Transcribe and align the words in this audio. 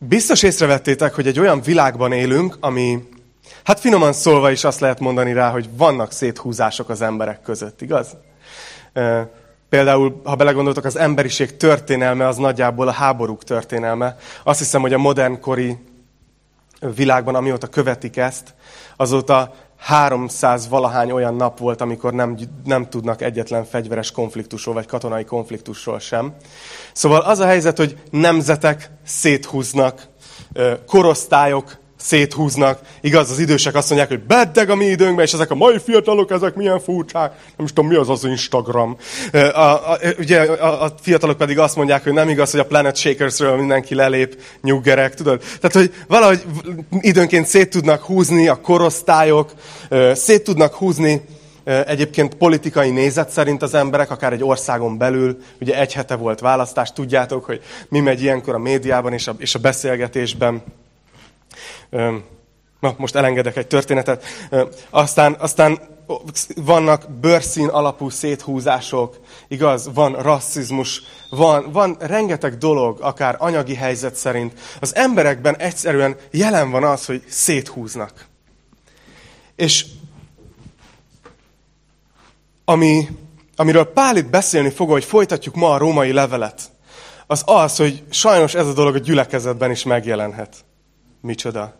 Biztos 0.00 0.42
észrevettétek, 0.42 1.14
hogy 1.14 1.26
egy 1.26 1.38
olyan 1.38 1.60
világban 1.60 2.12
élünk, 2.12 2.56
ami, 2.60 3.08
hát 3.64 3.80
finoman 3.80 4.12
szólva 4.12 4.50
is 4.50 4.64
azt 4.64 4.80
lehet 4.80 5.00
mondani 5.00 5.32
rá, 5.32 5.50
hogy 5.50 5.68
vannak 5.76 6.12
széthúzások 6.12 6.88
az 6.88 7.02
emberek 7.02 7.42
között, 7.42 7.82
igaz? 7.82 8.16
Például, 9.68 10.20
ha 10.24 10.36
belegondoltok, 10.36 10.84
az 10.84 10.96
emberiség 10.96 11.56
történelme 11.56 12.26
az 12.26 12.36
nagyjából 12.36 12.88
a 12.88 12.92
háborúk 12.92 13.44
történelme. 13.44 14.16
Azt 14.42 14.58
hiszem, 14.58 14.80
hogy 14.80 14.92
a 14.92 14.98
modernkori 14.98 15.78
világban, 16.94 17.34
amióta 17.34 17.66
követik 17.66 18.16
ezt, 18.16 18.54
azóta 18.96 19.54
300 19.78 20.68
valahány 20.68 21.10
olyan 21.10 21.34
nap 21.34 21.58
volt, 21.58 21.80
amikor 21.80 22.12
nem, 22.12 22.36
nem 22.64 22.88
tudnak 22.88 23.22
egyetlen 23.22 23.64
fegyveres 23.64 24.10
konfliktusról, 24.10 24.74
vagy 24.74 24.86
katonai 24.86 25.24
konfliktusról 25.24 25.98
sem. 25.98 26.34
Szóval 26.92 27.20
az 27.20 27.38
a 27.38 27.46
helyzet, 27.46 27.76
hogy 27.76 27.96
nemzetek 28.10 28.90
széthúznak, 29.04 30.08
korosztályok 30.86 31.76
széthúznak. 31.98 32.80
Igaz, 33.00 33.30
az 33.30 33.38
idősek 33.38 33.74
azt 33.74 33.88
mondják, 33.88 34.10
hogy 34.10 34.20
beddeg 34.20 34.70
a 34.70 34.74
mi 34.74 34.84
időnkben, 34.84 35.24
és 35.24 35.32
ezek 35.32 35.50
a 35.50 35.54
mai 35.54 35.78
fiatalok, 35.84 36.30
ezek 36.30 36.54
milyen 36.54 36.80
furcsák. 36.80 37.32
Nem 37.56 37.66
is 37.66 37.72
tudom, 37.72 37.90
mi 37.90 37.96
az 37.96 38.08
az 38.08 38.24
Instagram. 38.24 38.96
A, 39.32 39.58
a, 39.58 39.98
ugye 40.18 40.40
a, 40.40 40.84
a 40.84 40.94
fiatalok 41.00 41.36
pedig 41.36 41.58
azt 41.58 41.76
mondják, 41.76 42.02
hogy 42.02 42.12
nem 42.12 42.28
igaz, 42.28 42.50
hogy 42.50 42.60
a 42.60 42.66
Planet 42.66 42.96
Shakersről 42.96 43.56
mindenki 43.56 43.94
lelép, 43.94 44.40
nyuggerek, 44.62 45.14
tudod? 45.14 45.42
Tehát, 45.60 45.76
hogy 45.76 45.94
valahogy 46.06 46.42
időnként 47.00 47.46
szét 47.46 47.70
tudnak 47.70 48.02
húzni 48.02 48.48
a 48.48 48.60
korosztályok, 48.60 49.52
szét 50.12 50.44
tudnak 50.44 50.74
húzni 50.74 51.22
egyébként 51.86 52.34
politikai 52.34 52.90
nézet 52.90 53.30
szerint 53.30 53.62
az 53.62 53.74
emberek, 53.74 54.10
akár 54.10 54.32
egy 54.32 54.44
országon 54.44 54.98
belül, 54.98 55.38
ugye 55.60 55.78
egy 55.80 55.92
hete 55.92 56.14
volt 56.14 56.40
választás, 56.40 56.92
tudjátok, 56.92 57.44
hogy 57.44 57.60
mi 57.88 58.00
megy 58.00 58.22
ilyenkor 58.22 58.54
a 58.54 58.58
médiában 58.58 59.12
és 59.12 59.26
a, 59.26 59.34
és 59.38 59.54
a 59.54 59.58
beszélgetésben. 59.58 60.62
Na, 62.80 62.94
most 62.96 63.14
elengedek 63.14 63.56
egy 63.56 63.66
történetet. 63.66 64.24
Aztán, 64.90 65.36
aztán 65.38 65.78
vannak 66.56 67.10
bőrszín 67.10 67.68
alapú 67.68 68.08
széthúzások, 68.08 69.20
igaz? 69.48 69.90
Van 69.94 70.12
rasszizmus, 70.12 71.02
van, 71.30 71.72
van 71.72 71.96
rengeteg 72.00 72.58
dolog, 72.58 73.00
akár 73.00 73.36
anyagi 73.38 73.74
helyzet 73.74 74.14
szerint. 74.14 74.60
Az 74.80 74.94
emberekben 74.94 75.56
egyszerűen 75.56 76.16
jelen 76.30 76.70
van 76.70 76.84
az, 76.84 77.06
hogy 77.06 77.22
széthúznak. 77.28 78.26
És 79.56 79.86
ami, 82.64 83.08
amiről 83.56 83.92
Pál 83.92 84.16
itt 84.16 84.30
beszélni 84.30 84.70
fog, 84.70 84.90
hogy 84.90 85.04
folytatjuk 85.04 85.54
ma 85.54 85.70
a 85.70 85.78
római 85.78 86.12
levelet, 86.12 86.70
az 87.26 87.42
az, 87.46 87.76
hogy 87.76 88.04
sajnos 88.10 88.54
ez 88.54 88.66
a 88.66 88.72
dolog 88.72 88.94
a 88.94 88.98
gyülekezetben 88.98 89.70
is 89.70 89.82
megjelenhet. 89.82 90.56
Micsoda? 91.20 91.76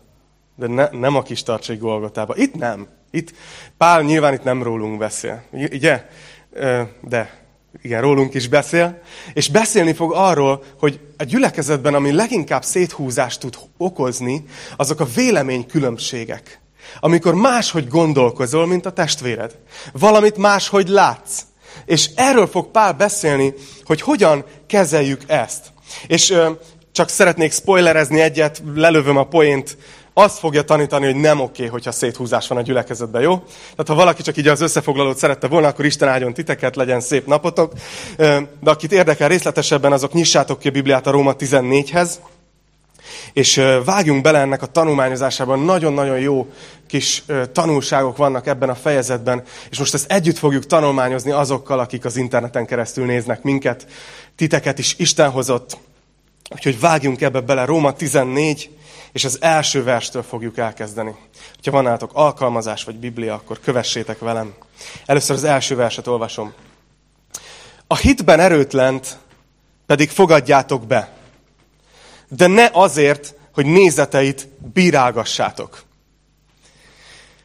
De 0.55 0.67
ne, 0.67 0.89
nem 0.91 1.15
a 1.15 1.21
kis 1.21 1.43
tartsai 1.43 1.75
Golgotába. 1.75 2.35
Itt 2.35 2.55
nem. 2.55 2.87
Itt, 3.11 3.33
Pál 3.77 4.01
nyilván 4.01 4.33
itt 4.33 4.43
nem 4.43 4.63
rólunk 4.63 4.97
beszél. 4.97 5.43
Ugye? 5.51 6.05
De 7.01 7.39
igen, 7.81 8.01
rólunk 8.01 8.33
is 8.33 8.47
beszél. 8.47 9.01
És 9.33 9.49
beszélni 9.49 9.93
fog 9.93 10.13
arról, 10.13 10.63
hogy 10.79 10.99
a 11.17 11.23
gyülekezetben, 11.23 11.93
ami 11.93 12.11
leginkább 12.11 12.63
széthúzást 12.63 13.39
tud 13.39 13.57
okozni, 13.77 14.45
azok 14.77 14.99
a 14.99 15.05
véleménykülönbségek. 15.05 16.61
Amikor 16.99 17.33
máshogy 17.33 17.87
gondolkozol, 17.87 18.67
mint 18.67 18.85
a 18.85 18.91
testvéred. 18.91 19.57
Valamit 19.93 20.37
máshogy 20.37 20.87
látsz. 20.87 21.41
És 21.85 22.09
erről 22.15 22.47
fog 22.47 22.71
Pál 22.71 22.93
beszélni, 22.93 23.53
hogy 23.83 24.01
hogyan 24.01 24.45
kezeljük 24.67 25.21
ezt. 25.27 25.65
És 26.07 26.33
csak 26.99 27.09
szeretnék 27.09 27.51
spoilerezni 27.51 28.21
egyet, 28.21 28.61
lelövöm 28.75 29.17
a 29.17 29.23
poént, 29.23 29.77
azt 30.13 30.39
fogja 30.39 30.61
tanítani, 30.61 31.05
hogy 31.05 31.15
nem 31.15 31.39
oké, 31.39 31.65
hogyha 31.65 31.91
széthúzás 31.91 32.47
van 32.47 32.57
a 32.57 32.61
gyülekezetben, 32.61 33.21
jó? 33.21 33.37
Tehát 33.71 33.87
ha 33.87 33.93
valaki 33.93 34.21
csak 34.21 34.37
így 34.37 34.47
az 34.47 34.61
összefoglalót 34.61 35.17
szerette 35.17 35.47
volna, 35.47 35.67
akkor 35.67 35.85
Isten 35.85 36.07
áldjon 36.07 36.33
titeket, 36.33 36.75
legyen 36.75 36.99
szép 36.99 37.27
napotok. 37.27 37.73
De 38.17 38.69
akit 38.69 38.91
érdekel 38.91 39.27
részletesebben, 39.27 39.91
azok 39.91 40.13
nyissátok 40.13 40.59
ki 40.59 40.67
a 40.67 40.71
Bibliát 40.71 41.07
a 41.07 41.11
Róma 41.11 41.35
14-hez, 41.39 42.09
és 43.33 43.61
vágjunk 43.85 44.21
bele 44.21 44.39
ennek 44.39 44.61
a 44.61 44.65
tanulmányozásában. 44.65 45.59
Nagyon-nagyon 45.59 46.19
jó 46.19 46.47
kis 46.87 47.23
tanulságok 47.51 48.17
vannak 48.17 48.47
ebben 48.47 48.69
a 48.69 48.75
fejezetben, 48.75 49.43
és 49.69 49.79
most 49.79 49.93
ezt 49.93 50.11
együtt 50.11 50.37
fogjuk 50.37 50.65
tanulmányozni 50.65 51.31
azokkal, 51.31 51.79
akik 51.79 52.05
az 52.05 52.15
interneten 52.15 52.65
keresztül 52.65 53.05
néznek 53.05 53.41
minket. 53.41 53.85
Titeket 54.35 54.79
is 54.79 54.95
Isten 54.97 55.29
hozott 55.29 55.77
Úgyhogy 56.49 56.79
vágjunk 56.79 57.21
ebbe 57.21 57.39
bele, 57.39 57.65
Róma 57.65 57.93
14, 57.93 58.69
és 59.11 59.25
az 59.25 59.37
első 59.41 59.83
verstől 59.83 60.23
fogjuk 60.23 60.57
elkezdeni. 60.57 61.15
Ha 61.63 61.71
van 61.71 61.83
nálatok 61.83 62.11
alkalmazás 62.13 62.83
vagy 62.83 62.95
Biblia, 62.95 63.33
akkor 63.33 63.59
kövessétek 63.59 64.19
velem. 64.19 64.53
Először 65.05 65.35
az 65.35 65.43
első 65.43 65.75
verset 65.75 66.07
olvasom. 66.07 66.53
A 67.87 67.97
hitben 67.97 68.39
erőtlent 68.39 69.17
pedig 69.85 70.09
fogadjátok 70.09 70.87
be, 70.87 71.13
de 72.29 72.47
ne 72.47 72.69
azért, 72.71 73.33
hogy 73.53 73.65
nézeteit 73.65 74.47
bírálgassátok. 74.73 75.83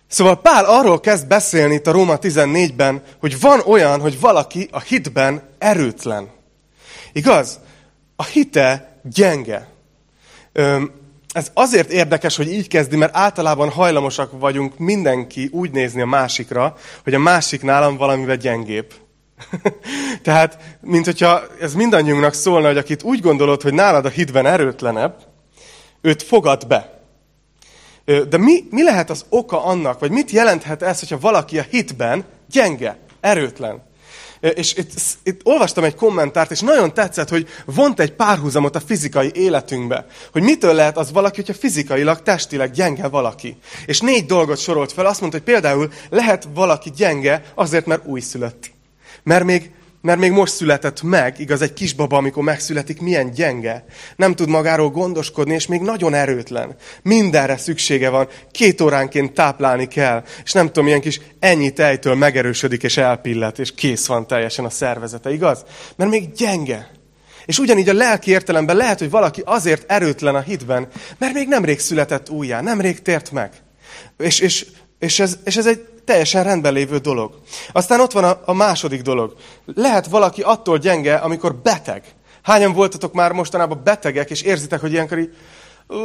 Szóval 0.06 0.40
Pál 0.40 0.64
arról 0.64 1.00
kezd 1.00 1.26
beszélni 1.26 1.74
itt 1.74 1.86
a 1.86 1.92
Róma 1.92 2.18
14-ben, 2.20 3.02
hogy 3.20 3.40
van 3.40 3.60
olyan, 3.66 4.00
hogy 4.00 4.20
valaki 4.20 4.68
a 4.72 4.80
hitben 4.80 5.48
erőtlen. 5.58 6.30
Igaz? 7.12 7.58
A 8.24 8.26
hite 8.26 8.98
gyenge. 9.02 9.68
Ez 11.32 11.50
azért 11.54 11.90
érdekes, 11.90 12.36
hogy 12.36 12.52
így 12.52 12.68
kezdi, 12.68 12.96
mert 12.96 13.16
általában 13.16 13.70
hajlamosak 13.70 14.38
vagyunk 14.38 14.78
mindenki 14.78 15.48
úgy 15.52 15.70
nézni 15.70 16.00
a 16.00 16.06
másikra, 16.06 16.76
hogy 17.02 17.14
a 17.14 17.18
másik 17.18 17.62
nálam 17.62 17.96
valamivel 17.96 18.36
gyengébb. 18.36 18.94
Tehát, 20.22 20.58
mint 20.80 21.04
hogyha 21.04 21.42
ez 21.60 21.74
mindannyiunknak 21.74 22.34
szólna, 22.34 22.66
hogy 22.66 22.76
akit 22.76 23.02
úgy 23.02 23.20
gondolod, 23.20 23.62
hogy 23.62 23.74
nálad 23.74 24.04
a 24.04 24.08
hitben 24.08 24.46
erőtlenebb, 24.46 25.16
őt 26.00 26.22
fogad 26.22 26.66
be. 26.66 27.02
De 28.04 28.38
mi, 28.38 28.64
mi 28.70 28.82
lehet 28.82 29.10
az 29.10 29.24
oka 29.28 29.64
annak, 29.64 29.98
vagy 29.98 30.10
mit 30.10 30.30
jelenthet 30.30 30.82
ez, 30.82 31.00
hogyha 31.00 31.18
valaki 31.18 31.58
a 31.58 31.66
hitben 31.70 32.24
gyenge, 32.50 32.96
erőtlen? 33.20 33.82
És 34.54 34.74
itt, 34.74 34.90
itt 35.22 35.40
olvastam 35.44 35.84
egy 35.84 35.94
kommentárt, 35.94 36.50
és 36.50 36.60
nagyon 36.60 36.94
tetszett, 36.94 37.28
hogy 37.28 37.48
vont 37.64 38.00
egy 38.00 38.12
párhuzamot 38.12 38.76
a 38.76 38.80
fizikai 38.80 39.30
életünkbe. 39.34 40.06
Hogy 40.32 40.42
mitől 40.42 40.74
lehet 40.74 40.96
az 40.96 41.12
valaki, 41.12 41.36
hogyha 41.36 41.60
fizikailag, 41.60 42.22
testileg 42.22 42.70
gyenge 42.70 43.08
valaki. 43.08 43.56
És 43.86 44.00
négy 44.00 44.26
dolgot 44.26 44.58
sorolt 44.58 44.92
fel. 44.92 45.06
Azt 45.06 45.20
mondta, 45.20 45.38
hogy 45.38 45.46
például 45.46 45.92
lehet 46.10 46.48
valaki 46.54 46.90
gyenge 46.96 47.42
azért, 47.54 47.86
mert 47.86 48.06
újszülött. 48.06 48.70
Mert 49.22 49.44
még 49.44 49.70
mert 50.04 50.18
még 50.18 50.30
most 50.30 50.54
született 50.54 51.02
meg, 51.02 51.38
igaz, 51.38 51.62
egy 51.62 51.72
kisbaba, 51.72 52.16
amikor 52.16 52.42
megszületik, 52.42 53.00
milyen 53.00 53.30
gyenge. 53.30 53.84
Nem 54.16 54.34
tud 54.34 54.48
magáról 54.48 54.90
gondoskodni, 54.90 55.54
és 55.54 55.66
még 55.66 55.80
nagyon 55.80 56.14
erőtlen. 56.14 56.76
Mindenre 57.02 57.56
szüksége 57.56 58.08
van. 58.08 58.28
Két 58.50 58.80
óránként 58.80 59.32
táplálni 59.32 59.88
kell. 59.88 60.24
És 60.44 60.52
nem 60.52 60.66
tudom, 60.66 60.86
ilyen 60.86 61.00
kis 61.00 61.20
ennyi 61.38 61.72
tejtől 61.72 62.14
megerősödik, 62.14 62.82
és 62.82 62.96
elpillet, 62.96 63.58
és 63.58 63.74
kész 63.74 64.06
van 64.06 64.26
teljesen 64.26 64.64
a 64.64 64.70
szervezete, 64.70 65.32
igaz? 65.32 65.64
Mert 65.96 66.10
még 66.10 66.32
gyenge. 66.32 66.90
És 67.46 67.58
ugyanígy 67.58 67.88
a 67.88 67.94
lelki 67.94 68.30
értelemben 68.30 68.76
lehet, 68.76 68.98
hogy 68.98 69.10
valaki 69.10 69.42
azért 69.44 69.90
erőtlen 69.90 70.34
a 70.34 70.40
hitben, 70.40 70.88
mert 71.18 71.34
még 71.34 71.48
nemrég 71.48 71.80
született 71.80 72.30
újjá, 72.30 72.60
nemrég 72.60 73.02
tért 73.02 73.30
meg. 73.30 73.52
És, 74.18 74.38
és, 74.38 74.66
és, 75.04 75.20
ez, 75.20 75.38
és 75.44 75.56
ez 75.56 75.66
egy 75.66 75.86
teljesen 76.04 76.44
rendben 76.44 76.72
lévő 76.72 76.98
dolog. 76.98 77.34
Aztán 77.72 78.00
ott 78.00 78.12
van 78.12 78.24
a, 78.24 78.40
a 78.44 78.52
második 78.52 79.02
dolog. 79.02 79.34
Lehet 79.64 80.06
valaki 80.06 80.42
attól 80.42 80.78
gyenge, 80.78 81.14
amikor 81.14 81.54
beteg. 81.54 82.04
Hányan 82.42 82.72
voltatok 82.72 83.12
már 83.12 83.32
mostanában 83.32 83.80
betegek, 83.84 84.30
és 84.30 84.42
érzitek, 84.42 84.80
hogy 84.80 84.92
ilyenkor 84.92 85.18
így 85.18 85.36
uh, 85.86 85.98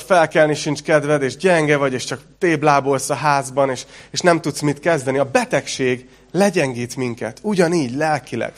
felkelni 0.00 0.54
sincs 0.54 0.82
kedved, 0.82 1.22
és 1.22 1.36
gyenge 1.36 1.76
vagy, 1.76 1.92
és 1.92 2.04
csak 2.04 2.20
téblábolsz 2.38 3.10
a 3.10 3.14
házban, 3.14 3.70
és, 3.70 3.84
és 4.10 4.20
nem 4.20 4.40
tudsz 4.40 4.60
mit 4.60 4.80
kezdeni. 4.80 5.18
A 5.18 5.30
betegség 5.30 6.08
legyengít 6.32 6.96
minket, 6.96 7.38
ugyanígy 7.42 7.94
lelkileg. 7.94 8.52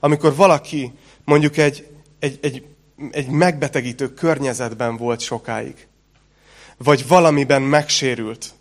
Amikor 0.00 0.34
valaki 0.34 0.92
mondjuk 1.24 1.56
egy, 1.56 1.86
egy, 2.18 2.38
egy, 2.42 2.64
egy 3.10 3.28
megbetegítő 3.28 4.14
környezetben 4.14 4.96
volt 4.96 5.20
sokáig, 5.20 5.86
vagy 6.76 7.08
valamiben 7.08 7.62
megsérült, 7.62 8.54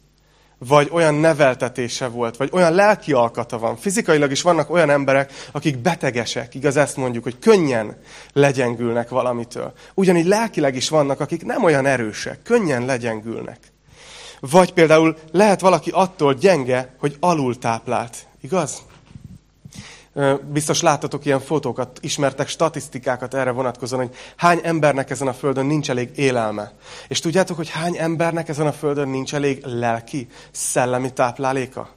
vagy 0.67 0.89
olyan 0.91 1.13
neveltetése 1.15 2.07
volt, 2.07 2.38
vagy 2.38 2.50
olyan 2.51 2.73
lelki 2.73 3.11
alkata 3.11 3.59
van. 3.59 3.77
Fizikailag 3.77 4.31
is 4.31 4.41
vannak 4.41 4.69
olyan 4.69 4.89
emberek, 4.89 5.31
akik 5.51 5.77
betegesek, 5.77 6.56
igaz 6.56 6.77
ezt 6.77 6.97
mondjuk, 6.97 7.23
hogy 7.23 7.39
könnyen 7.39 7.97
legyengülnek 8.33 9.09
valamitől. 9.09 9.73
Ugyanígy 9.94 10.25
lelkileg 10.25 10.75
is 10.75 10.89
vannak, 10.89 11.19
akik 11.19 11.45
nem 11.45 11.63
olyan 11.63 11.85
erősek, 11.85 12.41
könnyen 12.44 12.85
legyengülnek. 12.85 13.59
Vagy 14.39 14.73
például 14.73 15.17
lehet 15.31 15.59
valaki 15.59 15.89
attól 15.94 16.33
gyenge, 16.33 16.95
hogy 17.00 17.17
alul 17.19 17.57
táplált, 17.57 18.15
igaz? 18.41 18.81
Biztos 20.51 20.81
láttatok 20.81 21.25
ilyen 21.25 21.39
fotókat, 21.39 22.00
ismertek 22.01 22.48
statisztikákat 22.48 23.33
erre 23.33 23.51
vonatkozóan, 23.51 24.06
hogy 24.06 24.16
hány 24.36 24.60
embernek 24.63 25.10
ezen 25.10 25.27
a 25.27 25.33
földön 25.33 25.66
nincs 25.66 25.89
elég 25.89 26.10
élelme. 26.16 26.71
És 27.07 27.19
tudjátok, 27.19 27.57
hogy 27.57 27.69
hány 27.69 27.98
embernek 27.98 28.50
ezen 28.50 28.68
a 28.68 28.71
földön 28.71 29.07
nincs 29.07 29.33
elég 29.33 29.66
lelki, 29.66 30.27
szellemi 30.51 31.13
tápláléka? 31.13 31.89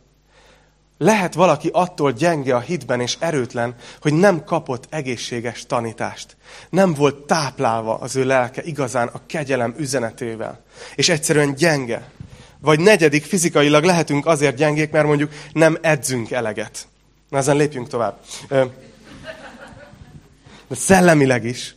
Lehet 0.99 1.35
valaki 1.35 1.71
attól 1.73 2.13
gyenge 2.13 2.55
a 2.55 2.61
hitben 2.61 3.01
és 3.01 3.17
erőtlen, 3.19 3.75
hogy 4.01 4.13
nem 4.13 4.45
kapott 4.45 4.87
egészséges 4.91 5.67
tanítást. 5.67 6.37
Nem 6.71 6.95
volt 6.95 7.27
táplálva 7.27 7.95
az 7.95 8.17
ő 8.17 8.25
lelke 8.25 8.63
igazán 8.63 9.09
a 9.13 9.21
kegyelem 9.27 9.75
üzenetével. 9.79 10.61
És 10.95 11.09
egyszerűen 11.09 11.55
gyenge. 11.55 12.11
Vagy 12.61 12.81
negyedik, 12.81 13.25
fizikailag 13.25 13.85
lehetünk 13.85 14.27
azért 14.27 14.57
gyengék, 14.57 14.91
mert 14.91 15.07
mondjuk 15.07 15.33
nem 15.53 15.79
edzünk 15.81 16.31
eleget. 16.31 16.87
Na 17.33 17.39
ezen 17.39 17.57
lépjünk 17.57 17.89
tovább. 17.89 18.21
De 18.49 18.67
szellemileg 20.71 21.45
is. 21.45 21.75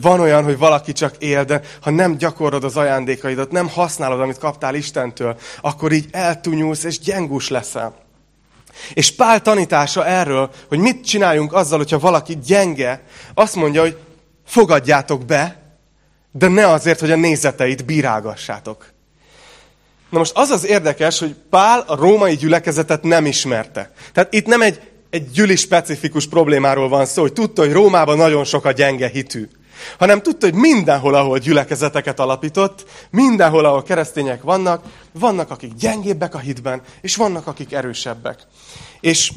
Van 0.00 0.20
olyan, 0.20 0.44
hogy 0.44 0.58
valaki 0.58 0.92
csak 0.92 1.14
él, 1.18 1.44
de 1.44 1.60
ha 1.80 1.90
nem 1.90 2.16
gyakorod 2.16 2.64
az 2.64 2.76
ajándékaidat, 2.76 3.50
nem 3.50 3.68
használod, 3.68 4.20
amit 4.20 4.38
kaptál 4.38 4.74
Istentől, 4.74 5.36
akkor 5.60 5.92
így 5.92 6.08
eltunyulsz 6.10 6.84
és 6.84 6.98
gyengus 6.98 7.48
leszel. 7.48 7.94
És 8.94 9.14
Pál 9.14 9.42
tanítása 9.42 10.06
erről, 10.06 10.50
hogy 10.68 10.78
mit 10.78 11.04
csináljunk 11.04 11.52
azzal, 11.52 11.78
hogyha 11.78 11.98
valaki 11.98 12.38
gyenge, 12.44 13.02
azt 13.34 13.54
mondja, 13.54 13.80
hogy 13.80 13.98
fogadjátok 14.46 15.24
be, 15.24 15.62
de 16.32 16.48
ne 16.48 16.66
azért, 16.66 17.00
hogy 17.00 17.10
a 17.10 17.16
nézeteit 17.16 17.84
bírálgassátok. 17.84 18.91
Na 20.12 20.18
most 20.18 20.32
az 20.34 20.50
az 20.50 20.66
érdekes, 20.66 21.18
hogy 21.18 21.34
Pál 21.50 21.84
a 21.86 21.96
római 21.96 22.36
gyülekezetet 22.36 23.02
nem 23.02 23.26
ismerte. 23.26 23.92
Tehát 24.12 24.34
itt 24.34 24.46
nem 24.46 24.62
egy, 24.62 24.80
egy 25.10 25.30
gyüli 25.30 25.56
specifikus 25.56 26.26
problémáról 26.26 26.88
van 26.88 27.06
szó, 27.06 27.22
hogy 27.22 27.32
tudta, 27.32 27.62
hogy 27.62 27.72
Rómában 27.72 28.16
nagyon 28.16 28.44
sok 28.44 28.64
a 28.64 28.72
gyenge 28.72 29.08
hitű. 29.08 29.48
Hanem 29.98 30.22
tudta, 30.22 30.46
hogy 30.46 30.54
mindenhol, 30.54 31.14
ahol 31.14 31.38
gyülekezeteket 31.38 32.20
alapított, 32.20 32.84
mindenhol, 33.10 33.64
ahol 33.64 33.82
keresztények 33.82 34.42
vannak, 34.42 34.84
vannak, 35.12 35.50
akik 35.50 35.74
gyengébbek 35.74 36.34
a 36.34 36.38
hitben, 36.38 36.82
és 37.00 37.16
vannak, 37.16 37.46
akik 37.46 37.72
erősebbek. 37.72 38.46
És 39.00 39.32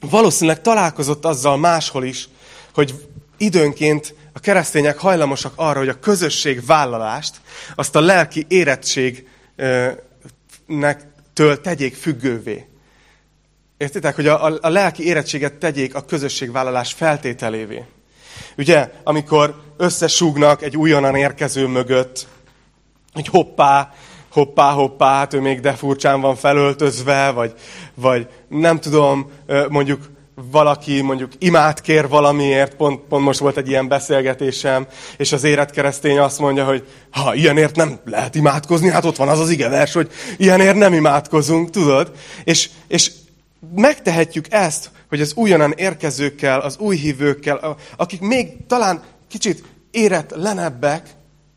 valószínűleg 0.00 0.60
találkozott 0.60 1.24
azzal 1.24 1.56
máshol 1.56 2.04
is, 2.04 2.28
hogy 2.74 2.94
időnként 3.36 4.14
a 4.32 4.40
keresztények 4.40 4.98
hajlamosak 4.98 5.52
arra, 5.56 5.78
hogy 5.78 5.88
a 5.88 6.00
közösség 6.00 6.66
vállalást, 6.66 7.34
azt 7.74 7.96
a 7.96 8.00
lelki 8.00 8.44
érettség 8.48 9.26
től 11.32 11.60
tegyék 11.60 11.94
függővé. 11.94 12.66
Értitek, 13.76 14.14
hogy 14.14 14.26
a, 14.26 14.44
a, 14.44 14.58
a 14.60 14.68
lelki 14.68 15.06
érettséget 15.06 15.54
tegyék 15.54 15.94
a 15.94 16.04
közösségvállalás 16.04 16.92
feltételévé. 16.92 17.84
Ugye, 18.56 18.90
amikor 19.04 19.62
összesúgnak 19.76 20.62
egy 20.62 20.76
újonnan 20.76 21.14
érkező 21.14 21.66
mögött, 21.66 22.26
hogy 23.12 23.26
hoppá, 23.26 23.94
hoppá, 24.28 24.70
hoppá, 24.72 25.16
hát 25.16 25.34
ő 25.34 25.40
még 25.40 25.60
de 25.60 25.72
furcsán 25.72 26.20
van 26.20 26.36
felöltözve, 26.36 27.30
vagy, 27.30 27.54
vagy 27.94 28.28
nem 28.48 28.80
tudom, 28.80 29.30
mondjuk 29.68 30.10
valaki 30.50 31.00
mondjuk 31.00 31.32
imát 31.38 31.80
kér 31.80 32.08
valamiért, 32.08 32.74
pont, 32.74 33.00
pont 33.08 33.24
most 33.24 33.38
volt 33.38 33.56
egy 33.56 33.68
ilyen 33.68 33.88
beszélgetésem, 33.88 34.86
és 35.16 35.32
az 35.32 35.44
éretkeresztény 35.44 36.18
azt 36.18 36.38
mondja, 36.38 36.64
hogy 36.64 36.86
ha 37.10 37.34
ilyenért 37.34 37.76
nem 37.76 37.98
lehet 38.04 38.34
imádkozni, 38.34 38.88
hát 38.88 39.04
ott 39.04 39.16
van 39.16 39.28
az 39.28 39.38
az 39.38 39.50
igevers, 39.50 39.92
hogy 39.92 40.10
ilyenért 40.36 40.76
nem 40.76 40.92
imádkozunk, 40.92 41.70
tudod? 41.70 42.12
És, 42.44 42.70
és 42.88 43.12
megtehetjük 43.74 44.46
ezt, 44.50 44.90
hogy 45.08 45.20
az 45.20 45.32
újonnan 45.34 45.72
érkezőkkel, 45.76 46.60
az 46.60 46.76
új 46.78 46.96
hívőkkel, 46.96 47.76
akik 47.96 48.20
még 48.20 48.66
talán 48.66 49.02
kicsit 49.28 49.64
éretlenebbek, 49.90 51.06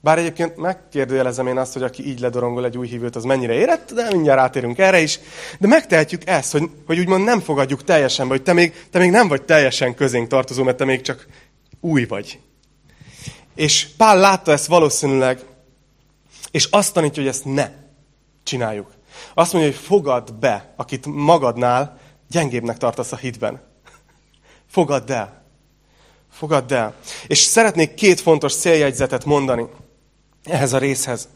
bár 0.02 0.18
egyébként 0.18 0.58
megkérdőjelezem 0.58 1.48
én 1.48 1.58
azt, 1.58 1.74
hogy 1.74 1.84
aki 1.84 2.08
így 2.08 2.20
ledorongol 2.20 2.66
egy 2.66 2.78
új 2.78 2.88
hívőt, 2.88 3.16
az 3.16 3.24
mennyire 3.24 3.54
érett, 3.54 3.94
de 3.94 4.08
mindjárt 4.12 4.40
átérünk 4.40 4.78
erre 4.78 5.00
is. 5.00 5.20
De 5.60 5.68
megtehetjük 5.68 6.28
ezt, 6.28 6.52
hogy, 6.52 6.70
hogy 6.86 7.00
úgymond 7.00 7.24
nem 7.24 7.40
fogadjuk 7.40 7.84
teljesen 7.84 8.28
hogy 8.28 8.44
te 8.44 8.54
még, 8.54 8.88
te 8.92 9.00
még 9.00 9.10
nem 9.10 9.28
vagy 9.28 9.44
teljesen 9.44 9.96
közénk 9.96 10.28
tartozó, 10.28 10.64
mert 10.64 10.78
te 10.78 10.86
még 10.86 11.02
csak 11.02 11.28
új 11.82 12.06
vagy. 12.06 12.40
És 13.56 13.88
Pál 13.98 14.18
látta 14.18 14.52
ezt 14.52 14.66
valószínűleg, 14.66 15.40
és 16.52 16.66
azt 16.66 16.94
tanítja, 16.94 17.22
hogy 17.22 17.32
ezt 17.32 17.46
ne 17.46 17.70
csináljuk. 18.44 18.92
Azt 19.34 19.54
mondja, 19.54 19.72
hogy 19.72 19.82
fogad 19.82 20.34
be, 20.34 20.74
akit 20.76 21.06
magadnál 21.06 22.00
gyengébbnek 22.30 22.78
tartasz 22.78 23.12
a 23.12 23.16
hitben. 23.16 23.62
Fogadd 24.70 25.12
el. 25.12 25.44
Fogadd 26.32 26.74
el. 26.74 26.96
És 27.28 27.40
szeretnék 27.40 27.94
két 27.94 28.20
fontos 28.20 28.56
céljegyzetet 28.56 29.26
mondani 29.26 29.66
ehhez 30.44 30.74
a 30.74 30.78
részhez. 30.78 31.28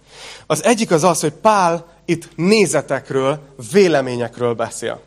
Az 0.48 0.64
egyik 0.64 0.92
az 0.92 1.04
az, 1.04 1.20
hogy 1.20 1.34
Pál 1.34 1.86
itt 2.06 2.30
nézetekről, 2.36 3.40
véleményekről 3.72 4.54
beszél. 4.54 5.02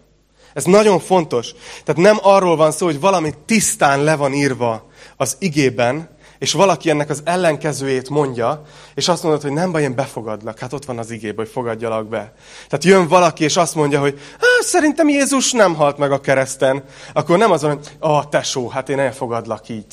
Ez 0.52 0.64
nagyon 0.64 0.98
fontos. 0.98 1.54
Tehát 1.84 2.02
nem 2.02 2.18
arról 2.22 2.56
van 2.56 2.72
szó, 2.72 2.86
hogy 2.86 3.00
valami 3.00 3.34
tisztán 3.46 4.02
le 4.02 4.16
van 4.16 4.32
írva 4.32 4.86
az 5.16 5.36
igében, 5.38 6.15
és 6.38 6.52
valaki 6.52 6.90
ennek 6.90 7.10
az 7.10 7.20
ellenkezőjét 7.24 8.08
mondja, 8.08 8.62
és 8.94 9.08
azt 9.08 9.22
mondod, 9.22 9.42
hogy 9.42 9.52
nem 9.52 9.72
baj, 9.72 9.82
én 9.82 9.94
befogadlak. 9.94 10.58
Hát 10.58 10.72
ott 10.72 10.84
van 10.84 10.98
az 10.98 11.10
igében, 11.10 11.36
hogy 11.36 11.48
fogadjalak 11.48 12.08
be. 12.08 12.32
Tehát 12.68 12.84
jön 12.84 13.08
valaki, 13.08 13.44
és 13.44 13.56
azt 13.56 13.74
mondja, 13.74 14.00
hogy 14.00 14.20
szerintem 14.60 15.08
Jézus 15.08 15.52
nem 15.52 15.74
halt 15.74 15.98
meg 15.98 16.12
a 16.12 16.20
kereszten. 16.20 16.84
Akkor 17.12 17.38
nem 17.38 17.50
az 17.50 17.62
hogy 17.62 17.78
a 17.98 18.28
tesó, 18.28 18.68
hát 18.68 18.88
én 18.88 18.98
elfogadlak 18.98 19.68
így. 19.68 19.86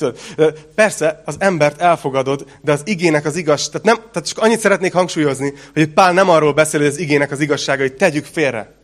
Persze, 0.74 1.22
az 1.24 1.36
embert 1.38 1.80
elfogadod, 1.80 2.44
de 2.60 2.72
az 2.72 2.82
igének 2.84 3.24
az 3.24 3.36
igaz... 3.36 3.68
Tehát, 3.68 3.86
nem, 3.86 3.96
tehát 4.12 4.28
csak 4.28 4.38
annyit 4.38 4.60
szeretnék 4.60 4.92
hangsúlyozni, 4.92 5.52
hogy 5.72 5.88
Pál 5.88 6.12
nem 6.12 6.28
arról 6.28 6.52
beszél, 6.52 6.80
hogy 6.80 6.88
az 6.88 6.98
igének 6.98 7.30
az 7.30 7.40
igazsága, 7.40 7.82
hogy 7.82 7.94
tegyük 7.94 8.24
félre, 8.24 8.74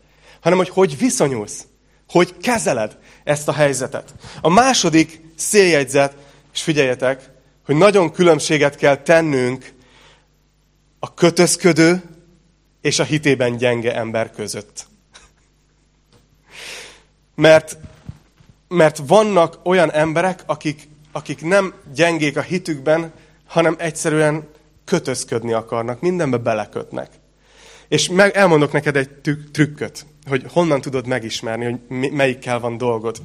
hanem 0.40 0.58
hogy 0.58 0.68
hogy 0.68 0.98
viszonyulsz, 0.98 1.66
hogy 2.08 2.36
kezeled 2.36 2.96
ezt 3.24 3.48
a 3.48 3.52
helyzetet. 3.52 4.14
A 4.40 4.48
második 4.48 5.20
széljegyzet, 5.36 6.14
és 6.54 6.62
figyeljetek, 6.62 7.30
hogy 7.70 7.78
nagyon 7.78 8.12
különbséget 8.12 8.76
kell 8.76 8.96
tennünk 8.96 9.72
a 10.98 11.14
kötözködő 11.14 12.02
és 12.80 12.98
a 12.98 13.04
hitében 13.04 13.56
gyenge 13.56 13.94
ember 13.94 14.30
között. 14.30 14.86
Mert, 17.34 17.76
mert 18.68 19.02
vannak 19.06 19.58
olyan 19.62 19.92
emberek, 19.92 20.42
akik, 20.46 20.88
akik 21.12 21.42
nem 21.42 21.74
gyengék 21.94 22.36
a 22.36 22.40
hitükben, 22.40 23.12
hanem 23.46 23.76
egyszerűen 23.78 24.48
kötözködni 24.84 25.52
akarnak, 25.52 26.00
mindenbe 26.00 26.36
belekötnek. 26.36 27.10
És 27.88 28.08
meg, 28.08 28.36
elmondok 28.36 28.72
neked 28.72 28.96
egy 28.96 29.10
trükköt, 29.52 30.06
hogy 30.28 30.44
honnan 30.48 30.80
tudod 30.80 31.06
megismerni, 31.06 31.64
hogy 31.64 32.10
melyikkel 32.10 32.60
van 32.60 32.76
dolgod. 32.76 33.22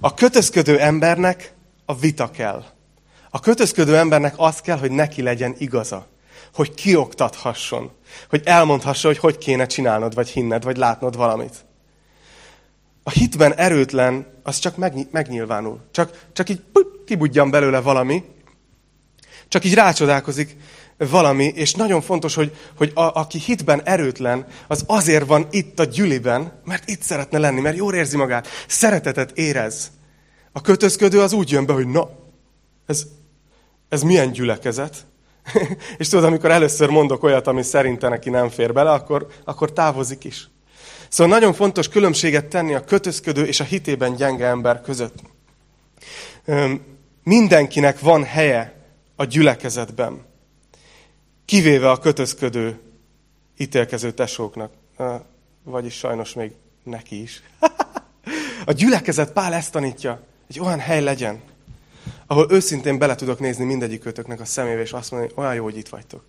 A 0.00 0.14
kötözködő 0.14 0.78
embernek 0.78 1.52
a 1.84 1.94
vita 1.94 2.30
kell. 2.30 2.64
A 3.34 3.40
kötözködő 3.40 3.96
embernek 3.96 4.34
az 4.36 4.60
kell, 4.60 4.78
hogy 4.78 4.90
neki 4.90 5.22
legyen 5.22 5.54
igaza. 5.58 6.06
Hogy 6.54 6.74
kioktathasson. 6.74 7.90
Hogy 8.28 8.42
elmondhassa, 8.44 9.08
hogy 9.08 9.18
hogy 9.18 9.38
kéne 9.38 9.66
csinálnod, 9.66 10.14
vagy 10.14 10.28
hinned, 10.28 10.64
vagy 10.64 10.76
látnod 10.76 11.16
valamit. 11.16 11.64
A 13.02 13.10
hitben 13.10 13.54
erőtlen, 13.54 14.26
az 14.42 14.58
csak 14.58 14.76
megnyilvánul. 15.10 15.80
Csak, 15.90 16.26
csak 16.32 16.48
így 16.48 16.62
kibudjan 17.06 17.50
belőle 17.50 17.80
valami, 17.80 18.24
csak 19.48 19.64
így 19.64 19.74
rácsodálkozik 19.74 20.56
valami, 20.96 21.44
és 21.44 21.74
nagyon 21.74 22.00
fontos, 22.00 22.34
hogy, 22.34 22.56
hogy 22.76 22.90
a, 22.94 23.00
aki 23.00 23.38
hitben 23.38 23.82
erőtlen, 23.82 24.46
az 24.66 24.84
azért 24.86 25.26
van 25.26 25.46
itt 25.50 25.78
a 25.78 25.84
gyüliben, 25.84 26.60
mert 26.64 26.88
itt 26.88 27.02
szeretne 27.02 27.38
lenni, 27.38 27.60
mert 27.60 27.76
jól 27.76 27.94
érzi 27.94 28.16
magát, 28.16 28.46
szeretetet 28.66 29.30
érez. 29.38 29.90
A 30.52 30.60
kötözködő 30.60 31.20
az 31.20 31.32
úgy 31.32 31.50
jön 31.50 31.66
be, 31.66 31.72
hogy 31.72 31.86
na, 31.86 32.10
ez, 32.86 33.06
ez 33.92 34.02
milyen 34.02 34.32
gyülekezet? 34.32 34.96
és 35.98 36.08
tudod, 36.08 36.24
amikor 36.24 36.50
először 36.50 36.88
mondok 36.88 37.22
olyat, 37.22 37.46
ami 37.46 37.62
szerinte 37.62 38.08
neki 38.08 38.30
nem 38.30 38.48
fér 38.48 38.72
bele, 38.72 38.90
akkor, 38.90 39.26
akkor 39.44 39.72
távozik 39.72 40.24
is. 40.24 40.48
Szóval 41.08 41.38
nagyon 41.38 41.52
fontos 41.52 41.88
különbséget 41.88 42.46
tenni 42.46 42.74
a 42.74 42.84
kötözködő 42.84 43.44
és 43.44 43.60
a 43.60 43.64
hitében 43.64 44.14
gyenge 44.14 44.46
ember 44.46 44.80
között. 44.80 45.14
Mindenkinek 47.22 48.00
van 48.00 48.24
helye 48.24 48.74
a 49.16 49.24
gyülekezetben, 49.24 50.24
kivéve 51.44 51.90
a 51.90 51.98
kötözködő, 51.98 52.80
ítélkező 53.56 54.12
tesóknak. 54.12 54.72
Vagyis 55.62 55.94
sajnos 55.94 56.34
még 56.34 56.52
neki 56.82 57.22
is. 57.22 57.42
a 58.66 58.72
gyülekezet 58.72 59.32
Pál 59.32 59.52
ezt 59.54 59.72
tanítja, 59.72 60.20
hogy 60.46 60.60
olyan 60.60 60.80
hely 60.80 61.02
legyen, 61.02 61.40
ahol 62.32 62.46
őszintén 62.50 62.98
bele 62.98 63.14
tudok 63.14 63.38
nézni 63.38 63.64
mindegyik 63.64 64.00
kötöknek 64.00 64.40
a 64.40 64.44
szemébe, 64.44 64.80
és 64.80 64.92
azt 64.92 65.10
mondani, 65.10 65.32
olyan 65.36 65.54
jó, 65.54 65.64
hogy 65.64 65.76
itt 65.76 65.88
vagytok. 65.88 66.24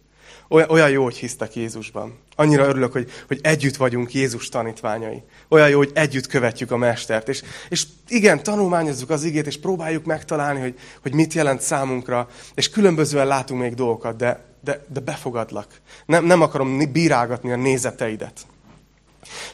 Olyan, 0.48 0.69
olyan 0.69 0.89
jó, 0.89 1.03
hogy 1.03 1.15
hisztek 1.15 1.55
Jézusban. 1.55 2.19
Annyira 2.36 2.67
örülök, 2.67 2.91
hogy, 2.91 3.12
hogy 3.27 3.39
együtt 3.41 3.75
vagyunk 3.75 4.13
Jézus 4.13 4.50
tanítványai. 4.50 5.24
Olyan 5.48 5.69
jó, 5.69 5.77
hogy 5.77 5.91
együtt 5.93 6.27
követjük 6.27 6.72
a 6.72 6.77
Mestert. 6.77 7.29
És, 7.29 7.41
és 7.69 7.86
igen, 8.07 8.43
tanulmányozzuk 8.43 9.10
az 9.10 9.24
igét, 9.24 9.48
és 9.48 9.60
próbáljuk 9.60 10.05
megtalálni, 10.05 10.60
hogy, 10.60 10.79
hogy 11.01 11.13
mit 11.13 11.33
jelent 11.33 11.62
számunkra. 11.62 12.29
És 12.53 12.69
különbözően 12.69 13.27
látunk 13.27 13.62
még 13.62 13.74
dolgokat, 13.74 14.15
de, 14.15 14.45
de, 14.63 14.86
de 14.93 15.00
befogadlak. 15.00 15.67
Nem, 16.05 16.25
nem 16.25 16.41
akarom 16.41 16.91
bírálgatni 16.91 17.51
a 17.51 17.55
nézeteidet. 17.55 18.45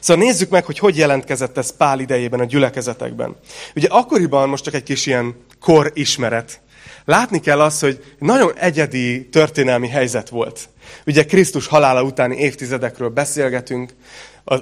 Szóval 0.00 0.24
nézzük 0.24 0.50
meg, 0.50 0.64
hogy 0.64 0.78
hogy 0.78 0.96
jelentkezett 0.96 1.58
ez 1.58 1.76
Pál 1.76 2.00
idejében 2.00 2.40
a 2.40 2.44
gyülekezetekben. 2.44 3.36
Ugye 3.74 3.88
akkoriban, 3.88 4.48
most 4.48 4.64
csak 4.64 4.74
egy 4.74 4.82
kis 4.82 5.06
ilyen 5.06 5.34
kor 5.60 5.90
ismeret, 5.94 6.60
látni 7.04 7.40
kell 7.40 7.60
azt, 7.60 7.80
hogy 7.80 8.14
nagyon 8.18 8.52
egyedi 8.56 9.28
történelmi 9.28 9.88
helyzet 9.88 10.28
volt. 10.28 10.68
Ugye 11.06 11.24
Krisztus 11.24 11.66
halála 11.66 12.02
utáni 12.02 12.36
évtizedekről 12.36 13.08
beszélgetünk, 13.08 13.94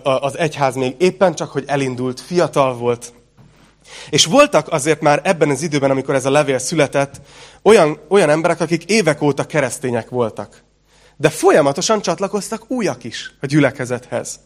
az 0.03 0.39
egyház 0.39 0.75
még 0.75 0.95
éppen 0.99 1.35
csak, 1.35 1.51
hogy 1.51 1.65
elindult, 1.67 2.21
fiatal 2.21 2.75
volt, 2.75 3.13
és 4.11 4.25
voltak 4.25 4.69
azért 4.69 5.01
már 5.01 5.21
ebben 5.25 5.51
az 5.51 5.63
időben, 5.63 5.91
amikor 5.91 6.15
ez 6.15 6.27
a 6.27 6.31
levél 6.31 6.59
született, 6.59 7.21
olyan, 7.63 7.99
olyan 8.09 8.31
emberek, 8.31 8.61
akik 8.61 8.85
évek 8.85 9.23
óta 9.23 9.45
keresztények 9.45 10.09
voltak. 10.09 10.63
De 11.21 11.31
folyamatosan 11.31 12.01
csatlakoztak 12.01 12.71
újak 12.71 13.05
is 13.05 13.33
a 13.41 13.47
gyülekezethez. 13.47 14.41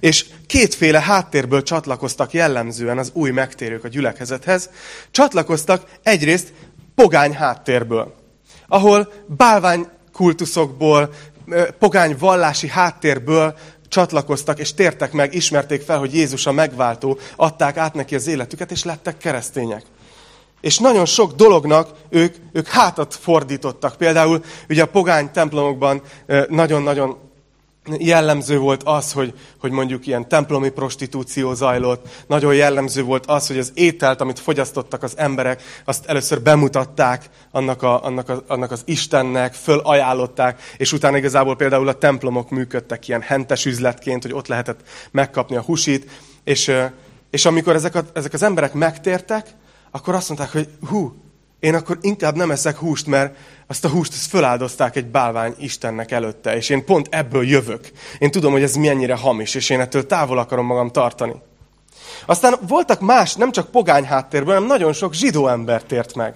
És 0.00 0.26
kétféle 0.46 1.00
háttérből 1.00 1.62
csatlakoztak 1.62 2.32
jellemzően 2.32 2.98
az 2.98 3.10
új 3.12 3.30
megtérők 3.30 3.84
a 3.84 3.88
gyülekezethez. 3.88 4.70
Csatlakoztak 5.10 5.90
egyrészt 6.02 6.52
pogány 6.94 7.34
háttérből, 7.34 8.14
ahol 8.68 9.12
bálvány 9.26 9.88
kultuszokból, 10.12 11.14
pogány 11.78 12.16
vallási 12.18 12.68
háttérből 12.68 13.54
csatlakoztak, 13.88 14.58
és 14.58 14.74
tértek 14.74 15.12
meg, 15.12 15.34
ismerték 15.34 15.82
fel, 15.82 15.98
hogy 15.98 16.14
Jézus 16.14 16.46
a 16.46 16.52
megváltó, 16.52 17.18
adták 17.36 17.76
át 17.76 17.94
neki 17.94 18.14
az 18.14 18.26
életüket, 18.26 18.70
és 18.70 18.84
lettek 18.84 19.16
keresztények. 19.16 19.82
És 20.60 20.78
nagyon 20.78 21.04
sok 21.04 21.32
dolognak 21.32 21.90
ők, 22.08 22.34
ők 22.52 22.68
hátat 22.68 23.14
fordítottak. 23.14 23.96
Például 23.96 24.44
ugye 24.68 24.82
a 24.82 24.86
pogány 24.86 25.30
templomokban 25.30 26.02
nagyon-nagyon 26.48 27.24
jellemző 27.98 28.58
volt 28.58 28.82
az, 28.82 29.12
hogy, 29.12 29.34
hogy 29.58 29.70
mondjuk 29.70 30.06
ilyen 30.06 30.28
templomi 30.28 30.68
prostitúció 30.68 31.54
zajlott, 31.54 32.24
nagyon 32.26 32.54
jellemző 32.54 33.02
volt 33.02 33.26
az, 33.26 33.46
hogy 33.46 33.58
az 33.58 33.72
ételt, 33.74 34.20
amit 34.20 34.38
fogyasztottak 34.38 35.02
az 35.02 35.18
emberek, 35.18 35.62
azt 35.84 36.06
először 36.06 36.42
bemutatták 36.42 37.30
annak, 37.50 37.82
a, 37.82 38.04
annak, 38.04 38.28
a, 38.28 38.42
annak 38.46 38.70
az 38.70 38.82
Istennek, 38.84 39.54
fölajánlották, 39.54 40.60
és 40.76 40.92
utána 40.92 41.16
igazából 41.16 41.56
például 41.56 41.88
a 41.88 41.98
templomok 41.98 42.50
működtek 42.50 43.08
ilyen 43.08 43.22
hentes 43.22 43.64
üzletként, 43.64 44.22
hogy 44.22 44.32
ott 44.32 44.46
lehetett 44.46 44.80
megkapni 45.10 45.56
a 45.56 45.62
husit, 45.62 46.10
és, 46.44 46.72
és 47.30 47.44
amikor 47.44 47.74
ezek, 47.74 47.94
a, 47.94 48.02
ezek 48.12 48.32
az 48.32 48.42
emberek 48.42 48.72
megtértek, 48.72 49.46
akkor 49.94 50.14
azt 50.14 50.28
mondták, 50.28 50.52
hogy 50.52 50.68
hú, 50.88 51.14
én 51.60 51.74
akkor 51.74 51.98
inkább 52.00 52.36
nem 52.36 52.50
eszek 52.50 52.76
húst, 52.76 53.06
mert 53.06 53.36
azt 53.66 53.84
a 53.84 53.88
húst 53.88 54.12
azt 54.12 54.28
föláldozták 54.28 54.96
egy 54.96 55.06
bálvány 55.06 55.54
Istennek 55.58 56.10
előtte, 56.10 56.56
és 56.56 56.68
én 56.68 56.84
pont 56.84 57.08
ebből 57.10 57.48
jövök. 57.48 57.90
Én 58.18 58.30
tudom, 58.30 58.52
hogy 58.52 58.62
ez 58.62 58.74
mennyire 58.74 59.14
hamis, 59.14 59.54
és 59.54 59.70
én 59.70 59.80
ettől 59.80 60.06
távol 60.06 60.38
akarom 60.38 60.66
magam 60.66 60.90
tartani. 60.90 61.34
Aztán 62.26 62.54
voltak 62.68 63.00
más, 63.00 63.34
nem 63.34 63.52
csak 63.52 63.70
pogány 63.70 64.04
háttérből, 64.04 64.54
hanem 64.54 64.68
nagyon 64.68 64.92
sok 64.92 65.14
zsidó 65.14 65.48
ember 65.48 65.82
tért 65.82 66.14
meg. 66.14 66.34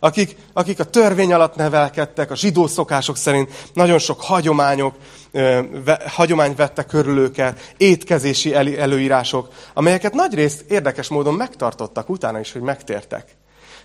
Akik, 0.00 0.36
akik 0.52 0.80
a 0.80 0.84
törvény 0.84 1.32
alatt 1.32 1.54
nevelkedtek, 1.56 2.30
a 2.30 2.36
zsidó 2.36 2.66
szokások 2.66 3.16
szerint 3.16 3.50
nagyon 3.72 3.98
sok 3.98 4.20
hagyományok, 4.20 4.94
ö, 5.30 5.60
ve, 5.84 6.02
hagyomány 6.06 6.54
vette 6.54 6.82
körül 6.82 7.18
őket, 7.18 7.74
étkezési 7.76 8.54
el, 8.54 8.76
előírások, 8.76 9.48
amelyeket 9.74 10.14
nagyrészt 10.14 10.64
érdekes 10.70 11.08
módon 11.08 11.34
megtartottak 11.34 12.08
utána 12.08 12.40
is, 12.40 12.52
hogy 12.52 12.62
megtértek. 12.62 13.36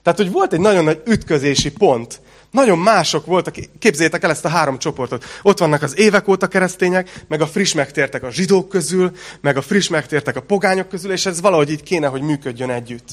Tehát, 0.04 0.20
hogy 0.20 0.32
volt 0.32 0.54
egy 0.54 0.60
nagyon 0.60 0.84
nagy 0.84 1.02
ütközési 1.06 1.72
pont. 1.72 2.22
Nagyon 2.52 2.78
mások 2.78 3.26
voltak. 3.26 3.56
Képzeljétek 3.80 4.24
el 4.24 4.30
ezt 4.30 4.46
a 4.46 4.50
három 4.50 4.78
csoportot. 4.78 5.26
Ott 5.42 5.60
vannak 5.60 5.82
az 5.82 5.98
évek 5.98 6.28
óta 6.28 6.48
keresztények, 6.48 7.24
meg 7.28 7.42
a 7.42 7.48
friss 7.48 7.74
megtértek 7.74 8.24
a 8.24 8.32
zsidók 8.32 8.70
közül, 8.70 9.12
meg 9.42 9.58
a 9.58 9.62
friss 9.62 9.88
megtértek 9.88 10.36
a 10.36 10.42
pogányok 10.42 10.88
közül, 10.88 11.12
és 11.12 11.26
ez 11.26 11.42
valahogy 11.42 11.70
így 11.70 11.84
kéne, 11.84 12.08
hogy 12.08 12.22
működjön 12.22 12.70
együtt. 12.70 13.08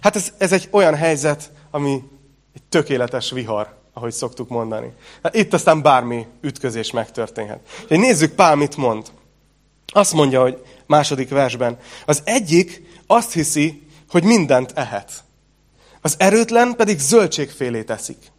Hát 0.00 0.16
ez, 0.16 0.32
ez 0.38 0.52
egy 0.52 0.68
olyan 0.70 0.94
helyzet, 0.94 1.50
ami 1.70 2.02
egy 2.54 2.62
tökéletes 2.68 3.30
vihar, 3.30 3.74
ahogy 3.92 4.12
szoktuk 4.12 4.48
mondani. 4.48 4.92
Hát 5.22 5.34
itt 5.34 5.52
aztán 5.52 5.82
bármi 5.82 6.26
ütközés 6.40 6.90
megtörténhet. 6.90 7.60
Úgyhogy 7.82 7.98
nézzük 7.98 8.34
Pál 8.34 8.54
mit 8.56 8.76
mond. 8.76 9.06
Azt 9.86 10.12
mondja, 10.12 10.40
hogy 10.42 10.62
második 10.86 11.28
versben, 11.28 11.78
az 12.06 12.22
egyik 12.24 12.82
azt 13.06 13.32
hiszi, 13.32 13.82
hogy 14.08 14.24
mindent 14.24 14.72
ehet. 14.74 15.12
Az 16.00 16.14
erőtlen 16.18 16.74
pedig 16.76 16.98
zöldségfélét 16.98 17.90
eszik. 17.90 18.32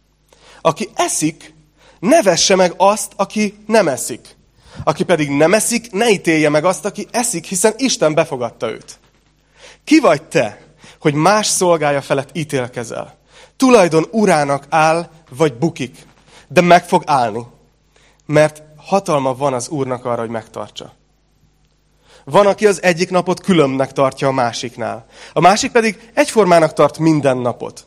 Aki 0.60 0.88
eszik, 0.94 1.54
ne 1.98 2.22
vesse 2.22 2.56
meg 2.56 2.74
azt, 2.76 3.12
aki 3.16 3.58
nem 3.66 3.88
eszik. 3.88 4.36
Aki 4.84 5.04
pedig 5.04 5.30
nem 5.30 5.54
eszik, 5.54 5.92
ne 5.92 6.10
ítélje 6.10 6.48
meg 6.48 6.64
azt, 6.64 6.84
aki 6.84 7.06
eszik, 7.10 7.44
hiszen 7.44 7.74
Isten 7.76 8.14
befogadta 8.14 8.70
őt. 8.70 8.98
Ki 9.84 10.00
vagy 10.00 10.22
te, 10.22 10.64
hogy 11.00 11.14
más 11.14 11.46
szolgája 11.46 12.02
felett 12.02 12.36
ítélkezel? 12.36 13.18
Tulajdon 13.56 14.06
urának 14.10 14.66
áll, 14.68 15.10
vagy 15.30 15.54
bukik, 15.54 16.06
de 16.48 16.60
meg 16.60 16.84
fog 16.84 17.02
állni, 17.06 17.46
mert 18.26 18.62
hatalma 18.76 19.34
van 19.34 19.52
az 19.52 19.68
úrnak 19.68 20.04
arra, 20.04 20.20
hogy 20.20 20.30
megtartsa. 20.30 20.92
Van, 22.24 22.46
aki 22.46 22.66
az 22.66 22.82
egyik 22.82 23.10
napot 23.10 23.40
különbnek 23.40 23.92
tartja 23.92 24.28
a 24.28 24.32
másiknál. 24.32 25.06
A 25.32 25.40
másik 25.40 25.70
pedig 25.70 26.10
egyformának 26.14 26.72
tart 26.72 26.98
minden 26.98 27.36
napot. 27.36 27.86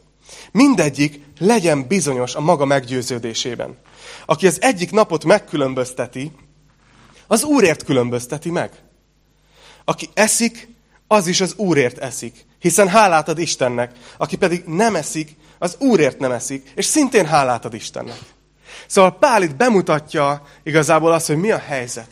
Mindegyik 0.51 1.25
legyen 1.39 1.87
bizonyos 1.87 2.35
a 2.35 2.41
maga 2.41 2.65
meggyőződésében. 2.65 3.77
Aki 4.25 4.47
az 4.47 4.61
egyik 4.61 4.91
napot 4.91 5.23
megkülönbözteti, 5.23 6.31
az 7.27 7.43
Úrért 7.43 7.83
különbözteti 7.83 8.49
meg. 8.49 8.71
Aki 9.85 10.09
eszik, 10.13 10.75
az 11.07 11.27
is 11.27 11.41
az 11.41 11.53
Úrért 11.55 11.97
eszik, 11.97 12.45
hiszen 12.59 12.87
hálát 12.87 13.29
ad 13.29 13.39
Istennek. 13.39 13.91
Aki 14.17 14.35
pedig 14.35 14.63
nem 14.65 14.95
eszik, 14.95 15.35
az 15.59 15.75
Úrért 15.79 16.19
nem 16.19 16.31
eszik, 16.31 16.71
és 16.75 16.85
szintén 16.85 17.25
hálát 17.25 17.65
ad 17.65 17.73
Istennek. 17.73 18.19
Szóval 18.87 19.17
Pál 19.17 19.43
itt 19.43 19.55
bemutatja 19.55 20.41
igazából 20.63 21.11
azt, 21.11 21.27
hogy 21.27 21.37
mi 21.37 21.51
a 21.51 21.57
helyzet. 21.57 22.09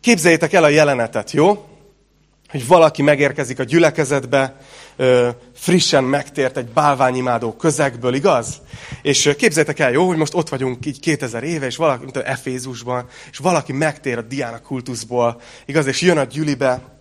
Képzeljétek 0.00 0.52
el 0.52 0.64
a 0.64 0.68
jelenetet, 0.68 1.30
jó? 1.30 1.66
Hogy 2.48 2.66
valaki 2.66 3.02
megérkezik 3.02 3.58
a 3.58 3.62
gyülekezetbe, 3.62 4.56
frissen 5.54 6.04
megtért 6.04 6.56
egy 6.56 6.68
bálványimádó 6.68 7.52
közegből, 7.52 8.14
igaz? 8.14 8.60
És 9.02 9.34
képzeljétek 9.38 9.78
el, 9.78 9.90
jó, 9.90 10.06
hogy 10.06 10.16
most 10.16 10.34
ott 10.34 10.48
vagyunk 10.48 10.86
így 10.86 11.00
2000 11.00 11.42
éve, 11.42 11.66
és 11.66 11.76
valaki, 11.76 12.04
mint 12.04 12.16
Efézusban, 12.16 13.06
és 13.30 13.38
valaki 13.38 13.72
megtér 13.72 14.18
a 14.18 14.22
Diana 14.22 14.60
kultuszból, 14.60 15.40
igaz? 15.66 15.86
És 15.86 16.00
jön 16.00 16.18
a 16.18 16.24
gyülibe, 16.24 16.97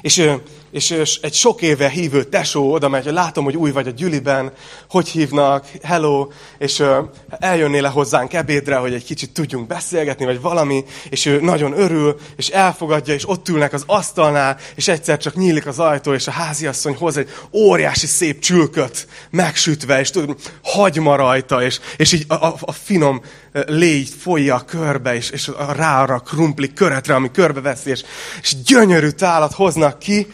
és 0.00 0.38
és, 0.70 0.90
és 0.90 1.18
egy 1.22 1.34
sok 1.34 1.62
éve 1.62 1.88
hívő 1.88 2.24
tesó 2.24 2.72
oda 2.72 2.88
megy, 2.88 3.04
hogy 3.04 3.12
látom, 3.12 3.44
hogy 3.44 3.56
új 3.56 3.70
vagy 3.70 3.86
a 3.86 3.90
gyüliben, 3.90 4.52
hogy 4.90 5.08
hívnak, 5.08 5.66
hello, 5.82 6.28
és 6.58 6.82
eljönnél 7.28 7.82
le 7.82 7.88
hozzánk 7.88 8.32
ebédre, 8.32 8.76
hogy 8.76 8.94
egy 8.94 9.04
kicsit 9.04 9.32
tudjunk 9.32 9.66
beszélgetni, 9.66 10.24
vagy 10.24 10.40
valami, 10.40 10.84
és 11.10 11.26
ő 11.26 11.40
nagyon 11.40 11.72
örül, 11.72 12.16
és 12.36 12.48
elfogadja, 12.48 13.14
és 13.14 13.28
ott 13.28 13.48
ülnek 13.48 13.72
az 13.72 13.82
asztalnál, 13.86 14.56
és 14.74 14.88
egyszer 14.88 15.18
csak 15.18 15.34
nyílik 15.34 15.66
az 15.66 15.78
ajtó, 15.78 16.14
és 16.14 16.26
a 16.26 16.30
háziasszony 16.30 16.94
hoz 16.94 17.16
egy 17.16 17.28
óriási 17.52 18.06
szép 18.06 18.40
csülköt 18.40 19.06
megsütve, 19.30 20.00
és 20.00 20.10
tud, 20.10 20.34
hagyma 20.62 21.16
rajta, 21.16 21.62
és, 21.62 21.80
és 21.96 22.12
így 22.12 22.24
a, 22.28 22.34
a, 22.34 22.54
a 22.60 22.72
finom 22.72 23.22
légy 23.52 24.08
folyja 24.08 24.64
körbe, 24.64 25.14
és, 25.14 25.30
és 25.30 25.50
rá 25.76 26.02
arra 26.02 26.18
krumpli 26.18 26.72
köretre, 26.72 27.14
ami 27.14 27.30
körbeveszi, 27.30 27.90
és, 27.90 28.04
és 28.40 28.62
gyönyörű 28.62 29.08
tálat 29.08 29.52
hoznak 29.52 29.98
ki, 29.98 30.26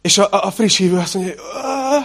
és 0.00 0.18
a, 0.18 0.28
a 0.30 0.50
friss 0.50 0.76
hívő 0.76 0.96
azt 0.96 1.14
mondja, 1.14 1.34
hogy 1.36 2.04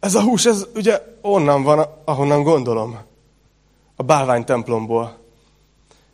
ez 0.00 0.14
a 0.14 0.22
hús, 0.22 0.46
ez 0.46 0.66
ugye 0.74 1.02
onnan 1.20 1.62
van, 1.62 1.86
ahonnan 2.04 2.42
gondolom. 2.42 2.98
A 3.96 4.02
bálvány 4.02 4.44
templomból. 4.44 5.18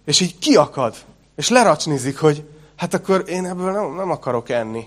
És 0.05 0.21
így 0.21 0.39
kiakad, 0.39 0.95
és 1.37 1.49
leracsnizik, 1.49 2.19
hogy 2.19 2.45
hát 2.77 2.95
akkor 2.95 3.25
én 3.27 3.47
ebből 3.47 3.73
nem, 3.73 3.95
nem 3.95 4.11
akarok 4.11 4.49
enni. 4.49 4.87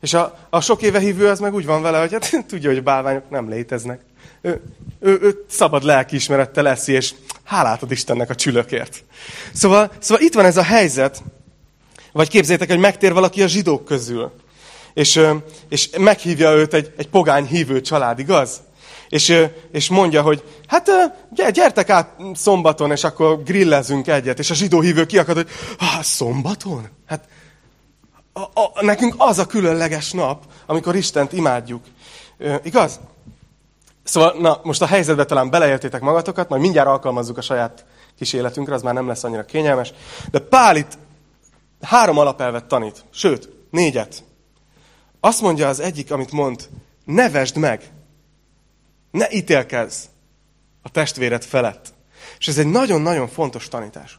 És 0.00 0.14
a, 0.14 0.38
a 0.50 0.60
sok 0.60 0.82
éve 0.82 0.98
hívő 0.98 1.28
az 1.28 1.40
meg 1.40 1.54
úgy 1.54 1.66
van 1.66 1.82
vele, 1.82 1.98
hogy 1.98 2.12
hát 2.12 2.30
tudja, 2.48 2.70
hogy 2.70 2.82
bálványok 2.82 3.30
nem 3.30 3.48
léteznek. 3.48 4.04
Ő, 4.40 4.62
ő, 5.00 5.18
ő 5.22 5.44
szabad 5.48 5.82
lelkiismerettel 5.82 6.68
eszi, 6.68 6.92
és 6.92 7.14
hálát 7.44 7.82
ad 7.82 7.90
Istennek 7.90 8.30
a 8.30 8.34
csülökért. 8.34 9.04
Szóval, 9.52 9.92
szóval 9.98 10.24
itt 10.24 10.34
van 10.34 10.44
ez 10.44 10.56
a 10.56 10.62
helyzet, 10.62 11.22
vagy 12.12 12.28
képzeljétek, 12.28 12.68
hogy 12.68 12.78
megtér 12.78 13.12
valaki 13.12 13.42
a 13.42 13.46
zsidók 13.46 13.84
közül, 13.84 14.32
és, 14.94 15.20
és 15.68 15.90
meghívja 15.98 16.52
őt 16.52 16.74
egy, 16.74 16.92
egy 16.96 17.08
pogány 17.08 17.46
hívő 17.46 17.80
család, 17.80 18.18
igaz? 18.18 18.60
És, 19.08 19.36
és 19.72 19.88
mondja, 19.88 20.22
hogy 20.22 20.42
hát 20.66 20.90
gyertek 21.52 21.90
át 21.90 22.16
szombaton, 22.34 22.90
és 22.90 23.04
akkor 23.04 23.42
grillezünk 23.42 24.06
egyet. 24.06 24.38
És 24.38 24.50
a 24.50 24.54
zsidó 24.54 24.80
hívő 24.80 25.06
kiakad, 25.06 25.36
hogy 25.36 25.48
ah, 25.78 26.02
szombaton? 26.02 26.88
Hát 27.06 27.28
a, 28.32 28.40
a, 28.40 28.84
nekünk 28.84 29.14
az 29.16 29.38
a 29.38 29.46
különleges 29.46 30.10
nap, 30.10 30.44
amikor 30.66 30.96
Istent 30.96 31.32
imádjuk. 31.32 31.84
Igaz? 32.62 33.00
Szóval, 34.04 34.34
na, 34.38 34.60
most 34.62 34.82
a 34.82 34.86
helyzetbe 34.86 35.24
talán 35.24 35.50
beleértétek 35.50 36.00
magatokat, 36.00 36.48
majd 36.48 36.62
mindjárt 36.62 36.88
alkalmazzuk 36.88 37.38
a 37.38 37.42
saját 37.42 37.84
kis 38.18 38.32
életünkre, 38.32 38.74
az 38.74 38.82
már 38.82 38.94
nem 38.94 39.06
lesz 39.06 39.24
annyira 39.24 39.44
kényelmes. 39.44 39.92
De 40.30 40.38
Pál 40.38 40.76
itt 40.76 40.98
három 41.80 42.18
alapelvet 42.18 42.64
tanít, 42.64 43.04
sőt, 43.10 43.48
négyet. 43.70 44.24
Azt 45.20 45.40
mondja 45.40 45.68
az 45.68 45.80
egyik, 45.80 46.12
amit 46.12 46.32
mond, 46.32 46.68
nevesd 47.04 47.56
meg, 47.56 47.92
ne 49.10 49.30
ítélkezz 49.30 50.04
a 50.82 50.90
testvéred 50.90 51.44
felett. 51.44 51.94
És 52.38 52.48
ez 52.48 52.58
egy 52.58 52.66
nagyon-nagyon 52.66 53.28
fontos 53.28 53.68
tanítás. 53.68 54.18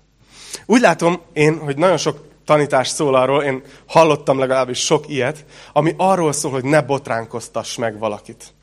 Úgy 0.66 0.82
látom 0.82 1.22
én, 1.34 1.60
hogy 1.60 1.78
nagyon 1.78 1.98
sok 1.98 2.28
tanítás 2.46 2.88
szól 2.88 3.16
arról, 3.16 3.44
én 3.44 3.64
hallottam 3.88 4.40
legalábbis 4.40 4.80
sok 4.80 5.10
ilyet, 5.10 5.46
ami 5.74 5.94
arról 5.98 6.32
szól, 6.32 6.52
hogy 6.52 6.64
ne 6.64 6.82
botránkoztass 6.82 7.76
meg 7.76 8.00
valakit. 8.00 8.54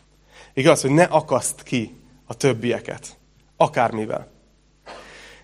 Igaz, 0.58 0.80
hogy 0.80 0.90
ne 0.90 1.02
akaszt 1.02 1.62
ki 1.62 2.00
a 2.26 2.34
többieket. 2.34 3.16
Akármivel. 3.56 4.28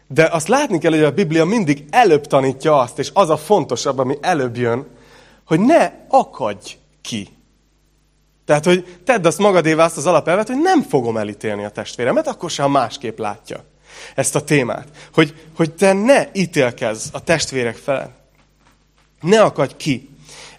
De 0.06 0.25
azt 0.25 0.49
látni 0.49 0.78
kell, 0.78 0.90
hogy 0.90 1.02
a 1.02 1.11
Biblia 1.11 1.44
mindig 1.44 1.85
előbb 1.90 2.26
tanítja 2.26 2.78
azt, 2.78 2.99
és 2.99 3.11
az 3.12 3.30
a 3.30 3.37
fontosabb, 3.37 3.99
ami 3.99 4.18
előbb 4.21 4.56
jön, 4.56 4.87
hogy 5.47 5.61
ne 5.61 5.92
akadj 6.09 6.76
ki. 7.00 7.28
Tehát, 8.44 8.64
hogy 8.64 8.99
tedd 9.04 9.26
azt 9.26 9.38
magadévá 9.38 9.85
azt 9.85 9.97
az 9.97 10.06
alapelvet, 10.06 10.47
hogy 10.47 10.61
nem 10.61 10.83
fogom 10.83 11.16
elítélni 11.16 11.64
a 11.64 11.71
testvéremet, 11.71 12.26
akkor 12.26 12.50
sem 12.50 12.71
másképp 12.71 13.18
látja 13.18 13.64
ezt 14.14 14.35
a 14.35 14.44
témát. 14.44 14.88
Hogy, 15.12 15.35
hogy 15.56 15.75
te 15.75 15.92
ne 15.92 16.28
ítélkezz 16.33 17.09
a 17.12 17.23
testvérek 17.23 17.76
felett. 17.76 18.18
Ne 19.21 19.42
akadj 19.42 19.75
ki. 19.76 20.09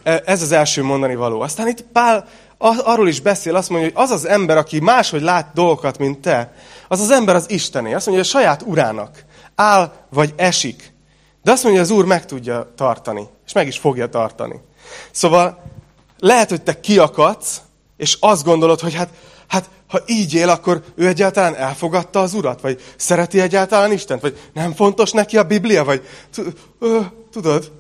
E, 0.04 0.22
ez 0.26 0.42
az 0.42 0.52
első 0.52 0.84
mondani 0.84 1.16
való. 1.16 1.42
Aztán 1.42 1.68
itt 1.68 1.82
Pál 1.82 2.28
arról 2.58 3.08
is 3.08 3.22
beszél, 3.22 3.56
azt 3.56 3.70
mondja, 3.70 3.88
hogy 3.88 4.04
az 4.04 4.12
az 4.12 4.28
ember, 4.28 4.58
aki 4.58 4.80
máshogy 4.80 5.22
lát 5.22 5.52
dolgokat, 5.54 5.98
mint 5.98 6.20
te, 6.20 6.54
az 6.88 7.00
az 7.00 7.12
ember 7.12 7.36
az 7.36 7.50
Istené. 7.50 7.94
Azt 7.94 8.06
mondja, 8.06 8.24
hogy 8.24 8.34
a 8.34 8.40
saját 8.40 8.62
urának 8.62 9.26
áll 9.56 9.94
vagy 10.10 10.34
esik. 10.36 10.94
De 11.44 11.52
azt 11.52 11.64
mondja, 11.64 11.82
hogy 11.82 11.92
az 11.92 11.98
Úr 11.98 12.06
meg 12.06 12.26
tudja 12.26 12.74
tartani, 12.76 13.28
és 13.46 13.54
meg 13.54 13.68
is 13.68 13.78
fogja 13.78 14.10
tartani. 14.10 14.62
Szóval 15.12 15.64
lehet, 16.20 16.50
hogy 16.50 16.62
te 16.62 16.80
kiakadsz, 16.80 17.62
és 17.98 18.18
azt 18.20 18.44
gondolod, 18.44 18.80
hogy 18.80 18.94
hát, 18.94 19.10
hát 19.48 19.70
ha 19.88 20.00
így 20.06 20.34
él, 20.34 20.50
akkor 20.50 20.84
ő 20.96 21.08
egyáltalán 21.08 21.56
elfogadta 21.56 22.20
az 22.20 22.34
Urat? 22.34 22.62
Vagy 22.62 22.82
szereti 22.96 23.40
egyáltalán 23.42 23.92
Istent? 23.92 24.22
Vagy 24.22 24.40
nem 24.54 24.74
fontos 24.74 25.12
neki 25.12 25.38
a 25.38 25.44
Biblia? 25.44 25.84
Vagy 25.84 26.08
tudod? 27.32 27.72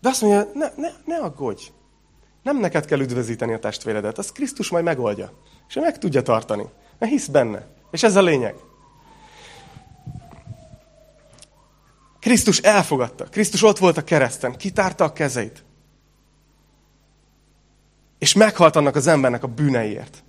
De 0.00 0.08
azt 0.08 0.20
mondja, 0.20 0.50
ne, 0.54 0.68
ne, 0.76 0.88
ne 1.04 1.16
aggódj. 1.16 1.62
Nem 2.46 2.58
neked 2.58 2.84
kell 2.84 3.00
üdvözíteni 3.00 3.52
a 3.52 3.58
testvéredet, 3.58 4.18
azt 4.18 4.32
Krisztus 4.32 4.70
majd 4.70 4.84
megoldja. 4.84 5.32
És 5.68 5.76
ő 5.76 5.80
meg 5.80 5.98
tudja 5.98 6.22
tartani. 6.22 6.66
Mert 6.98 7.12
hisz 7.12 7.26
benne. 7.26 7.66
És 7.90 8.02
ez 8.02 8.16
a 8.16 8.22
lényeg. 8.22 8.54
Krisztus 12.20 12.58
elfogadta. 12.58 13.24
Krisztus 13.24 13.62
ott 13.62 13.78
volt 13.78 13.96
a 13.96 14.04
kereszten. 14.04 14.56
Kitárta 14.56 15.04
a 15.04 15.12
kezeit. 15.12 15.64
És 18.18 18.34
meghalt 18.34 18.76
annak 18.76 18.94
az 18.94 19.06
embernek 19.06 19.42
a 19.42 19.48
bűneiért. 19.48 20.24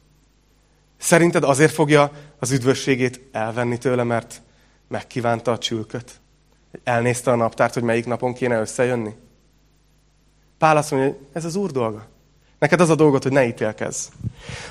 Szerinted 0.98 1.44
azért 1.44 1.74
fogja 1.74 2.12
az 2.40 2.52
üdvösségét 2.52 3.30
elvenni 3.32 3.78
tőle, 3.78 4.04
mert 4.04 4.42
megkívánta 4.88 5.52
a 5.52 5.58
csülköt? 5.58 6.12
Elnézte 6.84 7.32
a 7.32 7.36
naptárt, 7.36 7.74
hogy 7.74 7.84
melyik 7.84 8.06
napon 8.06 8.34
kéne 8.34 8.60
összejönni? 8.60 9.16
Pál 10.58 10.78
azt 10.78 10.92
mondja, 10.92 11.10
hogy 11.10 11.20
ez 11.34 11.46
az 11.46 11.56
úr 11.56 11.72
dolga. 11.72 12.06
Neked 12.60 12.82
az 12.82 12.90
a 12.90 12.96
dolgot, 12.96 13.24
hogy 13.24 13.32
ne 13.32 13.46
ítélkezz. 13.46 14.08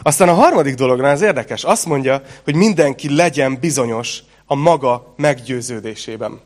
Aztán 0.02 0.28
a 0.28 0.35
harmadik 0.35 0.75
dolognál 0.75 1.11
ez 1.11 1.21
érdekes. 1.21 1.64
Azt 1.64 1.87
mondja, 1.87 2.23
hogy 2.45 2.55
mindenki 2.55 3.14
legyen 3.14 3.59
bizonyos 3.61 4.23
a 4.47 4.55
maga 4.55 5.14
meggyőződésében. 5.16 6.40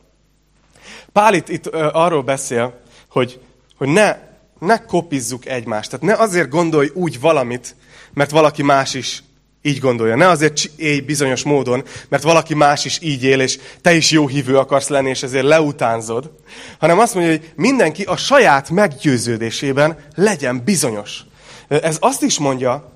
Pál 1.12 1.35
itt, 1.35 1.48
itt 1.48 1.66
arról 1.66 2.22
beszél, 2.22 2.81
hogy, 3.09 3.40
hogy 3.76 3.88
ne, 3.88 4.16
ne 4.59 4.85
kopizzuk 4.85 5.46
egymást. 5.46 5.90
Tehát 5.90 6.07
ne 6.16 6.24
azért 6.24 6.48
gondolj 6.48 6.90
úgy 6.94 7.20
valamit, 7.20 7.76
mert 8.12 8.31
valaki 8.31 8.62
más 8.62 8.94
is 8.94 9.22
így 9.62 9.79
gondolja. 9.79 10.16
Ne 10.16 10.29
azért 10.29 10.70
élj 10.77 11.01
bizonyos 11.01 11.42
módon, 11.42 11.85
mert 12.09 12.23
valaki 12.23 12.55
más 12.55 12.85
is 12.85 12.99
így 13.03 13.25
él, 13.25 13.40
és 13.40 13.59
te 13.81 13.94
is 13.94 14.11
jó 14.11 14.29
hívő 14.29 14.59
akarsz 14.59 14.88
lenni, 14.88 15.09
és 15.09 15.23
ezért 15.23 15.44
leutánzod. 15.44 16.31
Hanem 16.79 16.99
azt 16.99 17.14
mondja, 17.14 17.33
hogy 17.33 17.53
mindenki 17.57 18.03
a 18.03 18.16
saját 18.16 18.70
meggyőződésében 18.70 19.99
legyen 20.14 20.64
bizonyos. 20.64 21.20
Ez 21.68 21.96
azt 22.01 22.23
is 22.23 22.38
mondja, 22.38 22.92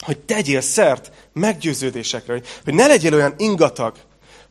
hogy 0.00 0.18
tegyél 0.18 0.60
szert 0.60 1.10
meggyőződésekre, 1.32 2.40
hogy, 2.64 2.74
ne 2.74 2.86
legyél 2.86 3.14
olyan 3.14 3.34
ingatag, 3.36 3.96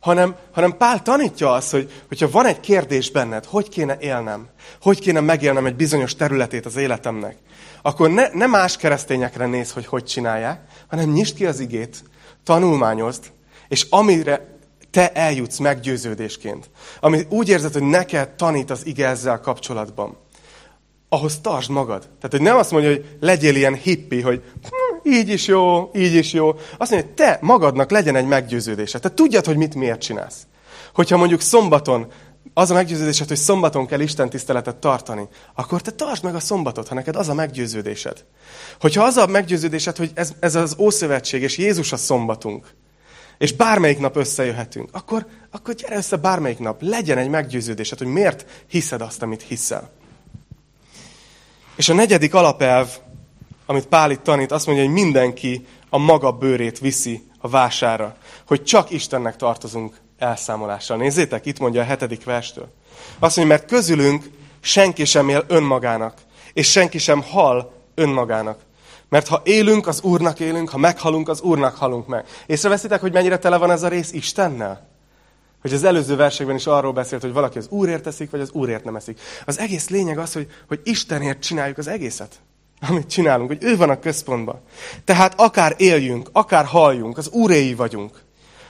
hanem, 0.00 0.36
hanem 0.52 0.76
Pál 0.76 1.02
tanítja 1.02 1.52
azt, 1.52 1.70
hogy 1.70 1.90
hogyha 2.08 2.30
van 2.30 2.46
egy 2.46 2.60
kérdés 2.60 3.10
benned, 3.10 3.44
hogy 3.44 3.68
kéne 3.68 3.96
élnem, 4.00 4.48
hogy 4.80 5.00
kéne 5.00 5.20
megélnem 5.20 5.66
egy 5.66 5.76
bizonyos 5.76 6.14
területét 6.14 6.66
az 6.66 6.76
életemnek, 6.76 7.36
akkor 7.82 8.10
ne, 8.10 8.28
ne 8.32 8.46
más 8.46 8.76
keresztényekre 8.76 9.46
néz, 9.46 9.72
hogy 9.72 9.86
hogy 9.86 10.04
csinálják, 10.04 10.60
hanem 10.88 11.10
nyisd 11.10 11.36
ki 11.36 11.46
az 11.46 11.60
igét, 11.60 12.02
tanulmányozd, 12.44 13.32
és 13.68 13.86
amire 13.90 14.56
te 14.90 15.12
eljutsz 15.12 15.58
meggyőződésként, 15.58 16.70
ami 17.00 17.26
úgy 17.28 17.48
érzed, 17.48 17.72
hogy 17.72 17.82
neked 17.82 18.28
tanít 18.28 18.70
az 18.70 18.86
ige 18.86 19.06
ezzel 19.06 19.40
kapcsolatban, 19.40 20.16
ahhoz 21.08 21.38
tartsd 21.40 21.70
magad. 21.70 22.00
Tehát, 22.00 22.30
hogy 22.30 22.40
nem 22.40 22.56
azt 22.56 22.70
mondja, 22.70 22.90
hogy 22.90 23.16
legyél 23.20 23.56
ilyen 23.56 23.74
hippi, 23.74 24.20
hogy 24.20 24.42
hm, 24.62 25.10
így 25.10 25.28
is 25.28 25.46
jó, 25.46 25.90
így 25.94 26.14
is 26.14 26.32
jó. 26.32 26.48
Azt 26.78 26.90
mondja, 26.90 27.08
hogy 27.08 27.14
te 27.14 27.38
magadnak 27.40 27.90
legyen 27.90 28.16
egy 28.16 28.26
meggyőződése. 28.26 28.98
Te 28.98 29.10
tudjad, 29.10 29.44
hogy 29.44 29.56
mit 29.56 29.74
miért 29.74 30.00
csinálsz. 30.00 30.46
Hogyha 30.94 31.16
mondjuk 31.16 31.40
szombaton 31.40 32.06
az 32.54 32.70
a 32.70 32.74
meggyőződésed, 32.74 33.28
hogy 33.28 33.36
szombaton 33.36 33.86
kell 33.86 34.00
Isten 34.00 34.30
tiszteletet 34.30 34.76
tartani, 34.76 35.28
akkor 35.54 35.80
te 35.80 35.90
tartsd 35.90 36.24
meg 36.24 36.34
a 36.34 36.40
szombatot, 36.40 36.88
ha 36.88 36.94
neked 36.94 37.16
az 37.16 37.28
a 37.28 37.34
meggyőződésed. 37.34 38.24
Hogyha 38.80 39.04
az 39.04 39.16
a 39.16 39.26
meggyőződésed, 39.26 39.96
hogy 39.96 40.10
ez, 40.14 40.32
ez 40.40 40.54
az 40.54 40.76
Ószövetség, 40.78 41.42
és 41.42 41.58
Jézus 41.58 41.92
a 41.92 41.96
szombatunk, 41.96 42.74
és 43.38 43.52
bármelyik 43.52 43.98
nap 43.98 44.16
összejöhetünk, 44.16 44.88
akkor, 44.92 45.26
akkor 45.50 45.74
gyere 45.74 45.96
össze 45.96 46.16
bármelyik 46.16 46.58
nap, 46.58 46.82
legyen 46.82 47.18
egy 47.18 47.28
meggyőződésed, 47.28 47.98
hogy 47.98 48.06
miért 48.06 48.46
hiszed 48.66 49.00
azt, 49.00 49.22
amit 49.22 49.42
hiszel. 49.42 49.90
És 51.76 51.88
a 51.88 51.94
negyedik 51.94 52.34
alapelv, 52.34 52.88
amit 53.66 53.86
Pál 53.86 54.10
itt 54.10 54.22
tanít, 54.22 54.52
azt 54.52 54.66
mondja, 54.66 54.84
hogy 54.84 54.92
mindenki 54.92 55.66
a 55.90 55.98
maga 55.98 56.32
bőrét 56.32 56.78
viszi 56.78 57.22
a 57.38 57.48
vására. 57.48 58.16
Hogy 58.46 58.62
csak 58.62 58.90
Istennek 58.90 59.36
tartozunk 59.36 60.00
elszámolással. 60.18 60.96
Nézzétek, 60.96 61.46
itt 61.46 61.58
mondja 61.58 61.80
a 61.80 61.84
hetedik 61.84 62.24
verstől. 62.24 62.68
Azt 63.18 63.36
mondja, 63.36 63.56
mert 63.56 63.68
közülünk 63.68 64.30
senki 64.60 65.04
sem 65.04 65.28
él 65.28 65.44
önmagának, 65.48 66.14
és 66.52 66.70
senki 66.70 66.98
sem 66.98 67.22
hal 67.22 67.72
önmagának. 67.94 68.58
Mert 69.08 69.28
ha 69.28 69.42
élünk, 69.44 69.86
az 69.86 70.02
Úrnak 70.02 70.40
élünk, 70.40 70.68
ha 70.68 70.78
meghalunk, 70.78 71.28
az 71.28 71.40
Úrnak 71.40 71.76
halunk 71.76 72.06
meg. 72.06 72.24
Észreveszitek, 72.46 73.00
hogy 73.00 73.12
mennyire 73.12 73.38
tele 73.38 73.56
van 73.56 73.70
ez 73.70 73.82
a 73.82 73.88
rész 73.88 74.12
Istennel? 74.12 74.86
Hogy 75.60 75.72
az 75.72 75.84
előző 75.84 76.16
versekben 76.16 76.56
is 76.56 76.66
arról 76.66 76.92
beszélt, 76.92 77.22
hogy 77.22 77.32
valaki 77.32 77.58
az 77.58 77.66
Úrért 77.68 78.02
teszik, 78.02 78.30
vagy 78.30 78.40
az 78.40 78.50
Úrért 78.50 78.84
nem 78.84 78.96
eszik. 78.96 79.20
Az 79.44 79.58
egész 79.58 79.88
lényeg 79.88 80.18
az, 80.18 80.32
hogy, 80.32 80.46
hogy 80.68 80.80
Istenért 80.84 81.42
csináljuk 81.42 81.78
az 81.78 81.86
egészet. 81.86 82.40
Amit 82.88 83.08
csinálunk, 83.08 83.48
hogy 83.48 83.64
ő 83.64 83.76
van 83.76 83.90
a 83.90 83.98
központban. 83.98 84.60
Tehát 85.04 85.40
akár 85.40 85.74
éljünk, 85.76 86.28
akár 86.32 86.64
halljunk, 86.64 87.18
az 87.18 87.28
Úréi 87.28 87.74
vagyunk. 87.74 88.26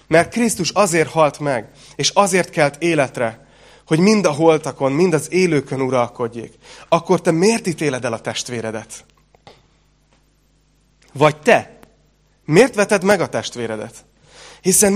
Mert 0.09 0.33
Krisztus 0.33 0.71
azért 0.71 1.11
halt 1.11 1.38
meg, 1.38 1.71
és 1.97 2.11
azért 2.11 2.51
kelt 2.51 2.83
életre, 2.83 3.47
hogy 3.87 3.99
mind 3.99 4.25
a 4.25 4.33
holtakon, 4.33 4.92
mind 4.92 5.14
az 5.14 5.33
élőkön 5.33 5.81
uralkodjék. 5.81 6.53
Akkor 6.88 7.21
te 7.21 7.31
miért 7.31 7.66
ítéled 7.66 8.05
el 8.05 8.12
a 8.12 8.21
testvéredet? 8.21 9.05
Vagy 11.12 11.37
te? 11.37 11.79
Miért 12.44 12.75
veted 12.75 13.05
meg 13.05 13.21
a 13.21 13.29
testvéredet? 13.29 13.94
Hiszen 14.61 14.92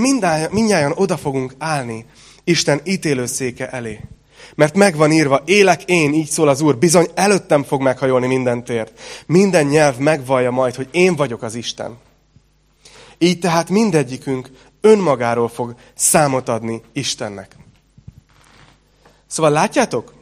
mindjárt 0.51 0.99
oda 0.99 1.17
fogunk 1.17 1.55
állni 1.57 2.05
Isten 2.43 2.81
ítélőszéke 2.83 3.69
elé. 3.69 3.99
Mert 4.55 4.75
megvan 4.75 5.11
írva, 5.11 5.41
élek 5.45 5.83
én, 5.83 6.13
így 6.13 6.29
szól 6.29 6.47
az 6.47 6.61
Úr, 6.61 6.77
bizony 6.77 7.07
előttem 7.13 7.63
fog 7.63 7.81
meghajolni 7.81 8.27
minden 8.27 8.63
tért. 8.63 8.99
Minden 9.25 9.65
nyelv 9.65 9.97
megvallja 9.97 10.51
majd, 10.51 10.75
hogy 10.75 10.87
én 10.91 11.15
vagyok 11.15 11.41
az 11.41 11.55
Isten. 11.55 11.97
Így 13.17 13.39
tehát 13.39 13.69
mindegyikünk 13.69 14.49
önmagáról 14.85 15.47
fog 15.47 15.75
számot 15.93 16.49
adni 16.49 16.81
Istennek. 16.91 17.55
Szóval 19.27 19.51
látjátok? 19.51 20.13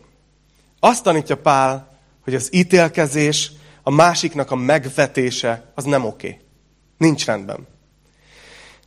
Azt 0.79 1.03
tanítja 1.03 1.37
Pál, 1.37 1.97
hogy 2.23 2.35
az 2.35 2.53
ítélkezés, 2.53 3.51
a 3.83 3.91
másiknak 3.91 4.51
a 4.51 4.55
megvetése, 4.55 5.71
az 5.75 5.83
nem 5.83 6.05
oké. 6.05 6.39
Nincs 6.97 7.25
rendben. 7.25 7.67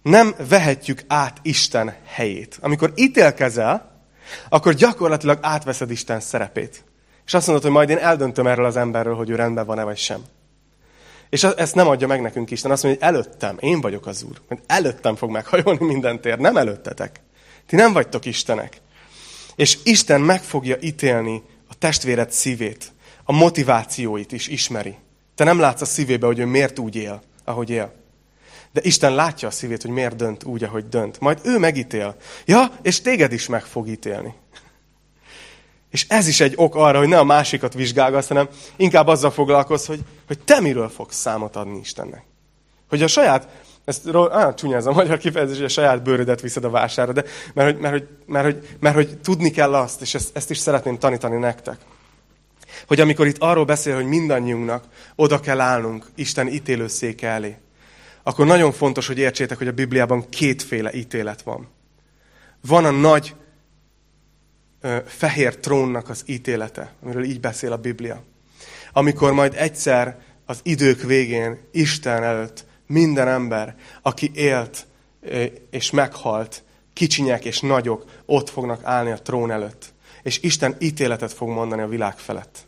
Nem 0.02 0.34
vehetjük 0.48 1.00
át 1.06 1.38
Isten 1.42 1.96
helyét. 2.04 2.58
Amikor 2.60 2.92
ítélkezel, 2.96 4.02
akkor 4.48 4.74
gyakorlatilag 4.74 5.38
átveszed 5.42 5.90
Isten 5.90 6.20
szerepét. 6.20 6.84
És 7.26 7.34
azt 7.34 7.46
mondod, 7.46 7.64
hogy 7.64 7.74
majd 7.74 7.90
én 7.90 7.98
eldöntöm 7.98 8.46
erről 8.46 8.64
az 8.64 8.76
emberről, 8.76 9.14
hogy 9.14 9.30
ő 9.30 9.34
rendben 9.34 9.66
van-e 9.66 9.82
vagy 9.82 9.96
sem. 9.96 10.22
És 11.34 11.42
ezt 11.42 11.74
nem 11.74 11.88
adja 11.88 12.06
meg 12.06 12.20
nekünk 12.20 12.50
Isten. 12.50 12.70
Azt 12.70 12.82
mondja, 12.82 13.06
hogy 13.06 13.14
előttem, 13.14 13.56
én 13.60 13.80
vagyok 13.80 14.06
az 14.06 14.22
Úr. 14.22 14.40
Mert 14.48 14.62
előttem 14.66 15.16
fog 15.16 15.30
meghajolni 15.30 15.84
minden 15.84 16.20
tér, 16.20 16.38
nem 16.38 16.56
előttetek. 16.56 17.20
Ti 17.66 17.76
nem 17.76 17.92
vagytok 17.92 18.24
Istenek. 18.24 18.80
És 19.56 19.78
Isten 19.84 20.20
meg 20.20 20.42
fogja 20.42 20.76
ítélni 20.80 21.42
a 21.68 21.74
testvéred 21.78 22.30
szívét, 22.30 22.92
a 23.24 23.32
motivációit 23.32 24.32
is 24.32 24.48
ismeri. 24.48 24.96
Te 25.34 25.44
nem 25.44 25.58
látsz 25.58 25.80
a 25.80 25.84
szívébe, 25.84 26.26
hogy 26.26 26.38
ő 26.38 26.44
miért 26.44 26.78
úgy 26.78 26.96
él, 26.96 27.22
ahogy 27.44 27.70
él. 27.70 27.92
De 28.72 28.80
Isten 28.84 29.14
látja 29.14 29.48
a 29.48 29.50
szívét, 29.50 29.82
hogy 29.82 29.90
miért 29.90 30.16
dönt 30.16 30.44
úgy, 30.44 30.64
ahogy 30.64 30.88
dönt. 30.88 31.20
Majd 31.20 31.40
ő 31.44 31.58
megítél. 31.58 32.16
Ja, 32.44 32.70
és 32.82 33.00
téged 33.00 33.32
is 33.32 33.46
meg 33.46 33.62
fog 33.62 33.88
ítélni. 33.88 34.34
És 35.94 36.06
ez 36.08 36.28
is 36.28 36.40
egy 36.40 36.52
ok 36.56 36.74
arra, 36.74 36.98
hogy 36.98 37.08
ne 37.08 37.18
a 37.18 37.24
másikat 37.24 37.74
vizsgálgass, 37.74 38.28
hanem 38.28 38.48
inkább 38.76 39.06
azzal 39.06 39.30
foglalkozz, 39.30 39.86
hogy, 39.86 40.00
hogy 40.26 40.38
te 40.38 40.60
miről 40.60 40.88
fogsz 40.88 41.16
számot 41.16 41.56
adni 41.56 41.78
Istennek. 41.78 42.24
Hogy 42.88 43.02
a 43.02 43.06
saját, 43.06 43.48
ezt 43.84 44.08
á, 44.30 44.54
csúnya 44.54 44.76
ez 44.76 44.86
a 44.86 44.92
magyar 44.92 45.18
kifejezés, 45.18 45.56
hogy 45.56 45.64
a 45.64 45.68
saját 45.68 46.02
bőrödet 46.02 46.40
viszed 46.40 46.64
a 46.64 46.70
vására, 46.70 47.12
de 47.12 47.24
mert 47.54 47.70
hogy, 47.72 47.80
mert, 47.80 47.94
hogy, 47.94 48.08
mert, 48.26 48.44
hogy, 48.44 48.76
mert, 48.80 48.94
hogy 48.94 49.18
tudni 49.18 49.50
kell 49.50 49.74
azt, 49.74 50.00
és 50.00 50.14
ezt, 50.14 50.36
ezt 50.36 50.50
is 50.50 50.58
szeretném 50.58 50.98
tanítani 50.98 51.36
nektek, 51.36 51.76
hogy 52.86 53.00
amikor 53.00 53.26
itt 53.26 53.38
arról 53.38 53.64
beszél, 53.64 53.94
hogy 53.94 54.06
mindannyiunknak 54.06 54.84
oda 55.14 55.40
kell 55.40 55.60
állnunk 55.60 56.06
Isten 56.14 56.48
ítélőszéke 56.48 57.28
elé, 57.28 57.56
akkor 58.22 58.46
nagyon 58.46 58.72
fontos, 58.72 59.06
hogy 59.06 59.18
értsétek, 59.18 59.58
hogy 59.58 59.68
a 59.68 59.72
Bibliában 59.72 60.28
kétféle 60.28 60.92
ítélet 60.94 61.42
van. 61.42 61.68
Van 62.60 62.84
a 62.84 62.90
nagy 62.90 63.34
fehér 65.06 65.56
trónnak 65.56 66.08
az 66.08 66.22
ítélete, 66.26 66.92
amiről 67.02 67.24
így 67.24 67.40
beszél 67.40 67.72
a 67.72 67.76
Biblia. 67.76 68.22
Amikor 68.92 69.32
majd 69.32 69.54
egyszer 69.56 70.18
az 70.46 70.60
idők 70.62 71.02
végén 71.02 71.58
Isten 71.72 72.22
előtt 72.22 72.64
minden 72.86 73.28
ember, 73.28 73.76
aki 74.02 74.30
élt 74.34 74.86
és 75.70 75.90
meghalt, 75.90 76.62
kicsinyek 76.92 77.44
és 77.44 77.60
nagyok 77.60 78.04
ott 78.26 78.50
fognak 78.50 78.80
állni 78.84 79.10
a 79.10 79.22
trón 79.22 79.50
előtt. 79.50 79.92
És 80.22 80.38
Isten 80.42 80.76
ítéletet 80.78 81.32
fog 81.32 81.48
mondani 81.48 81.82
a 81.82 81.88
világ 81.88 82.18
felett. 82.18 82.58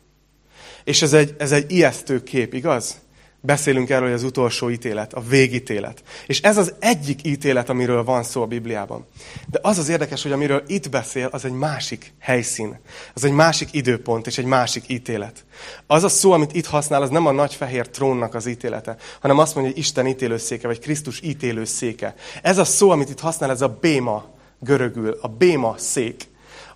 És 0.85 1.03
ez 1.03 1.13
egy, 1.13 1.35
ez 1.39 1.53
egy 1.53 1.71
ijesztő 1.71 2.23
kép, 2.23 2.55
igaz? 2.55 3.01
Beszélünk 3.47 3.91
erről, 3.91 4.07
hogy 4.07 4.17
az 4.17 4.23
utolsó 4.23 4.71
ítélet, 4.71 5.13
a 5.15 5.21
végítélet. 5.21 6.03
És 6.27 6.41
ez 6.41 6.57
az 6.57 6.75
egyik 6.79 7.27
ítélet, 7.27 7.69
amiről 7.69 8.05
van 8.05 8.23
szó 8.23 8.43
a 8.43 8.47
Bibliában. 8.47 9.07
De 9.51 9.59
az 9.63 9.79
az 9.79 9.89
érdekes, 9.89 10.23
hogy 10.23 10.33
amiről 10.33 10.63
itt 10.67 10.91
beszél, 10.91 11.29
az 11.33 11.45
egy 11.45 11.53
másik 11.53 12.13
helyszín. 12.19 12.79
Az 13.15 13.25
egy 13.25 13.33
másik 13.33 13.69
időpont 13.73 14.27
és 14.27 14.39
egy 14.39 14.45
másik 14.45 14.85
ítélet. 14.87 15.45
Az 15.87 16.05
a 16.05 16.09
szó, 16.09 16.33
amit 16.33 16.55
itt 16.55 16.67
használ, 16.67 17.03
az 17.03 17.11
nem 17.11 17.27
a 17.27 17.33
nagy 17.33 17.55
fehér 17.55 17.89
trónnak 17.89 18.35
az 18.35 18.47
ítélete, 18.47 18.97
hanem 19.21 19.39
azt 19.39 19.55
mondja, 19.55 19.73
hogy 19.73 19.83
Isten 19.83 20.07
ítélőszéke, 20.07 20.67
vagy 20.67 20.79
Krisztus 20.79 21.21
ítélőszéke. 21.23 22.15
Ez 22.43 22.59
a 22.59 22.65
szó, 22.65 22.91
amit 22.91 23.11
itt 23.11 23.21
használ, 23.21 23.51
ez 23.51 23.61
a 23.61 23.79
béma 23.81 24.25
görögül, 24.61 25.19
a 25.21 25.29
béma 25.29 25.75
szék 25.79 26.29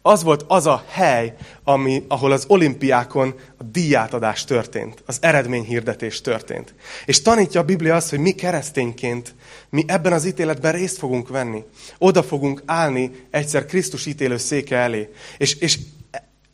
az 0.03 0.23
volt 0.23 0.45
az 0.49 0.67
a 0.67 0.85
hely, 0.89 1.35
ami, 1.65 2.05
ahol 2.09 2.33
az 2.33 2.45
olimpiákon 2.49 3.35
a 3.59 3.63
díjátadás 3.63 4.45
történt, 4.45 5.03
az 5.07 5.19
eredményhirdetés 5.21 6.21
történt. 6.21 6.75
És 7.05 7.23
tanítja 7.23 7.61
a 7.61 7.65
Biblia 7.65 7.95
azt, 7.95 8.11
hogy 8.11 8.19
mi 8.19 8.31
keresztényként, 8.31 9.35
mi 9.71 9.85
ebben 9.87 10.13
az 10.13 10.25
ítéletben 10.25 10.73
részt 10.73 10.99
fogunk 10.99 11.29
venni. 11.29 11.65
Oda 11.99 12.23
fogunk 12.23 12.63
állni 12.67 13.11
egyszer 13.31 13.67
Krisztus 13.67 14.07
ítélő 14.07 14.37
széke 14.37 14.77
elé. 14.77 15.09
És, 15.39 15.55
és 15.55 15.79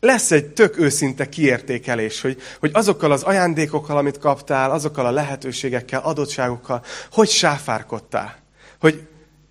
lesz 0.00 0.30
egy 0.30 0.46
tök 0.46 0.78
őszinte 0.78 1.28
kiértékelés, 1.28 2.20
hogy, 2.20 2.40
hogy 2.60 2.70
azokkal 2.72 3.12
az 3.12 3.22
ajándékokkal, 3.22 3.96
amit 3.96 4.18
kaptál, 4.18 4.70
azokkal 4.70 5.06
a 5.06 5.10
lehetőségekkel, 5.10 6.00
adottságokkal, 6.00 6.84
hogy 7.10 7.28
sáfárkodtál. 7.28 8.36
Hogy, 8.80 9.06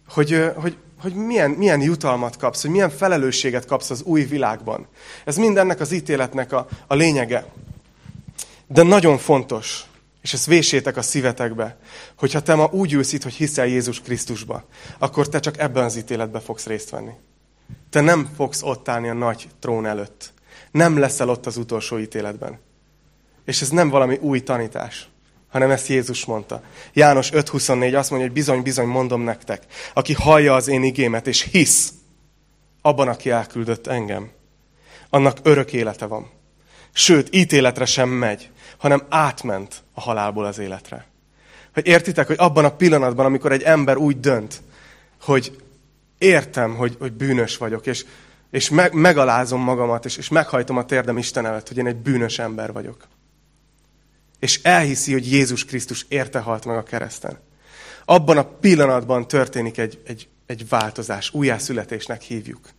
hogy, 0.08 0.52
hogy, 0.56 0.78
hogy 1.00 1.14
milyen, 1.14 1.52
milyen 1.52 1.82
jutalmat 1.82 2.38
kapsz, 2.38 2.62
hogy 2.62 2.72
milyen 2.72 2.90
felelősséget 2.90 3.66
kapsz 3.66 3.90
az 3.90 4.02
új 4.02 4.24
világban. 4.24 4.88
Ez 5.26 5.38
mindennek 5.38 5.80
az 5.80 5.92
ítéletnek 5.92 6.52
a, 6.52 6.68
a 6.88 6.96
lényege. 6.96 7.46
De 8.68 8.84
nagyon 8.84 9.18
fontos, 9.18 9.86
és 10.22 10.34
ezt 10.34 10.46
vésétek 10.46 10.98
a 10.98 11.02
szívetekbe, 11.02 11.78
hogyha 12.18 12.42
te 12.42 12.56
ma 12.56 12.70
úgy 12.72 12.94
ülsz 12.94 13.14
itt, 13.14 13.24
hogy 13.24 13.34
hiszel 13.34 13.66
Jézus 13.66 14.02
Krisztusba, 14.02 14.66
akkor 14.98 15.30
te 15.30 15.40
csak 15.40 15.60
ebben 15.60 15.84
az 15.84 15.96
ítéletben 15.96 16.42
fogsz 16.42 16.66
részt 16.66 16.90
venni. 16.90 17.12
Te 17.90 18.02
nem 18.02 18.30
fogsz 18.36 18.62
ott 18.62 18.90
állni 18.90 19.10
a 19.10 19.14
nagy 19.14 19.48
trón 19.60 19.86
előtt. 19.86 20.34
Nem 20.72 20.98
leszel 20.98 21.30
ott 21.30 21.46
az 21.46 21.58
utolsó 21.58 22.00
ítéletben. 22.00 22.60
És 23.46 23.62
ez 23.62 23.70
nem 23.70 23.90
valami 23.90 24.18
új 24.22 24.44
tanítás 24.44 25.10
hanem 25.56 25.72
ezt 25.72 25.88
Jézus 25.88 26.26
mondta. 26.26 26.62
János 26.94 27.30
5.24 27.30 27.98
azt 27.98 28.10
mondja, 28.10 28.28
hogy 28.28 28.32
bizony, 28.32 28.62
bizony 28.62 28.88
mondom 28.88 29.22
nektek, 29.22 29.64
aki 29.94 30.14
hallja 30.14 30.56
az 30.56 30.68
én 30.68 30.84
igémet, 30.84 31.28
és 31.28 31.42
hisz 31.42 31.94
abban, 32.82 33.08
aki 33.08 33.30
elküldött 33.30 33.88
engem, 33.88 34.30
annak 35.10 35.38
örök 35.44 35.74
élete 35.74 36.06
van. 36.06 36.30
Sőt, 36.94 37.36
ítéletre 37.36 37.86
sem 37.86 38.10
megy, 38.10 38.50
hanem 38.78 39.04
átment 39.10 39.84
a 39.94 40.02
halálból 40.02 40.46
az 40.46 40.60
életre. 40.60 41.06
Hogy 41.74 41.88
értitek, 41.88 42.28
hogy 42.28 42.38
abban 42.40 42.66
a 42.66 42.76
pillanatban, 42.76 43.26
amikor 43.26 43.52
egy 43.52 43.64
ember 43.64 43.98
úgy 43.98 44.20
dönt, 44.20 44.62
hogy 45.22 45.62
értem, 46.18 46.76
hogy, 46.76 46.96
hogy 47.00 47.14
bűnös 47.14 47.58
vagyok, 47.58 47.86
és, 47.86 48.06
és 48.52 48.70
meg, 48.70 48.94
megalázom 48.94 49.62
magamat, 49.62 50.06
és, 50.06 50.18
és 50.18 50.30
meghajtom 50.30 50.78
a 50.78 50.86
térdem 50.86 51.18
Isten 51.18 51.46
előtt, 51.46 51.68
hogy 51.68 51.78
én 51.78 51.88
egy 51.88 51.98
bűnös 51.98 52.40
ember 52.40 52.72
vagyok 52.72 53.08
és 54.46 54.60
elhiszi, 54.64 55.12
hogy 55.12 55.32
Jézus 55.32 55.66
Krisztus 55.66 56.06
érte 56.10 56.40
halt 56.40 56.66
meg 56.66 56.78
a 56.78 56.84
kereszten. 56.84 57.40
Abban 58.06 58.38
a 58.38 58.44
pillanatban 58.44 59.28
történik 59.28 59.78
egy, 59.78 60.02
egy, 60.06 60.28
egy 60.46 60.70
változás, 60.70 61.34
újjászületésnek 61.34 62.22
hívjuk. 62.22 62.70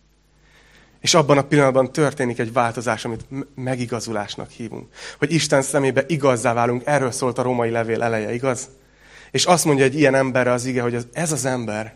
És 0.99 1.13
abban 1.13 1.37
a 1.37 1.47
pillanatban 1.47 1.91
történik 1.91 2.39
egy 2.39 2.53
változás, 2.53 3.05
amit 3.05 3.25
megigazulásnak 3.55 4.49
hívunk. 4.49 4.93
Hogy 5.17 5.33
Isten 5.33 5.61
szemébe 5.61 6.03
igazzá 6.07 6.53
válunk, 6.53 6.81
erről 6.85 7.11
szólt 7.11 7.37
a 7.37 7.41
római 7.41 7.69
levél 7.69 8.03
eleje, 8.03 8.33
igaz? 8.33 8.69
És 9.31 9.45
azt 9.45 9.65
mondja 9.65 9.85
egy 9.85 9.95
ilyen 9.95 10.15
emberre 10.15 10.51
az 10.51 10.65
ige, 10.65 10.81
hogy 10.81 11.07
ez 11.13 11.31
az 11.31 11.45
ember, 11.45 11.95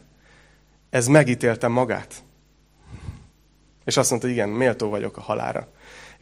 ez 0.89 1.07
megítélte 1.07 1.67
magát. 1.67 2.13
És 3.86 3.97
azt 3.97 4.10
mondta, 4.10 4.27
igen, 4.27 4.49
méltó 4.49 4.89
vagyok 4.89 5.17
a 5.17 5.21
halára 5.21 5.67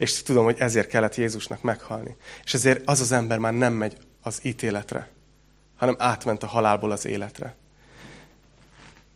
és 0.00 0.22
tudom, 0.22 0.44
hogy 0.44 0.56
ezért 0.58 0.88
kellett 0.88 1.14
Jézusnak 1.14 1.62
meghalni. 1.62 2.16
És 2.44 2.54
ezért 2.54 2.88
az 2.88 3.00
az 3.00 3.12
ember 3.12 3.38
már 3.38 3.52
nem 3.52 3.72
megy 3.72 3.96
az 4.22 4.38
ítéletre, 4.42 5.08
hanem 5.76 5.94
átment 5.98 6.42
a 6.42 6.46
halálból 6.46 6.90
az 6.90 7.06
életre. 7.06 7.54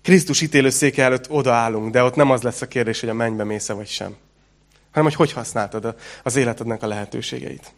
Krisztus 0.03 0.41
ítélőszéke 0.41 1.03
előtt 1.03 1.31
odaállunk, 1.31 1.93
de 1.93 2.03
ott 2.03 2.15
nem 2.15 2.31
az 2.31 2.43
lesz 2.43 2.61
a 2.61 2.69
kérdés, 2.69 3.01
hogy 3.01 3.09
a 3.09 3.15
mennybe 3.15 3.45
mész 3.45 3.69
vagy 3.69 3.87
sem, 3.87 4.17
hanem 4.91 5.05
hogy 5.05 5.15
hogy 5.15 5.33
használtad 5.33 5.97
az 6.23 6.37
életednek 6.37 6.83
a 6.83 6.87
lehetőségeit. 6.87 7.75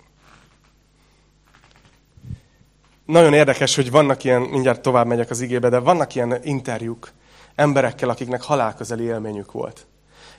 Nagyon 3.05 3.33
érdekes, 3.33 3.75
hogy 3.75 3.91
vannak 3.91 4.25
ilyen, 4.25 4.43
mindjárt 4.43 4.83
tovább 4.83 5.07
megyek 5.07 5.31
az 5.31 5.41
igébe, 5.41 5.69
de 5.69 5.79
vannak 5.79 6.15
ilyen 6.15 6.41
interjúk 6.43 7.11
emberekkel, 7.55 8.09
akiknek 8.09 8.43
halálközeli 8.43 9.05
élményük 9.05 9.53
volt. 9.53 9.87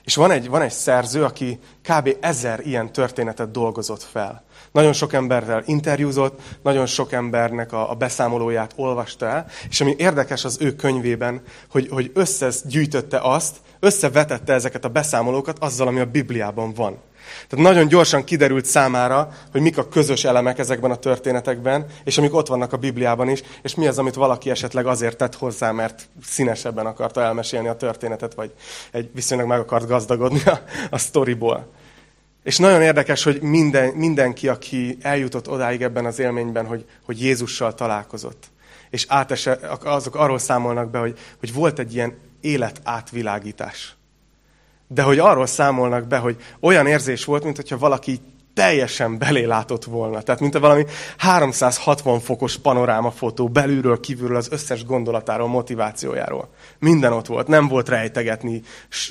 És 0.04 0.14
van 0.14 0.30
egy, 0.30 0.48
van 0.48 0.62
egy 0.62 0.70
szerző, 0.70 1.24
aki 1.24 1.58
kb. 1.82 2.16
ezer 2.20 2.60
ilyen 2.66 2.92
történetet 2.92 3.50
dolgozott 3.50 4.02
fel. 4.02 4.44
Nagyon 4.72 4.92
sok 4.92 5.12
emberrel 5.12 5.62
interjúzott, 5.66 6.40
nagyon 6.62 6.86
sok 6.86 7.12
embernek 7.12 7.72
a, 7.72 7.90
a 7.90 7.94
beszámolóját 7.94 8.72
olvasta 8.76 9.26
el, 9.26 9.46
és 9.68 9.80
ami 9.80 9.94
érdekes 9.98 10.44
az 10.44 10.56
ő 10.60 10.74
könyvében, 10.74 11.42
hogy, 11.70 11.88
hogy 11.90 12.10
összegyűjtötte 12.14 13.18
azt, 13.22 13.56
összevetette 13.80 14.52
ezeket 14.52 14.84
a 14.84 14.88
beszámolókat 14.88 15.58
azzal, 15.58 15.86
ami 15.86 16.00
a 16.00 16.06
Bibliában 16.06 16.72
van. 16.72 16.98
Tehát 17.48 17.64
nagyon 17.64 17.88
gyorsan 17.88 18.24
kiderült 18.24 18.64
számára, 18.64 19.30
hogy 19.52 19.60
mik 19.60 19.78
a 19.78 19.88
közös 19.88 20.24
elemek 20.24 20.58
ezekben 20.58 20.90
a 20.90 20.96
történetekben, 20.96 21.86
és 22.04 22.18
amik 22.18 22.34
ott 22.34 22.46
vannak 22.46 22.72
a 22.72 22.76
Bibliában 22.76 23.28
is, 23.28 23.42
és 23.62 23.74
mi 23.74 23.86
az, 23.86 23.98
amit 23.98 24.14
valaki 24.14 24.50
esetleg 24.50 24.86
azért 24.86 25.16
tett 25.16 25.34
hozzá, 25.34 25.70
mert 25.70 26.08
színesebben 26.24 26.86
akarta 26.86 27.22
elmesélni 27.22 27.68
a 27.68 27.76
történetet, 27.76 28.34
vagy 28.34 28.52
egy 28.90 29.10
viszonylag 29.14 29.46
meg 29.46 29.58
akart 29.58 29.86
gazdagodni 29.86 30.42
a, 30.44 30.62
a 30.90 30.98
sztoriból. 30.98 31.66
És 32.42 32.58
nagyon 32.58 32.82
érdekes, 32.82 33.22
hogy 33.22 33.40
minden, 33.40 33.94
mindenki, 33.94 34.48
aki 34.48 34.98
eljutott 35.02 35.48
odáig 35.48 35.82
ebben 35.82 36.04
az 36.06 36.18
élményben, 36.18 36.66
hogy, 36.66 36.84
hogy 37.04 37.20
Jézussal 37.20 37.74
találkozott, 37.74 38.46
és 38.90 39.04
átese, 39.08 39.58
azok 39.84 40.14
arról 40.14 40.38
számolnak 40.38 40.90
be, 40.90 40.98
hogy, 40.98 41.18
hogy 41.38 41.52
volt 41.52 41.78
egy 41.78 41.94
ilyen 41.94 42.18
életátvilágítás 42.40 43.97
de 44.88 45.02
hogy 45.02 45.18
arról 45.18 45.46
számolnak 45.46 46.06
be, 46.06 46.16
hogy 46.18 46.36
olyan 46.60 46.86
érzés 46.86 47.24
volt, 47.24 47.44
mint 47.44 47.56
hogyha 47.56 47.78
valaki 47.78 48.20
teljesen 48.58 49.18
belélátott 49.18 49.84
volna. 49.84 50.22
Tehát, 50.22 50.40
mint 50.40 50.54
a 50.54 50.60
valami 50.60 50.84
360 51.16 52.20
fokos 52.20 52.58
panoráma 52.58 53.10
fotó, 53.10 53.48
belülről, 53.48 54.00
kívülről, 54.00 54.36
az 54.36 54.48
összes 54.50 54.84
gondolatáról, 54.84 55.48
motivációjáról. 55.48 56.48
Minden 56.78 57.12
ott 57.12 57.26
volt, 57.26 57.46
nem 57.46 57.68
volt 57.68 57.88
rejtegetni 57.88 58.62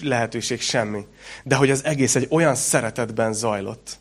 lehetőség 0.01 0.61
semmi. 0.61 1.05
De 1.43 1.55
hogy 1.55 1.69
az 1.69 1.85
egész 1.85 2.15
egy 2.15 2.27
olyan 2.29 2.55
szeretetben 2.55 3.33
zajlott, 3.33 3.99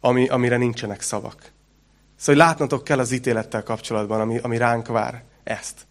ami, 0.00 0.28
amire 0.28 0.56
nincsenek 0.56 1.00
szavak. 1.00 1.52
Szóval 2.16 2.46
látnotok 2.46 2.84
kell 2.84 2.98
az 2.98 3.12
ítélettel 3.12 3.62
kapcsolatban, 3.62 4.20
ami, 4.20 4.38
ami 4.38 4.56
ránk 4.56 4.86
vár 4.86 5.22
ezt. 5.44 5.86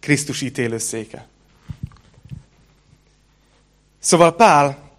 Krisztus 0.00 0.40
ítélőszéke. 0.40 1.28
Szóval 4.00 4.36
Pál 4.36 4.90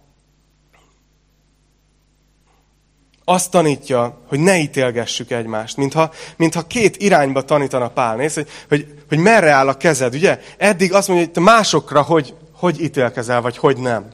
azt 3.24 3.50
tanítja, 3.50 4.20
hogy 4.28 4.38
ne 4.40 4.58
ítélgessük 4.58 5.30
egymást, 5.30 5.76
mintha, 5.76 6.10
mintha 6.36 6.66
két 6.66 6.96
irányba 6.96 7.42
tanítana 7.42 7.88
Pál. 7.88 8.16
Nézd, 8.16 8.34
hogy, 8.34 8.48
hogy, 8.68 9.02
hogy 9.08 9.18
merre 9.18 9.50
áll 9.50 9.68
a 9.68 9.76
kezed, 9.76 10.14
ugye? 10.14 10.40
Eddig 10.58 10.92
azt 10.92 11.08
mondja, 11.08 11.26
hogy 11.26 11.34
te 11.34 11.40
másokra 11.40 12.02
hogy, 12.02 12.34
hogy 12.52 12.80
ítélkezel, 12.80 13.40
vagy 13.40 13.56
hogy 13.56 13.76
nem. 13.76 14.08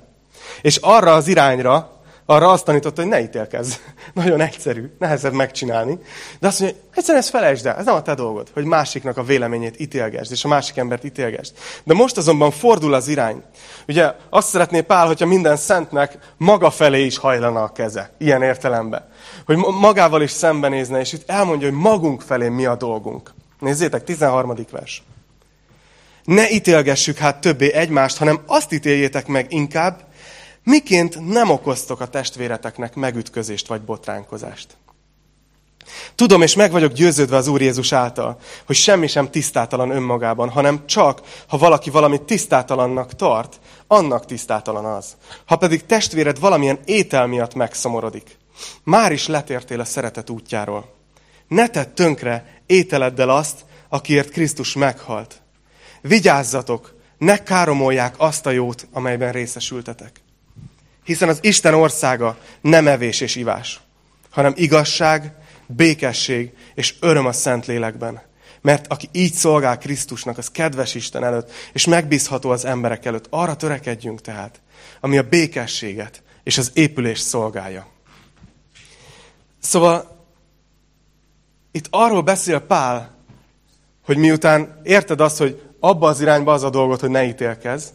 És 0.62 0.76
arra 0.76 1.12
az 1.12 1.28
irányra, 1.28 1.97
arra 2.30 2.50
azt 2.50 2.64
tanította, 2.64 3.00
hogy 3.00 3.10
ne 3.10 3.20
ítélkezz. 3.20 3.74
Nagyon 4.14 4.40
egyszerű, 4.40 4.90
nehezebb 4.98 5.32
megcsinálni. 5.32 5.98
De 6.40 6.46
azt 6.46 6.60
mondja, 6.60 6.78
hogy 6.78 6.88
egyszerűen 6.94 7.22
ezt 7.22 7.30
felejtsd 7.30 7.66
el, 7.66 7.76
ez 7.76 7.84
nem 7.84 7.94
a 7.94 8.02
te 8.02 8.14
dolgod, 8.14 8.48
hogy 8.52 8.64
másiknak 8.64 9.16
a 9.16 9.22
véleményét 9.22 9.80
ítélgesd, 9.80 10.32
és 10.32 10.44
a 10.44 10.48
másik 10.48 10.76
embert 10.76 11.04
ítélgesd. 11.04 11.52
De 11.84 11.94
most 11.94 12.16
azonban 12.16 12.50
fordul 12.50 12.94
az 12.94 13.08
irány. 13.08 13.42
Ugye 13.86 14.14
azt 14.30 14.48
szeretné 14.48 14.80
Pál, 14.80 15.06
hogyha 15.06 15.26
minden 15.26 15.56
szentnek 15.56 16.18
maga 16.36 16.70
felé 16.70 17.04
is 17.04 17.18
hajlana 17.18 17.62
a 17.62 17.72
keze, 17.72 18.10
ilyen 18.18 18.42
értelemben. 18.42 19.08
Hogy 19.46 19.56
magával 19.56 20.22
is 20.22 20.30
szembenézne, 20.30 21.00
és 21.00 21.12
itt 21.12 21.30
elmondja, 21.30 21.68
hogy 21.68 21.78
magunk 21.78 22.20
felé 22.20 22.48
mi 22.48 22.66
a 22.66 22.76
dolgunk. 22.76 23.34
Nézzétek, 23.58 24.04
13. 24.04 24.54
vers. 24.70 25.02
Ne 26.24 26.50
ítélgessük 26.50 27.16
hát 27.16 27.40
többé 27.40 27.72
egymást, 27.72 28.16
hanem 28.16 28.40
azt 28.46 28.72
ítéljétek 28.72 29.26
meg 29.26 29.52
inkább, 29.52 30.06
miként 30.68 31.28
nem 31.28 31.50
okoztok 31.50 32.00
a 32.00 32.08
testvéreteknek 32.08 32.94
megütközést 32.94 33.66
vagy 33.66 33.80
botránkozást. 33.80 34.76
Tudom, 36.14 36.42
és 36.42 36.54
meg 36.54 36.70
vagyok 36.70 36.92
győződve 36.92 37.36
az 37.36 37.46
Úr 37.46 37.60
Jézus 37.60 37.92
által, 37.92 38.38
hogy 38.66 38.76
semmi 38.76 39.06
sem 39.06 39.30
tisztátalan 39.30 39.90
önmagában, 39.90 40.48
hanem 40.48 40.86
csak, 40.86 41.20
ha 41.46 41.58
valaki 41.58 41.90
valamit 41.90 42.22
tisztátalannak 42.22 43.14
tart, 43.14 43.60
annak 43.86 44.26
tisztátalan 44.26 44.84
az. 44.84 45.16
Ha 45.44 45.56
pedig 45.56 45.86
testvéred 45.86 46.38
valamilyen 46.38 46.78
étel 46.84 47.26
miatt 47.26 47.54
megszomorodik, 47.54 48.36
már 48.84 49.12
is 49.12 49.26
letértél 49.26 49.80
a 49.80 49.84
szeretet 49.84 50.30
útjáról. 50.30 50.94
Ne 51.48 51.68
tedd 51.68 51.94
tönkre 51.94 52.62
ételeddel 52.66 53.30
azt, 53.30 53.64
akiért 53.88 54.30
Krisztus 54.30 54.74
meghalt. 54.74 55.40
Vigyázzatok, 56.00 56.94
ne 57.18 57.42
káromolják 57.42 58.14
azt 58.18 58.46
a 58.46 58.50
jót, 58.50 58.86
amelyben 58.92 59.32
részesültetek. 59.32 60.26
Hiszen 61.08 61.28
az 61.28 61.38
Isten 61.40 61.74
országa 61.74 62.38
nem 62.60 62.86
evés 62.86 63.20
és 63.20 63.36
ivás, 63.36 63.80
hanem 64.30 64.52
igazság, 64.56 65.32
békesség 65.66 66.52
és 66.74 66.94
öröm 67.00 67.26
a 67.26 67.32
szent 67.32 67.66
lélekben. 67.66 68.22
Mert 68.60 68.86
aki 68.86 69.08
így 69.12 69.32
szolgál 69.32 69.78
Krisztusnak, 69.78 70.38
az 70.38 70.50
kedves 70.50 70.94
Isten 70.94 71.24
előtt, 71.24 71.50
és 71.72 71.86
megbízható 71.86 72.50
az 72.50 72.64
emberek 72.64 73.04
előtt. 73.04 73.26
Arra 73.30 73.56
törekedjünk 73.56 74.20
tehát, 74.20 74.60
ami 75.00 75.18
a 75.18 75.28
békességet 75.28 76.22
és 76.42 76.58
az 76.58 76.70
épülést 76.74 77.22
szolgálja. 77.22 77.86
Szóval 79.58 80.26
itt 81.70 81.86
arról 81.90 82.22
beszél 82.22 82.58
Pál, 82.58 83.14
hogy 84.04 84.16
miután 84.16 84.80
érted 84.82 85.20
azt, 85.20 85.38
hogy 85.38 85.62
abba 85.80 86.08
az 86.08 86.20
irányba 86.20 86.52
az 86.52 86.62
a 86.62 86.70
dolgot, 86.70 87.00
hogy 87.00 87.10
ne 87.10 87.24
ítélkezz, 87.24 87.88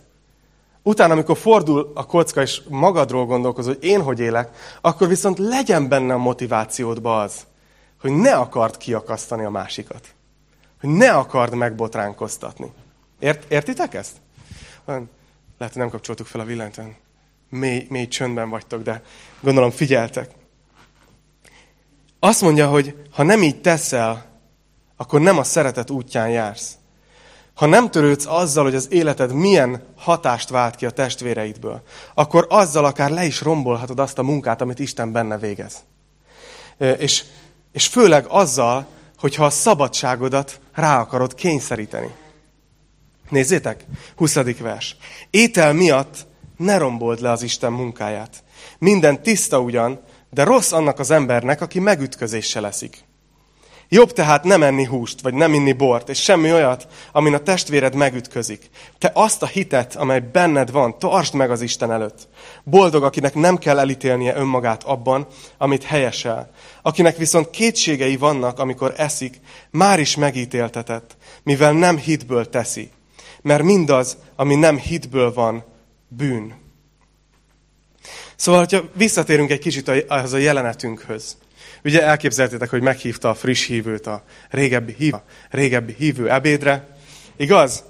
Utána, 0.83 1.13
amikor 1.13 1.37
fordul 1.37 1.91
a 1.95 2.05
kocka, 2.05 2.41
és 2.41 2.61
magadról 2.69 3.25
gondolkozol, 3.25 3.73
hogy 3.73 3.83
én 3.83 4.01
hogy 4.01 4.19
élek, 4.19 4.77
akkor 4.81 5.07
viszont 5.07 5.37
legyen 5.37 5.87
benne 5.87 6.13
a 6.13 6.17
motivációdba 6.17 7.21
az, 7.21 7.45
hogy 8.01 8.11
ne 8.11 8.35
akard 8.35 8.77
kiakasztani 8.77 9.43
a 9.43 9.49
másikat. 9.49 10.07
Hogy 10.81 10.89
ne 10.89 11.11
akard 11.11 11.53
megbotránkoztatni. 11.53 12.71
Ért, 13.19 13.51
értitek 13.51 13.93
ezt? 13.93 14.11
Lehet, 14.85 15.07
hogy 15.57 15.81
nem 15.81 15.89
kapcsoltuk 15.89 16.25
fel 16.25 16.41
a 16.41 16.45
villanyt, 16.45 16.81
mély, 17.49 17.85
mély 17.89 18.07
csöndben 18.07 18.49
vagytok, 18.49 18.81
de 18.81 19.01
gondolom 19.39 19.71
figyeltek. 19.71 20.31
Azt 22.19 22.41
mondja, 22.41 22.67
hogy 22.69 23.07
ha 23.11 23.23
nem 23.23 23.43
így 23.43 23.61
teszel, 23.61 24.25
akkor 24.95 25.21
nem 25.21 25.37
a 25.37 25.43
szeretet 25.43 25.89
útján 25.89 26.29
jársz. 26.29 26.77
Ha 27.53 27.65
nem 27.65 27.91
törődsz 27.91 28.25
azzal, 28.25 28.63
hogy 28.63 28.75
az 28.75 28.91
életed 28.91 29.33
milyen 29.33 29.83
hatást 29.97 30.49
vált 30.49 30.75
ki 30.75 30.85
a 30.85 30.89
testvéreidből, 30.89 31.81
akkor 32.13 32.45
azzal 32.49 32.85
akár 32.85 33.09
le 33.09 33.25
is 33.25 33.41
rombolhatod 33.41 33.99
azt 33.99 34.17
a 34.17 34.23
munkát, 34.23 34.61
amit 34.61 34.79
Isten 34.79 35.11
benne 35.11 35.37
végez. 35.37 35.83
És, 36.97 37.23
és 37.71 37.87
főleg 37.87 38.25
azzal, 38.27 38.85
hogyha 39.17 39.45
a 39.45 39.49
szabadságodat 39.49 40.59
rá 40.73 40.99
akarod 40.99 41.35
kényszeríteni. 41.35 42.13
Nézzétek, 43.29 43.85
20. 44.15 44.33
vers. 44.59 44.97
Étel 45.29 45.73
miatt 45.73 46.25
ne 46.57 46.77
rombold 46.77 47.21
le 47.21 47.31
az 47.31 47.41
Isten 47.41 47.71
munkáját. 47.71 48.43
Minden 48.77 49.21
tiszta 49.21 49.59
ugyan, 49.59 50.01
de 50.29 50.43
rossz 50.43 50.71
annak 50.71 50.99
az 50.99 51.11
embernek, 51.11 51.61
aki 51.61 51.79
megütközéssel 51.79 52.61
leszik. 52.61 53.03
Jobb 53.93 54.12
tehát 54.12 54.43
nem 54.43 54.63
enni 54.63 54.86
húst, 54.86 55.21
vagy 55.21 55.34
nem 55.34 55.53
inni 55.53 55.73
bort, 55.73 56.10
és 56.10 56.21
semmi 56.21 56.53
olyat, 56.53 56.88
amin 57.12 57.34
a 57.34 57.39
testvéred 57.39 57.95
megütközik. 57.95 58.69
Te 58.97 59.12
azt 59.13 59.43
a 59.43 59.45
hitet, 59.45 59.95
amely 59.95 60.19
benned 60.19 60.71
van, 60.71 60.99
tartsd 60.99 61.34
meg 61.34 61.51
az 61.51 61.62
Isten 61.62 61.91
előtt. 61.91 62.27
Boldog, 62.63 63.03
akinek 63.03 63.34
nem 63.34 63.58
kell 63.58 63.79
elítélnie 63.79 64.36
önmagát 64.36 64.84
abban, 64.84 65.27
amit 65.58 65.84
helyesel. 65.84 66.51
Akinek 66.82 67.17
viszont 67.17 67.49
kétségei 67.49 68.17
vannak, 68.17 68.60
amikor 68.60 68.93
eszik, 68.97 69.39
már 69.71 69.99
is 69.99 70.15
megítéltetett, 70.15 71.17
mivel 71.43 71.73
nem 71.73 71.97
hitből 71.97 72.49
teszi. 72.49 72.91
Mert 73.41 73.63
mindaz, 73.63 74.17
ami 74.36 74.56
nem 74.56 74.77
hitből 74.77 75.34
van, 75.34 75.63
bűn. 76.08 76.53
Szóval, 78.36 78.60
hogyha 78.60 78.89
visszatérünk 78.93 79.51
egy 79.51 79.60
kicsit 79.60 79.91
ahhoz 80.08 80.34
a 80.34 80.38
jelenetünkhöz, 80.38 81.38
Ugye 81.83 82.03
elképzeltétek, 82.03 82.69
hogy 82.69 82.81
meghívta 82.81 83.29
a 83.29 83.33
friss 83.33 83.67
hívőt, 83.67 84.07
a 84.07 84.23
régebbi, 84.49 84.95
hív, 84.97 85.13
a 85.13 85.23
régebbi 85.49 85.95
hívő 85.97 86.31
ebédre, 86.31 86.87
igaz? 87.37 87.83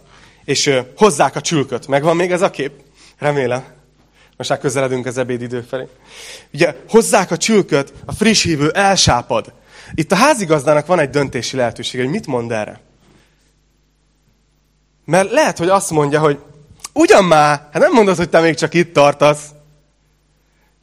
És 0.46 0.66
ö, 0.66 0.80
hozzák 0.98 1.36
a 1.36 1.42
csülköt. 1.42 1.88
Megvan 1.88 2.16
még 2.16 2.32
ez 2.32 2.42
a 2.42 2.50
kép? 2.50 2.72
Remélem. 3.18 3.64
Most 4.38 4.50
már 4.50 4.60
közeledünk 4.60 5.06
az 5.06 5.18
ebédidő 5.18 5.62
felé. 5.62 5.88
Ugye 6.54 6.76
hozzák 6.90 7.32
a 7.32 7.38
csülköt, 7.38 7.94
a 8.06 8.12
friss 8.12 8.44
hívő 8.44 8.72
elsápad. 8.72 9.54
Itt 9.94 10.12
a 10.12 10.16
házigazdának 10.16 10.86
van 10.86 11.00
egy 11.00 11.10
döntési 11.10 11.56
lehetőség, 11.56 12.00
hogy 12.00 12.10
mit 12.10 12.28
mond 12.28 12.52
erre. 12.52 12.82
Mert 15.06 15.32
lehet, 15.32 15.58
hogy 15.58 15.70
azt 15.70 15.90
mondja, 15.90 16.20
hogy 16.20 16.40
ugyan 16.94 17.26
már, 17.26 17.68
hát 17.72 17.82
nem 17.82 17.92
mondod, 17.92 18.18
hogy 18.18 18.30
te 18.30 18.40
még 18.40 18.56
csak 18.56 18.74
itt 18.74 18.94
tartasz. 18.94 19.50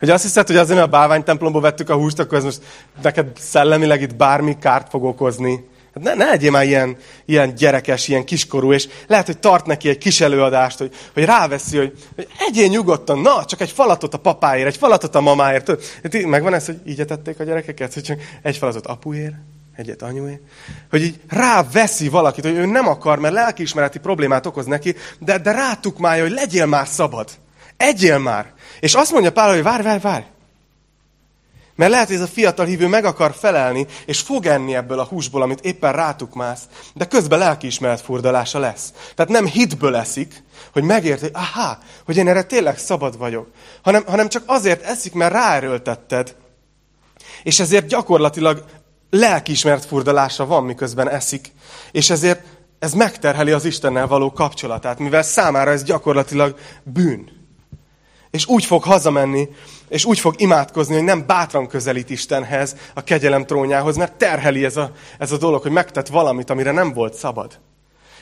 Hogy 0.00 0.10
azt 0.10 0.22
hiszed, 0.22 0.46
hogy 0.46 0.56
azért, 0.56 0.80
a 0.80 0.86
bálvány 0.86 1.24
templomba 1.24 1.60
vettük 1.60 1.90
a 1.90 1.94
húst, 1.94 2.18
akkor 2.18 2.38
ez 2.38 2.44
most 2.44 2.60
neked 3.02 3.26
szellemileg 3.38 4.02
itt 4.02 4.16
bármi 4.16 4.58
kárt 4.58 4.88
fog 4.88 5.04
okozni. 5.04 5.68
Hát 5.94 6.02
ne, 6.02 6.14
ne 6.14 6.24
legyél 6.24 6.50
már 6.50 6.64
ilyen, 6.64 6.96
ilyen 7.24 7.54
gyerekes, 7.54 8.08
ilyen 8.08 8.24
kiskorú, 8.24 8.72
és 8.72 8.88
lehet, 9.06 9.26
hogy 9.26 9.38
tart 9.38 9.66
neki 9.66 9.88
egy 9.88 9.98
kis 9.98 10.20
előadást, 10.20 10.78
hogy, 10.78 10.94
hogy 11.14 11.24
ráveszi, 11.24 11.76
hogy, 11.76 11.92
hogy 12.14 12.26
egyél 12.48 12.68
nyugodtan, 12.68 13.18
na, 13.18 13.44
csak 13.44 13.60
egy 13.60 13.70
falatot 13.70 14.14
a 14.14 14.18
papáért, 14.18 14.66
egy 14.66 14.76
falatot 14.76 15.14
a 15.14 15.20
mamáért. 15.20 15.68
Hát 16.02 16.22
megvan 16.22 16.54
ez, 16.54 16.66
hogy 16.66 16.80
így 16.86 17.00
etették 17.00 17.40
a 17.40 17.44
gyerekeket, 17.44 17.94
hogy 17.94 18.02
csak 18.02 18.18
egy 18.42 18.56
falatot 18.56 18.86
apuért, 18.86 19.34
egyet 19.76 20.02
anyuért. 20.02 20.40
Hogy 20.90 21.02
így 21.02 21.20
ráveszi 21.28 22.08
valakit, 22.08 22.44
hogy 22.44 22.56
ő 22.56 22.66
nem 22.66 22.88
akar, 22.88 23.18
mert 23.18 23.34
lelkiismereti 23.34 23.98
problémát 23.98 24.46
okoz 24.46 24.66
neki, 24.66 24.96
de, 25.18 25.38
de 25.38 25.52
rátukmálja, 25.52 26.22
hogy 26.22 26.32
legyél 26.32 26.66
már 26.66 26.86
szabad. 26.86 27.28
Egyél 27.76 28.18
már. 28.18 28.52
És 28.80 28.94
azt 28.94 29.12
mondja 29.12 29.32
Pál, 29.32 29.50
hogy 29.52 29.62
várj, 29.62 29.82
várj, 29.82 30.00
várj. 30.00 30.24
Mert 31.80 31.90
lehet, 31.90 32.06
hogy 32.06 32.16
ez 32.16 32.22
a 32.22 32.26
fiatal 32.26 32.66
hívő 32.66 32.86
meg 32.86 33.04
akar 33.04 33.34
felelni, 33.34 33.86
és 34.06 34.20
fog 34.20 34.46
enni 34.46 34.74
ebből 34.74 34.98
a 34.98 35.04
húsból, 35.04 35.42
amit 35.42 35.64
éppen 35.64 35.92
rátuk 35.92 36.34
mász, 36.34 36.62
de 36.94 37.04
közben 37.04 37.38
lelkiismeret 37.38 38.00
furdalása 38.00 38.58
lesz. 38.58 38.92
Tehát 39.14 39.30
nem 39.30 39.46
hitből 39.46 39.96
eszik, 39.96 40.42
hogy 40.72 40.82
megérti, 40.82 41.22
hogy 41.22 41.34
aha, 41.34 41.78
hogy 42.04 42.16
én 42.16 42.28
erre 42.28 42.42
tényleg 42.42 42.78
szabad 42.78 43.18
vagyok, 43.18 43.48
hanem, 43.82 44.04
hanem 44.06 44.28
csak 44.28 44.42
azért 44.46 44.82
eszik, 44.82 45.12
mert 45.12 45.32
ráerőltetted, 45.32 46.36
és 47.42 47.60
ezért 47.60 47.86
gyakorlatilag 47.86 48.64
lelkiismeret 49.10 49.84
furdalása 49.84 50.46
van, 50.46 50.64
miközben 50.64 51.10
eszik, 51.10 51.52
és 51.92 52.10
ezért 52.10 52.44
ez 52.78 52.92
megterheli 52.92 53.50
az 53.50 53.64
Istennel 53.64 54.06
való 54.06 54.32
kapcsolatát, 54.32 54.98
mivel 54.98 55.22
számára 55.22 55.70
ez 55.70 55.82
gyakorlatilag 55.82 56.58
bűn. 56.82 57.39
És 58.30 58.46
úgy 58.46 58.64
fog 58.64 58.82
hazamenni, 58.82 59.48
és 59.88 60.04
úgy 60.04 60.18
fog 60.18 60.40
imádkozni, 60.40 60.94
hogy 60.94 61.04
nem 61.04 61.26
bátran 61.26 61.68
közelít 61.68 62.10
Istenhez, 62.10 62.76
a 62.94 63.04
kegyelem 63.04 63.46
trónjához, 63.46 63.96
mert 63.96 64.12
terheli 64.12 64.64
ez 64.64 64.76
a, 64.76 64.92
ez 65.18 65.32
a 65.32 65.36
dolog, 65.36 65.62
hogy 65.62 65.70
megtett 65.70 66.08
valamit, 66.08 66.50
amire 66.50 66.70
nem 66.70 66.92
volt 66.92 67.14
szabad. 67.14 67.58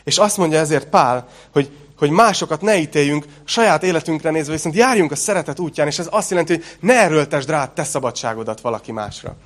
És 0.04 0.18
azt 0.18 0.36
mondja 0.36 0.58
ezért 0.58 0.88
Pál, 0.88 1.28
hogy, 1.52 1.70
hogy 1.98 2.10
másokat 2.10 2.60
ne 2.60 2.78
ítéljünk 2.78 3.24
saját 3.44 3.82
életünkre 3.82 4.30
nézve, 4.30 4.52
viszont 4.52 4.74
járjunk 4.74 5.12
a 5.12 5.16
szeretet 5.16 5.58
útján, 5.58 5.86
és 5.86 5.98
ez 5.98 6.08
azt 6.10 6.30
jelenti, 6.30 6.52
hogy 6.52 6.64
ne 6.80 6.94
erőltesd 6.94 7.50
rá 7.50 7.72
te 7.72 7.84
szabadságodat 7.84 8.60
valaki 8.60 8.92
másra. 8.92 9.36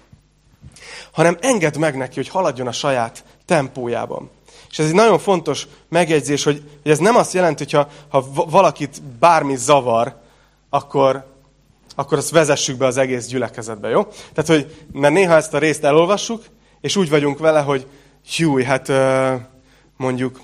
Hanem 1.12 1.38
engedd 1.40 1.78
meg 1.78 1.96
neki, 1.96 2.14
hogy 2.14 2.28
haladjon 2.28 2.66
a 2.66 2.72
saját 2.72 3.24
tempójában. 3.46 4.30
És 4.70 4.78
ez 4.78 4.86
egy 4.86 4.94
nagyon 4.94 5.18
fontos 5.18 5.66
megjegyzés, 5.88 6.44
hogy, 6.44 6.62
hogy 6.82 6.90
ez 6.90 6.98
nem 6.98 7.16
azt 7.16 7.32
jelenti, 7.32 7.64
hogy 7.64 7.72
ha, 7.72 7.88
ha 8.08 8.24
valakit 8.50 9.02
bármi 9.02 9.56
zavar, 9.56 10.21
akkor, 10.74 11.24
akkor 11.94 12.18
azt 12.18 12.30
vezessük 12.30 12.76
be 12.76 12.86
az 12.86 12.96
egész 12.96 13.26
gyülekezetbe, 13.26 13.88
jó? 13.88 14.02
Tehát, 14.32 14.46
hogy 14.46 14.86
mert 14.92 15.14
néha 15.14 15.34
ezt 15.34 15.54
a 15.54 15.58
részt 15.58 15.84
elolvassuk, 15.84 16.44
és 16.80 16.96
úgy 16.96 17.10
vagyunk 17.10 17.38
vele, 17.38 17.60
hogy 17.60 17.86
hű, 18.36 18.62
hát 18.62 18.92
mondjuk, 19.96 20.40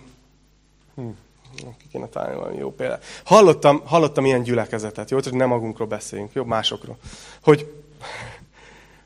hm, 0.95 1.09
ki 1.57 1.87
kéne 1.93 2.07
találni 2.07 2.37
valami 2.37 2.57
jó 2.57 2.73
példát. 2.73 3.05
Hallottam, 3.25 3.83
hallottam 3.85 4.25
ilyen 4.25 4.43
gyülekezetet, 4.43 5.11
jó? 5.11 5.19
hogy 5.23 5.35
nem 5.35 5.49
magunkról 5.49 5.89
beszéljünk, 5.89 6.33
jó? 6.33 6.45
Másokról. 6.45 6.99
Hogy, 7.43 7.73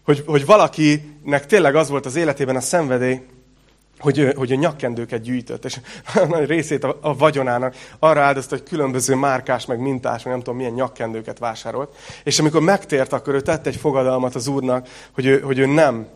hogy, 0.03 0.23
hogy 0.27 0.47
valakinek 0.47 1.47
tényleg 1.47 1.75
az 1.75 1.89
volt 1.89 2.07
az 2.07 2.17
életében 2.17 2.57
a 2.57 2.61
szenvedély, 2.61 3.21
hogy, 4.03 4.33
hogy 4.37 4.53
a 4.53 4.57
nyakkendőket 4.57 5.23
gyűjtött, 5.23 5.65
és 5.65 5.81
nagy 6.29 6.47
részét 6.47 6.85
a, 6.85 6.99
a 7.01 7.17
vagyonának 7.17 7.75
arra 7.99 8.21
áldozta, 8.21 8.57
hogy 8.57 8.69
különböző 8.69 9.15
márkás, 9.15 9.67
meg 9.67 9.81
mintás, 9.81 10.23
meg 10.23 10.33
nem 10.33 10.43
tudom 10.43 10.57
milyen 10.57 10.73
nyakkendőket 10.73 11.39
vásárolt. 11.39 11.97
És 12.25 12.39
amikor 12.39 12.61
megtért, 12.61 13.13
akkor 13.13 13.35
ő 13.35 13.41
tett 13.41 13.67
egy 13.67 13.77
fogadalmat 13.77 14.35
az 14.35 14.47
úrnak, 14.47 14.89
hogy 15.13 15.27
ő, 15.27 15.41
hogy 15.41 15.59
ő 15.59 15.67
nem 15.67 16.07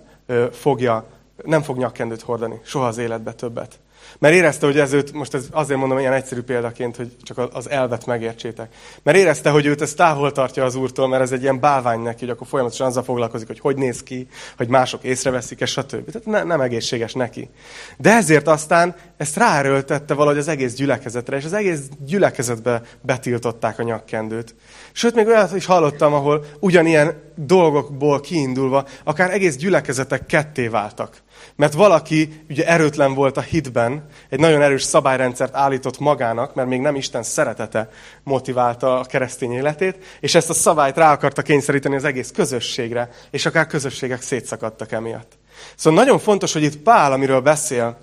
fogja, 0.53 1.05
nem 1.45 1.63
fog 1.63 1.77
nyakkendőt 1.77 2.23
hordani, 2.23 2.61
soha 2.65 2.87
az 2.87 2.99
életbe 2.99 3.33
többet. 3.33 3.79
Mert 4.19 4.35
érezte, 4.35 4.67
hogy 4.67 4.79
ez 4.79 4.93
őt, 4.93 5.13
most 5.13 5.35
ez 5.35 5.47
azért 5.51 5.79
mondom 5.79 5.99
ilyen 5.99 6.13
egyszerű 6.13 6.41
példaként, 6.41 6.97
hogy 6.97 7.17
csak 7.23 7.39
az 7.53 7.71
elvet 7.71 8.07
megértsétek. 8.07 8.75
Mert 9.03 9.17
érezte, 9.17 9.51
hogy 9.51 9.67
őt 9.67 9.81
ez 9.81 9.95
távol 9.95 10.33
tartja 10.33 10.65
az 10.65 10.75
úrtól, 10.75 11.09
mert 11.09 11.23
ez 11.23 11.33
egy 11.33 11.43
ilyen 11.43 11.61
bálvány 11.61 12.01
neki, 12.01 12.21
hogy 12.21 12.31
akkor 12.31 12.47
folyamatosan 12.47 12.87
azzal 12.87 13.03
foglalkozik, 13.03 13.47
hogy 13.47 13.61
hogy 13.61 13.77
néz 13.77 14.03
ki, 14.03 14.29
hogy 14.57 14.69
mások 14.69 15.05
észreveszik, 15.05 15.61
és 15.61 15.71
stb. 15.71 16.11
Tehát 16.11 16.27
ne, 16.27 16.43
nem 16.43 16.61
egészséges 16.61 17.13
neki. 17.13 17.51
De 17.97 18.11
ezért 18.11 18.49
aztán 18.49 18.95
ezt 19.17 19.37
ráerőltette 19.37 20.15
valahogy 20.15 20.39
az 20.39 20.49
egész 20.49 20.75
gyülekezetre, 20.75 21.37
és 21.37 21.45
az 21.45 21.53
egész 21.53 21.81
gyülekezetbe 22.07 22.83
betiltották 23.01 23.79
a 23.79 23.83
nyakkendőt. 23.83 24.55
Sőt, 24.99 25.15
még 25.15 25.27
olyat 25.27 25.55
is 25.55 25.67
hallottam, 25.67 26.13
ahol 26.13 26.45
ugyanilyen 26.61 27.33
dolgokból 27.35 28.21
kiindulva, 28.21 28.87
akár 29.05 29.31
egész 29.31 29.57
gyülekezetek 29.57 30.27
ketté 30.27 30.69
váltak. 30.69 31.23
Mert 31.57 31.73
valaki 31.73 32.45
ugye 32.49 32.67
erőtlen 32.67 33.15
volt 33.15 33.37
a 33.37 33.41
hitben, 33.41 34.07
egy 34.29 34.41
nagyon 34.41 34.63
erős 34.63 34.83
szabályrendszert 34.83 35.55
állított 35.55 35.99
magának, 35.99 36.55
mert 36.55 36.69
még 36.69 36.81
nem 36.81 36.95
Isten 36.95 37.23
szeretete 37.23 37.89
motiválta 38.23 38.99
a 38.99 39.05
keresztény 39.05 39.53
életét, 39.53 40.19
és 40.21 40.35
ezt 40.35 40.51
a 40.51 40.55
szabályt 40.55 40.97
rá 40.97 41.13
akarta 41.13 41.43
kényszeríteni 41.43 41.95
az 41.95 42.05
egész 42.05 42.31
közösségre, 42.31 43.11
és 43.31 43.47
akár 43.47 43.67
közösségek 43.67 44.23
szétszakadtak 44.23 44.93
emiatt. 44.93 45.39
Szóval 45.75 46.05
nagyon 46.05 46.19
fontos, 46.19 46.53
hogy 46.53 46.63
itt 46.63 46.77
Pál, 46.77 47.13
amiről 47.13 47.41
beszél, 47.41 47.99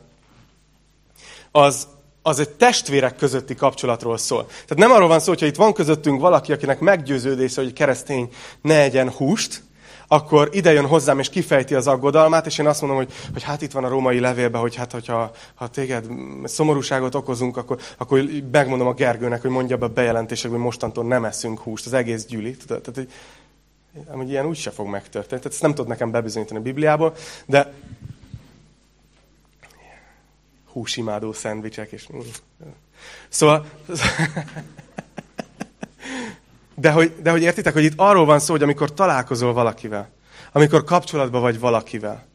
az, 1.51 1.87
az 2.25 2.39
egy 2.39 2.49
testvérek 2.49 3.15
közötti 3.15 3.55
kapcsolatról 3.55 4.17
szól. 4.17 4.45
Tehát 4.45 4.77
nem 4.77 4.91
arról 4.91 5.07
van 5.07 5.19
szó, 5.19 5.31
hogy 5.31 5.41
itt 5.41 5.55
van 5.55 5.73
közöttünk 5.73 6.21
valaki, 6.21 6.51
akinek 6.51 6.79
meggyőződése, 6.79 7.61
hogy 7.61 7.73
keresztény 7.73 8.29
ne 8.61 8.81
egyen 8.81 9.09
húst, 9.09 9.63
akkor 10.07 10.49
ide 10.51 10.73
jön 10.73 10.85
hozzám, 10.85 11.19
és 11.19 11.29
kifejti 11.29 11.75
az 11.75 11.87
aggodalmát, 11.87 12.45
és 12.45 12.57
én 12.57 12.67
azt 12.67 12.81
mondom, 12.81 12.99
hogy, 12.99 13.13
hogy 13.33 13.43
hát 13.43 13.61
itt 13.61 13.71
van 13.71 13.83
a 13.83 13.87
római 13.87 14.19
levélben, 14.19 14.61
hogy 14.61 14.75
hát, 14.75 14.91
hogyha 14.91 15.31
ha 15.55 15.67
téged 15.67 16.05
szomorúságot 16.43 17.15
okozunk, 17.15 17.57
akkor, 17.57 17.79
akkor 17.97 18.23
megmondom 18.51 18.87
a 18.87 18.93
Gergőnek, 18.93 19.41
hogy 19.41 19.51
mondja 19.51 19.77
be 19.77 19.85
a 19.85 19.89
bejelentések, 19.89 20.51
hogy 20.51 20.59
mostantól 20.59 21.03
nem 21.03 21.25
eszünk 21.25 21.59
húst, 21.59 21.85
az 21.85 21.93
egész 21.93 22.25
gyűli. 22.25 22.57
Tehát, 22.67 22.83
tehát 22.83 23.09
hogy 24.07 24.29
ilyen 24.29 24.45
úgy 24.45 24.57
se 24.57 24.71
fog 24.71 24.87
megtörténni. 24.87 25.27
Tehát 25.27 25.45
ezt 25.45 25.61
nem 25.61 25.73
tud 25.73 25.87
nekem 25.87 26.11
bebizonyítani 26.11 26.59
a 26.59 26.63
Bibliából, 26.63 27.13
de 27.45 27.73
húsimádó 30.73 31.33
szendvicsek, 31.33 31.91
és... 31.91 32.07
Szóval... 33.29 33.65
De 36.75 36.91
hogy, 36.91 37.13
de 37.21 37.31
hogy 37.31 37.41
értitek, 37.41 37.73
hogy 37.73 37.83
itt 37.83 37.93
arról 37.95 38.25
van 38.25 38.39
szó, 38.39 38.53
hogy 38.53 38.63
amikor 38.63 38.93
találkozol 38.93 39.53
valakivel, 39.53 40.09
amikor 40.51 40.83
kapcsolatban 40.83 41.41
vagy 41.41 41.59
valakivel, 41.59 42.25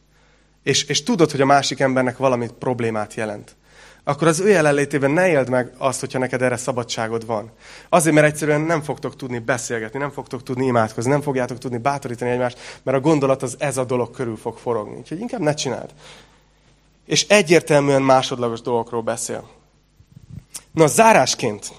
és, 0.62 0.84
és 0.84 1.02
tudod, 1.02 1.30
hogy 1.30 1.40
a 1.40 1.46
másik 1.46 1.80
embernek 1.80 2.16
valamit 2.16 2.52
problémát 2.52 3.14
jelent, 3.14 3.56
akkor 4.04 4.26
az 4.26 4.40
ő 4.40 4.48
jelenlétében 4.48 5.10
ne 5.10 5.28
éld 5.28 5.48
meg 5.48 5.72
azt, 5.78 6.00
hogyha 6.00 6.18
neked 6.18 6.42
erre 6.42 6.56
szabadságod 6.56 7.26
van. 7.26 7.50
Azért, 7.88 8.14
mert 8.14 8.26
egyszerűen 8.26 8.60
nem 8.60 8.82
fogtok 8.82 9.16
tudni 9.16 9.38
beszélgetni, 9.38 9.98
nem 9.98 10.10
fogtok 10.10 10.42
tudni 10.42 10.66
imádkozni, 10.66 11.10
nem 11.10 11.22
fogjátok 11.22 11.58
tudni 11.58 11.78
bátorítani 11.78 12.30
egymást, 12.30 12.80
mert 12.82 12.96
a 12.96 13.00
gondolat 13.00 13.42
az 13.42 13.56
ez 13.58 13.76
a 13.76 13.84
dolog 13.84 14.10
körül 14.10 14.36
fog 14.36 14.56
forogni. 14.56 14.96
Úgyhogy 14.96 15.20
inkább 15.20 15.40
ne 15.40 15.54
csináld. 15.54 15.90
És 17.08 17.26
egyértelműen 17.28 18.02
másodlagos 18.02 18.60
dolgokról 18.60 19.02
beszél. 19.02 19.48
Na, 20.72 20.86
zárásként 20.86 21.72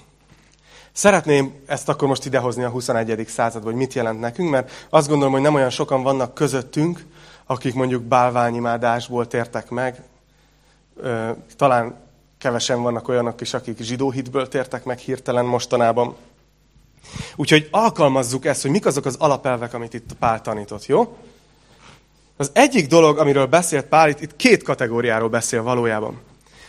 Szeretném 0.92 1.54
ezt 1.66 1.88
akkor 1.88 2.08
most 2.08 2.24
idehozni 2.24 2.62
a 2.62 2.68
21. 2.68 3.26
századba, 3.28 3.68
hogy 3.68 3.78
mit 3.78 3.94
jelent 3.94 4.20
nekünk, 4.20 4.50
mert 4.50 4.86
azt 4.90 5.08
gondolom, 5.08 5.32
hogy 5.32 5.42
nem 5.42 5.54
olyan 5.54 5.70
sokan 5.70 6.02
vannak 6.02 6.34
közöttünk, 6.34 7.06
akik 7.46 7.74
mondjuk 7.74 8.02
bálványimádásból 8.02 9.26
tértek 9.26 9.70
meg. 9.70 10.02
Talán 11.56 11.96
kevesen 12.38 12.82
vannak 12.82 13.08
olyanok 13.08 13.40
is, 13.40 13.54
akik 13.54 13.82
zsidó 13.82 14.10
hitből 14.10 14.48
tértek 14.48 14.84
meg 14.84 14.98
hirtelen 14.98 15.44
mostanában. 15.44 16.16
Úgyhogy 17.36 17.68
alkalmazzuk 17.70 18.44
ezt, 18.44 18.62
hogy 18.62 18.70
mik 18.70 18.86
azok 18.86 19.04
az 19.04 19.16
alapelvek, 19.18 19.74
amit 19.74 19.94
itt 19.94 20.12
Pál 20.18 20.40
tanított, 20.40 20.86
jó? 20.86 21.16
Az 22.40 22.50
egyik 22.52 22.86
dolog, 22.86 23.18
amiről 23.18 23.46
beszélt 23.46 23.86
Pál, 23.86 24.08
itt, 24.08 24.20
itt 24.20 24.36
két 24.36 24.62
kategóriáról 24.62 25.28
beszél 25.28 25.62
valójában. 25.62 26.20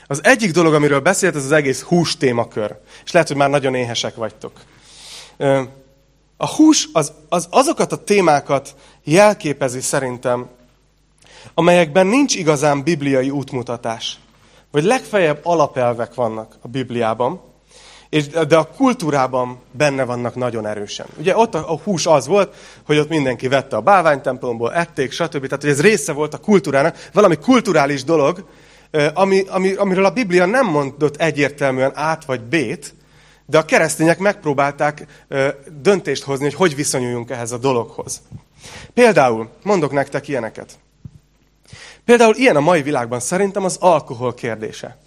Az 0.08 0.24
egyik 0.24 0.52
dolog, 0.52 0.74
amiről 0.74 1.00
beszélt, 1.00 1.36
ez 1.36 1.44
az 1.44 1.52
egész 1.52 1.82
hús 1.82 2.18
témakör. 2.18 2.78
És 3.04 3.12
lehet, 3.12 3.28
hogy 3.28 3.38
már 3.38 3.50
nagyon 3.50 3.76
éhesek 3.76 4.16
vagytok. 4.16 4.52
A 6.38 6.48
hús 6.48 6.88
az, 6.94 7.14
az 7.30 7.48
azokat 7.50 7.92
a 7.92 8.04
témákat 8.04 8.76
jelképezi 9.04 9.82
szerintem, 9.82 10.50
amelyekben 11.54 12.08
nincs 12.08 12.36
igazán 12.36 12.84
bibliai 12.84 13.30
útmutatás. 13.30 14.20
Vagy 14.72 14.84
legfeljebb 14.84 15.40
alapelvek 15.44 16.14
vannak 16.14 16.56
a 16.62 16.68
Bibliában, 16.68 17.42
és, 18.12 18.28
de 18.28 18.58
a 18.58 18.68
kultúrában 18.76 19.60
benne 19.72 20.04
vannak 20.04 20.36
nagyon 20.36 20.66
erősen. 20.66 21.06
Ugye 21.18 21.38
ott 21.38 21.56
a, 21.56 21.72
a 21.72 21.78
hús 21.84 22.06
az 22.06 22.28
volt, 22.28 22.56
hogy 22.86 22.98
ott 22.98 23.10
mindenki 23.10 23.48
vette 23.48 23.76
a 23.76 23.82
bálványtemplomból, 23.82 24.74
ették, 24.74 25.12
stb. 25.12 25.46
Tehát, 25.46 25.62
hogy 25.62 25.70
ez 25.70 25.82
része 25.82 26.12
volt 26.12 26.34
a 26.34 26.38
kultúrának, 26.38 27.10
valami 27.14 27.36
kulturális 27.36 28.04
dolog, 28.04 28.46
ami, 29.14 29.44
ami, 29.48 29.74
amiről 29.74 30.06
a 30.06 30.12
Biblia 30.12 30.46
nem 30.46 30.66
mondott 30.66 31.16
egyértelműen 31.16 31.92
át 31.94 32.26
vagy 32.26 32.42
bét, 32.42 32.94
de 33.46 33.58
a 33.58 33.66
keresztények 33.66 34.20
megpróbálták 34.20 35.06
döntést 35.82 36.24
hozni, 36.24 36.44
hogy 36.44 36.54
hogy 36.54 36.76
viszonyuljunk 36.76 37.30
ehhez 37.30 37.52
a 37.52 37.58
dologhoz. 37.58 38.22
Például, 38.94 39.50
mondok 39.64 39.92
nektek 39.92 40.28
ilyeneket. 40.28 40.80
Például 42.06 42.36
ilyen 42.36 42.56
a 42.56 42.60
mai 42.60 42.82
világban 42.82 43.20
szerintem 43.20 43.64
az 43.64 43.78
alkohol 43.80 44.34
kérdése. 44.34 44.98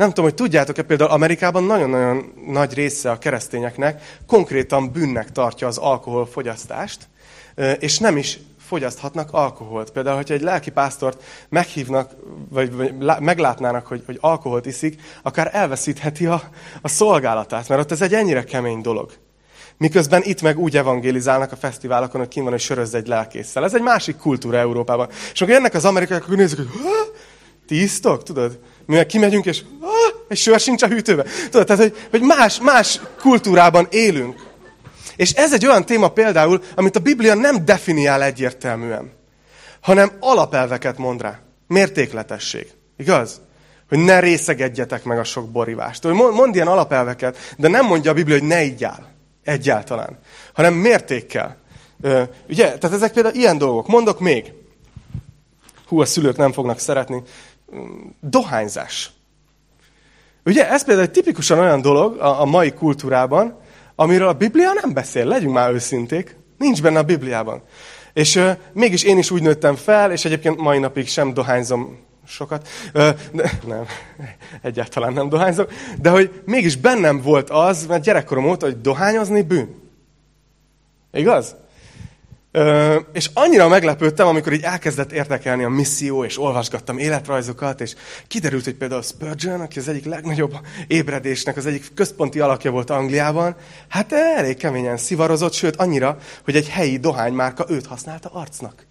Nem 0.00 0.08
tudom, 0.08 0.24
hogy 0.24 0.34
tudjátok-e, 0.34 0.82
például 0.82 1.10
Amerikában 1.10 1.64
nagyon-nagyon 1.64 2.32
nagy 2.46 2.74
része 2.74 3.10
a 3.10 3.18
keresztényeknek 3.18 4.18
konkrétan 4.26 4.92
bűnnek 4.92 5.32
tartja 5.32 5.66
az 5.66 5.78
alkoholfogyasztást, 5.78 7.08
és 7.78 7.98
nem 7.98 8.16
is 8.16 8.38
fogyaszthatnak 8.66 9.28
alkoholt. 9.32 9.90
Például, 9.90 10.16
hogyha 10.16 10.34
egy 10.34 10.40
lelkipásztort 10.42 11.22
meghívnak, 11.48 12.10
vagy, 12.48 12.94
meglátnának, 13.20 13.86
hogy, 13.86 14.02
hogy 14.06 14.18
alkoholt 14.20 14.66
iszik, 14.66 15.00
akár 15.22 15.50
elveszítheti 15.52 16.26
a, 16.26 16.42
a 16.82 16.88
szolgálatát, 16.88 17.68
mert 17.68 17.80
ott 17.80 17.90
ez 17.90 18.02
egy 18.02 18.14
ennyire 18.14 18.44
kemény 18.44 18.80
dolog. 18.80 19.12
Miközben 19.76 20.22
itt 20.24 20.42
meg 20.42 20.58
úgy 20.58 20.76
evangélizálnak 20.76 21.52
a 21.52 21.56
fesztiválokon, 21.56 22.20
hogy 22.20 22.30
kim 22.30 22.42
van, 22.42 22.52
hogy 22.52 22.60
sörözz 22.60 22.94
egy 22.94 23.06
lelkészsel. 23.06 23.64
Ez 23.64 23.74
egy 23.74 23.82
másik 23.82 24.16
kultúra 24.16 24.58
Európában. 24.58 25.08
És 25.32 25.40
akkor 25.40 25.54
jönnek 25.54 25.74
az 25.74 25.84
amerikaiak, 25.84 26.24
akkor 26.24 26.36
nézik, 26.36 26.56
hogy 26.56 26.68
ti 27.66 27.82
isztok, 27.82 28.22
tudod? 28.22 28.58
Mi 28.90 28.96
meg 28.96 29.06
kimegyünk, 29.06 29.44
és 29.44 29.62
egy 30.28 30.36
sör 30.36 30.60
sincs 30.60 30.82
a 30.82 30.86
hűtőben. 30.86 31.26
Tudod, 31.50 31.66
tehát, 31.66 31.82
hogy, 31.82 31.96
hogy 32.10 32.20
más, 32.20 32.60
más 32.60 33.00
kultúrában 33.20 33.86
élünk. 33.90 34.48
És 35.16 35.32
ez 35.32 35.52
egy 35.52 35.66
olyan 35.66 35.86
téma 35.86 36.08
például, 36.08 36.62
amit 36.74 36.96
a 36.96 37.00
Biblia 37.00 37.34
nem 37.34 37.64
definiál 37.64 38.22
egyértelműen, 38.22 39.12
hanem 39.80 40.10
alapelveket 40.20 40.98
mond 40.98 41.22
rá. 41.22 41.38
Mértékletesség. 41.66 42.66
Igaz? 42.96 43.40
Hogy 43.88 43.98
ne 43.98 44.20
részegedjetek 44.20 45.04
meg 45.04 45.18
a 45.18 45.24
sok 45.24 45.50
borivást. 45.50 46.04
Mond 46.12 46.54
ilyen 46.54 46.68
alapelveket, 46.68 47.36
de 47.56 47.68
nem 47.68 47.86
mondja 47.86 48.10
a 48.10 48.14
Biblia, 48.14 48.38
hogy 48.38 48.48
ne 48.48 48.62
igyál. 48.62 49.12
Egyáltalán. 49.44 50.18
Hanem 50.52 50.74
mértékkel. 50.74 51.56
Ugye? 52.48 52.78
Tehát 52.78 52.96
ezek 52.96 53.12
például 53.12 53.34
ilyen 53.34 53.58
dolgok. 53.58 53.86
Mondok 53.86 54.20
még. 54.20 54.52
Hú, 55.86 56.00
a 56.00 56.04
szülők 56.04 56.36
nem 56.36 56.52
fognak 56.52 56.78
szeretni. 56.78 57.22
Dohányzás. 58.20 59.10
Ugye 60.44 60.70
ez 60.70 60.84
például 60.84 61.06
egy 61.06 61.12
tipikusan 61.12 61.58
olyan 61.58 61.80
dolog 61.80 62.16
a, 62.16 62.40
a 62.40 62.44
mai 62.44 62.72
kultúrában, 62.72 63.58
amiről 63.94 64.28
a 64.28 64.32
Biblia 64.32 64.72
nem 64.72 64.92
beszél, 64.92 65.24
legyünk 65.24 65.54
már 65.54 65.72
őszinték. 65.72 66.36
Nincs 66.58 66.82
benne 66.82 66.98
a 66.98 67.02
Bibliában. 67.02 67.62
És 68.12 68.36
uh, 68.36 68.50
mégis 68.72 69.02
én 69.02 69.18
is 69.18 69.30
úgy 69.30 69.42
nőttem 69.42 69.74
fel, 69.74 70.12
és 70.12 70.24
egyébként 70.24 70.60
mai 70.60 70.78
napig 70.78 71.08
sem 71.08 71.34
dohányzom 71.34 71.98
sokat. 72.26 72.68
Uh, 72.94 73.08
de, 73.32 73.50
nem, 73.66 73.84
egyáltalán 74.62 75.12
nem 75.12 75.28
dohányzok. 75.28 75.72
De 76.00 76.10
hogy 76.10 76.42
mégis 76.44 76.76
bennem 76.76 77.20
volt 77.20 77.50
az, 77.50 77.86
mert 77.86 78.02
gyerekkorom 78.02 78.48
óta, 78.48 78.66
hogy 78.66 78.80
dohányozni 78.80 79.42
bűn. 79.42 79.74
Igaz? 81.12 81.54
És 83.12 83.30
annyira 83.34 83.68
meglepődtem, 83.68 84.26
amikor 84.26 84.52
így 84.52 84.62
elkezdett 84.62 85.12
érdekelni 85.12 85.64
a 85.64 85.68
misszió, 85.68 86.24
és 86.24 86.38
olvasgattam 86.38 86.98
életrajzokat, 86.98 87.80
és 87.80 87.94
kiderült, 88.28 88.64
hogy 88.64 88.74
például 88.74 89.02
Spurgeon, 89.02 89.60
aki 89.60 89.78
az 89.78 89.88
egyik 89.88 90.04
legnagyobb 90.04 90.54
ébredésnek 90.86 91.56
az 91.56 91.66
egyik 91.66 91.94
központi 91.94 92.40
alakja 92.40 92.70
volt 92.70 92.90
Angliában, 92.90 93.56
hát 93.88 94.12
elég 94.12 94.56
keményen 94.56 94.96
szivarozott, 94.96 95.52
sőt 95.52 95.76
annyira, 95.76 96.18
hogy 96.44 96.56
egy 96.56 96.68
helyi 96.68 96.96
dohánymárka 96.96 97.64
őt 97.68 97.86
használta 97.86 98.30
arcnak. 98.32 98.86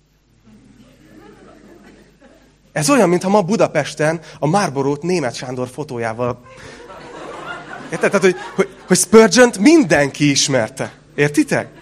Ez 2.72 2.89
olyan, 2.89 3.10
mintha 3.10 3.30
ma 3.30 3.41
Budapesten 3.41 4.20
a 4.39 4.47
Márborót 4.47 5.01
német 5.01 5.36
Sándor 5.36 5.68
fotójával... 5.68 6.41
Érted? 7.91 8.12
Tehát, 8.12 8.26
hogy, 8.26 8.36
hogy, 8.55 8.70
hogy 8.88 8.97
spurgeon 8.97 9.51
mindenki 9.60 10.30
ismerte. 10.30 10.93
Értitek? 11.16 11.78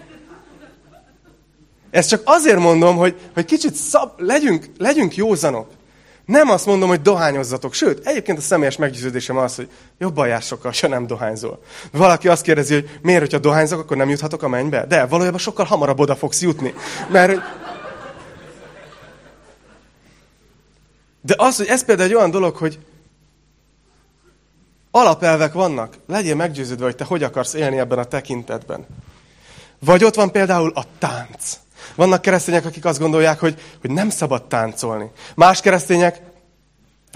Ezt 1.90 2.08
csak 2.08 2.22
azért 2.24 2.58
mondom, 2.58 2.96
hogy, 2.96 3.16
hogy 3.34 3.44
kicsit 3.44 3.74
szab, 3.74 4.20
legyünk, 4.20 4.66
legyünk 4.78 5.16
józanok. 5.16 5.70
Nem 6.24 6.50
azt 6.50 6.66
mondom, 6.66 6.88
hogy 6.88 7.02
dohányozzatok. 7.02 7.72
Sőt, 7.72 8.06
egyébként 8.06 8.38
a 8.38 8.40
személyes 8.40 8.76
meggyőződésem 8.76 9.36
az, 9.36 9.54
hogy 9.54 9.68
jobban 9.98 10.28
jár 10.28 10.42
sokkal, 10.42 10.72
ha 10.80 10.88
nem 10.88 11.06
dohányzol. 11.06 11.62
Valaki 11.92 12.28
azt 12.28 12.42
kérdezi, 12.42 12.74
hogy 12.74 12.98
miért, 13.02 13.20
hogyha 13.20 13.38
dohányzok, 13.38 13.80
akkor 13.80 13.96
nem 13.96 14.08
juthatok 14.08 14.42
a 14.42 14.48
mennybe? 14.48 14.86
De 14.86 15.06
valójában 15.06 15.38
sokkal 15.38 15.64
hamarabb 15.64 15.98
oda 15.98 16.16
fogsz 16.16 16.42
jutni. 16.42 16.74
Mert... 17.10 17.40
De 21.20 21.34
az, 21.36 21.56
hogy 21.56 21.66
ez 21.66 21.84
például 21.84 22.08
egy 22.08 22.14
olyan 22.14 22.30
dolog, 22.30 22.56
hogy 22.56 22.78
alapelvek 24.90 25.52
vannak. 25.52 25.94
Legyél 26.06 26.34
meggyőződve, 26.34 26.84
hogy 26.84 26.96
te 26.96 27.04
hogy 27.04 27.22
akarsz 27.22 27.54
élni 27.54 27.78
ebben 27.78 27.98
a 27.98 28.04
tekintetben. 28.04 28.86
Vagy 29.78 30.04
ott 30.04 30.14
van 30.14 30.32
például 30.32 30.72
a 30.74 30.84
tánc. 30.98 31.58
Vannak 31.94 32.22
keresztények, 32.22 32.64
akik 32.64 32.84
azt 32.84 32.98
gondolják, 32.98 33.40
hogy, 33.40 33.60
hogy 33.80 33.90
nem 33.90 34.10
szabad 34.10 34.44
táncolni. 34.44 35.10
Más 35.34 35.60
keresztények 35.60 36.20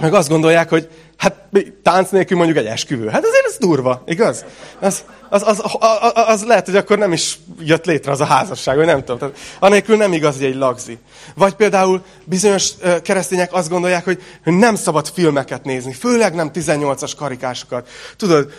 meg 0.01 0.15
azt 0.15 0.29
gondolják, 0.29 0.69
hogy 0.69 0.89
hát 1.17 1.35
tánc 1.83 2.11
nélkül 2.11 2.37
mondjuk 2.37 2.59
egy 2.59 2.67
esküvő. 2.67 3.09
Hát 3.09 3.25
azért 3.25 3.47
ez 3.47 3.57
durva, 3.59 4.03
igaz? 4.07 4.45
Az, 4.81 5.05
az, 5.29 5.43
az, 5.47 5.63
az, 5.79 6.13
az 6.15 6.45
lehet, 6.45 6.67
hogy 6.67 6.77
akkor 6.77 6.99
nem 6.99 7.13
is 7.13 7.39
jött 7.61 7.85
létre 7.85 8.13
az 8.13 8.21
a 8.21 8.25
házasság, 8.25 8.77
vagy 8.77 8.87
nem 8.87 8.99
tudom. 8.99 9.19
Tehát, 9.19 9.37
anélkül 9.59 9.97
nem 9.97 10.13
igaz, 10.13 10.37
hogy 10.37 10.45
egy 10.45 10.55
lagzi. 10.55 10.99
Vagy 11.35 11.55
például 11.55 12.05
bizonyos 12.25 12.73
keresztények 13.03 13.53
azt 13.53 13.69
gondolják, 13.69 14.05
hogy 14.05 14.21
nem 14.45 14.75
szabad 14.75 15.09
filmeket 15.09 15.65
nézni, 15.65 15.93
főleg 15.93 16.35
nem 16.35 16.51
18-as 16.55 17.13
karikásokat. 17.17 17.89
Tudod, 18.17 18.53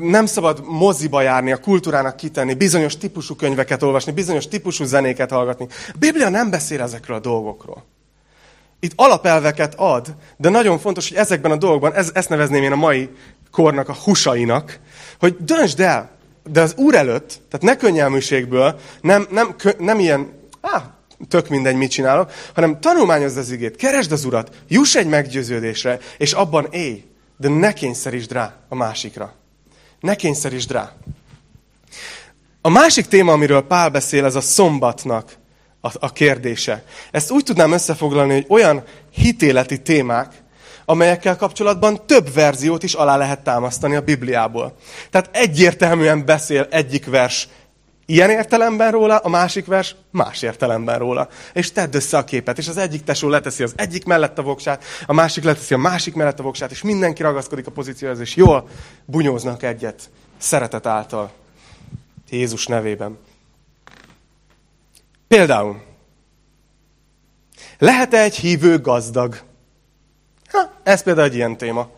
nem 0.00 0.26
szabad 0.26 0.62
moziba 0.64 1.22
járni, 1.22 1.52
a 1.52 1.56
kultúrának 1.56 2.16
kitenni, 2.16 2.54
bizonyos 2.54 2.96
típusú 2.96 3.34
könyveket 3.34 3.82
olvasni, 3.82 4.12
bizonyos 4.12 4.48
típusú 4.48 4.84
zenéket 4.84 5.30
hallgatni. 5.30 5.66
A 5.88 5.96
Biblia 5.98 6.28
nem 6.28 6.50
beszél 6.50 6.80
ezekről 6.80 7.16
a 7.16 7.20
dolgokról. 7.20 7.84
Itt 8.80 8.92
alapelveket 8.96 9.74
ad, 9.76 10.14
de 10.36 10.48
nagyon 10.48 10.78
fontos, 10.78 11.08
hogy 11.08 11.16
ezekben 11.16 11.50
a 11.50 11.56
dolgokban, 11.56 11.94
ez, 11.94 12.10
ezt 12.14 12.28
nevezném 12.28 12.62
én 12.62 12.72
a 12.72 12.76
mai 12.76 13.08
kornak 13.50 13.88
a 13.88 13.96
husainak, 14.04 14.78
hogy 15.18 15.36
döntsd 15.38 15.80
el, 15.80 16.10
de 16.44 16.60
az 16.60 16.74
Úr 16.76 16.94
előtt, 16.94 17.40
tehát 17.48 17.66
ne 17.66 17.76
könnyelműségből, 17.76 18.80
nem, 19.00 19.26
nem, 19.30 19.54
nem 19.78 19.98
ilyen, 19.98 20.32
á, 20.60 20.94
tök 21.28 21.48
mindegy, 21.48 21.76
mit 21.76 21.90
csinálok, 21.90 22.32
hanem 22.54 22.80
tanulmányozd 22.80 23.36
az 23.36 23.50
igét, 23.50 23.76
keresd 23.76 24.12
az 24.12 24.24
Urat, 24.24 24.50
juss 24.68 24.94
egy 24.94 25.06
meggyőződésre, 25.06 25.98
és 26.18 26.32
abban 26.32 26.66
élj, 26.70 27.04
de 27.36 27.48
ne 27.48 27.72
kényszerítsd 27.72 28.32
rá 28.32 28.54
a 28.68 28.74
másikra. 28.74 29.34
Ne 30.00 30.14
kényszerítsd 30.14 30.70
rá. 30.70 30.92
A 32.60 32.68
másik 32.68 33.06
téma, 33.06 33.32
amiről 33.32 33.62
Pál 33.62 33.90
beszél, 33.90 34.24
ez 34.24 34.34
a 34.34 34.40
szombatnak 34.40 35.32
a, 35.80 35.90
a 35.98 36.12
kérdése. 36.12 36.84
Ezt 37.10 37.30
úgy 37.30 37.44
tudnám 37.44 37.72
összefoglalni, 37.72 38.32
hogy 38.32 38.46
olyan 38.48 38.82
hitéleti 39.10 39.82
témák, 39.82 40.32
amelyekkel 40.84 41.36
kapcsolatban 41.36 42.06
több 42.06 42.32
verziót 42.32 42.82
is 42.82 42.94
alá 42.94 43.16
lehet 43.16 43.40
támasztani 43.40 43.94
a 43.94 44.00
Bibliából. 44.00 44.76
Tehát 45.10 45.30
egyértelműen 45.32 46.24
beszél 46.24 46.66
egyik 46.70 47.06
vers 47.06 47.48
ilyen 48.06 48.30
értelemben 48.30 48.90
róla, 48.90 49.16
a 49.16 49.28
másik 49.28 49.66
vers 49.66 49.96
más 50.10 50.42
értelemben 50.42 50.98
róla. 50.98 51.28
És 51.52 51.72
tedd 51.72 51.94
össze 51.94 52.18
a 52.18 52.24
képet, 52.24 52.58
és 52.58 52.68
az 52.68 52.76
egyik 52.76 53.04
tesó 53.04 53.28
leteszi 53.28 53.62
az 53.62 53.72
egyik 53.76 54.04
mellett 54.04 54.38
a 54.38 54.42
voksát, 54.42 54.84
a 55.06 55.12
másik 55.12 55.44
leteszi 55.44 55.74
a 55.74 55.78
másik 55.78 56.14
mellett 56.14 56.38
a 56.38 56.42
voksát, 56.42 56.70
és 56.70 56.82
mindenki 56.82 57.22
ragaszkodik 57.22 57.66
a 57.66 57.70
pozícióhoz, 57.70 58.20
és 58.20 58.36
jól 58.36 58.68
bunyóznak 59.04 59.62
egyet 59.62 60.10
szeretet 60.38 60.86
által. 60.86 61.30
Jézus 62.30 62.66
nevében. 62.66 63.18
Például, 65.34 65.82
lehet-e 67.78 68.22
egy 68.22 68.34
hívő 68.34 68.80
gazdag? 68.80 69.40
Ha, 70.48 70.72
ez 70.82 71.02
például 71.02 71.26
egy 71.26 71.34
ilyen 71.34 71.56
téma. 71.56 71.90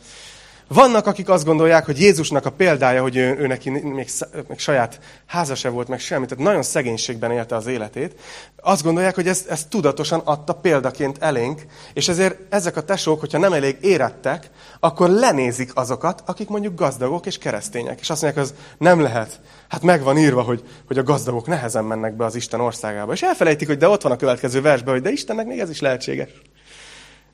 Vannak, 0.69 1.07
akik 1.07 1.29
azt 1.29 1.45
gondolják, 1.45 1.85
hogy 1.85 2.01
Jézusnak 2.01 2.47
a 2.47 2.51
példája, 2.51 3.03
hogy 3.03 3.17
ő, 3.17 3.37
ő 3.39 3.47
neki 3.47 3.71
még, 3.71 3.85
még 3.85 4.09
saját 4.57 5.01
háza 5.27 5.55
se 5.55 5.69
volt, 5.69 5.89
meg 5.89 6.01
semmit, 6.01 6.29
tehát 6.29 6.45
nagyon 6.45 6.63
szegénységben 6.63 7.31
élte 7.31 7.57
az 7.57 7.67
életét, 7.67 8.21
azt 8.57 8.83
gondolják, 8.83 9.15
hogy 9.15 9.29
ezt, 9.29 9.49
ezt 9.49 9.69
tudatosan 9.69 10.21
adta 10.25 10.53
példaként 10.53 11.19
elénk, 11.21 11.63
és 11.93 12.09
ezért 12.09 12.39
ezek 12.49 12.77
a 12.77 12.83
tesók, 12.83 13.21
hogyha 13.21 13.39
nem 13.39 13.53
elég 13.53 13.77
érettek, 13.81 14.51
akkor 14.81 15.09
lenézik 15.09 15.71
azokat, 15.75 16.23
akik 16.27 16.49
mondjuk 16.49 16.75
gazdagok 16.75 17.27
és 17.27 17.39
keresztények. 17.39 18.01
És 18.01 18.11
azt 18.11 18.23
mondják, 18.23 18.45
az 18.45 18.55
nem 18.79 19.01
lehet. 19.01 19.41
Hát 19.69 19.83
meg 19.83 20.03
van 20.03 20.19
írva, 20.19 20.43
hogy, 20.43 20.63
hogy 20.87 20.99
a 20.99 21.03
gazdagok 21.03 21.47
nehezen 21.47 21.85
mennek 21.85 22.17
be 22.17 22.25
az 22.25 22.35
Isten 22.35 22.61
országába. 22.61 23.13
És 23.13 23.23
elfelejtik, 23.23 23.67
hogy 23.69 23.79
de 23.79 23.89
ott 23.89 24.03
van 24.03 24.13
a 24.13 24.17
következő 24.17 24.61
versben, 24.61 24.93
hogy 24.93 25.03
de 25.03 25.11
Istennek 25.11 25.47
még 25.47 25.59
ez 25.59 25.71
is 25.71 25.81
lehetséges. 25.81 26.31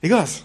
Igaz? 0.00 0.44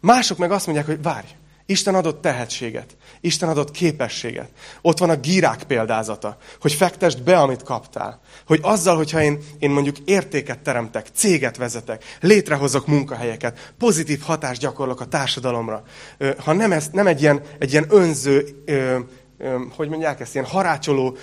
Mások 0.00 0.38
meg 0.38 0.50
azt 0.50 0.66
mondják, 0.66 0.86
hogy 0.86 1.02
várj, 1.02 1.26
Isten 1.66 1.94
adott 1.94 2.20
tehetséget. 2.20 2.96
Isten 3.20 3.48
adott 3.48 3.70
képességet. 3.70 4.48
Ott 4.82 4.98
van 4.98 5.10
a 5.10 5.16
gírák 5.16 5.62
példázata, 5.62 6.36
hogy 6.60 6.72
fektest 6.72 7.22
be, 7.22 7.38
amit 7.38 7.62
kaptál. 7.62 8.20
Hogy 8.46 8.58
azzal, 8.62 8.96
hogyha 8.96 9.22
én, 9.22 9.38
én 9.58 9.70
mondjuk 9.70 9.98
értéket 10.04 10.58
teremtek, 10.58 11.06
céget 11.14 11.56
vezetek, 11.56 12.04
létrehozok 12.20 12.86
munkahelyeket, 12.86 13.74
pozitív 13.78 14.20
hatást 14.20 14.60
gyakorlok 14.60 15.00
a 15.00 15.06
társadalomra, 15.06 15.82
ha 16.38 16.52
nem, 16.52 16.72
ez, 16.72 16.88
nem 16.92 17.06
egy, 17.06 17.20
ilyen, 17.20 17.40
egy 17.58 17.72
ilyen 17.72 17.86
önző 17.88 18.62
hogy 19.76 19.88
mondják 19.88 20.20
ezt, 20.20 20.34
ilyen 20.34 20.46
harácsoló 20.46 21.16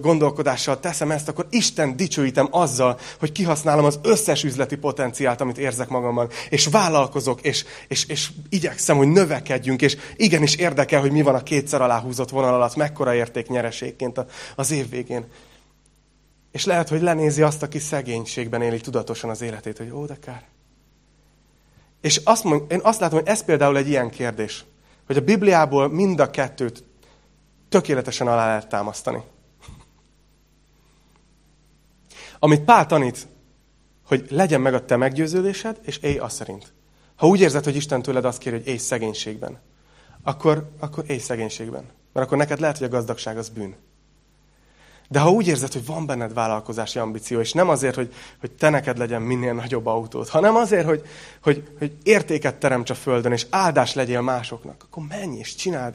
gondolkodással 0.00 0.80
teszem 0.80 1.10
ezt, 1.10 1.28
akkor 1.28 1.46
Isten 1.50 1.96
dicsőítem 1.96 2.48
azzal, 2.50 2.98
hogy 3.18 3.32
kihasználom 3.32 3.84
az 3.84 3.98
összes 4.02 4.44
üzleti 4.44 4.76
potenciált, 4.76 5.40
amit 5.40 5.58
érzek 5.58 5.88
magamban, 5.88 6.28
és 6.48 6.66
vállalkozok, 6.66 7.40
és, 7.40 7.64
és, 7.88 8.06
és 8.06 8.30
igyekszem, 8.48 8.96
hogy 8.96 9.08
növekedjünk, 9.08 9.82
és 9.82 9.96
igenis 10.16 10.54
érdekel, 10.54 11.00
hogy 11.00 11.12
mi 11.12 11.22
van 11.22 11.34
a 11.34 11.42
kétszer 11.42 11.80
aláhúzott 11.80 12.30
vonal 12.30 12.54
alatt, 12.54 12.76
mekkora 12.76 13.14
érték 13.14 13.48
nyereségként 13.48 14.24
az 14.56 14.70
év 14.70 14.90
végén. 14.90 15.26
És 16.52 16.64
lehet, 16.64 16.88
hogy 16.88 17.02
lenézi 17.02 17.42
azt, 17.42 17.62
aki 17.62 17.78
szegénységben 17.78 18.62
éli 18.62 18.80
tudatosan 18.80 19.30
az 19.30 19.42
életét, 19.42 19.78
hogy 19.78 19.90
ó, 19.90 20.04
de 20.04 20.16
kár. 20.24 20.42
És 22.00 22.20
azt 22.24 22.44
mond, 22.44 22.72
én 22.72 22.80
azt 22.82 23.00
látom, 23.00 23.18
hogy 23.18 23.28
ez 23.28 23.44
például 23.44 23.76
egy 23.76 23.88
ilyen 23.88 24.10
kérdés, 24.10 24.64
hogy 25.06 25.16
a 25.16 25.20
Bibliából 25.20 25.88
mind 25.88 26.20
a 26.20 26.30
kettőt 26.30 26.84
tökéletesen 27.70 28.26
alá 28.26 28.46
lehet 28.46 28.68
támasztani. 28.68 29.22
Amit 32.38 32.60
Pál 32.60 32.86
tanít, 32.86 33.28
hogy 34.06 34.26
legyen 34.30 34.60
meg 34.60 34.74
a 34.74 34.84
te 34.84 34.96
meggyőződésed, 34.96 35.78
és 35.82 35.98
élj 35.98 36.18
azt 36.18 36.36
szerint. 36.36 36.72
Ha 37.16 37.26
úgy 37.26 37.40
érzed, 37.40 37.64
hogy 37.64 37.76
Isten 37.76 38.02
tőled 38.02 38.24
azt 38.24 38.38
kér, 38.38 38.52
hogy 38.52 38.66
élj 38.66 38.76
szegénységben, 38.76 39.58
akkor, 40.22 40.70
akkor 40.78 41.04
élj 41.06 41.18
szegénységben. 41.18 41.84
Mert 42.12 42.26
akkor 42.26 42.38
neked 42.38 42.60
lehet, 42.60 42.78
hogy 42.78 42.86
a 42.86 42.90
gazdagság 42.90 43.38
az 43.38 43.48
bűn. 43.48 43.76
De 45.08 45.18
ha 45.18 45.30
úgy 45.30 45.46
érzed, 45.46 45.72
hogy 45.72 45.86
van 45.86 46.06
benned 46.06 46.34
vállalkozási 46.34 46.98
ambíció, 46.98 47.40
és 47.40 47.52
nem 47.52 47.68
azért, 47.68 47.94
hogy, 47.94 48.14
hogy 48.40 48.52
te 48.52 48.68
neked 48.68 48.98
legyen 48.98 49.22
minél 49.22 49.54
nagyobb 49.54 49.86
autót, 49.86 50.28
hanem 50.28 50.56
azért, 50.56 50.86
hogy, 50.86 51.02
hogy, 51.42 51.68
hogy 51.78 51.96
értéket 52.02 52.56
teremts 52.56 52.90
a 52.90 52.94
Földön, 52.94 53.32
és 53.32 53.46
áldás 53.50 53.94
legyél 53.94 54.20
másoknak, 54.20 54.82
akkor 54.84 55.02
menj 55.08 55.38
és 55.38 55.54
csináld 55.54 55.94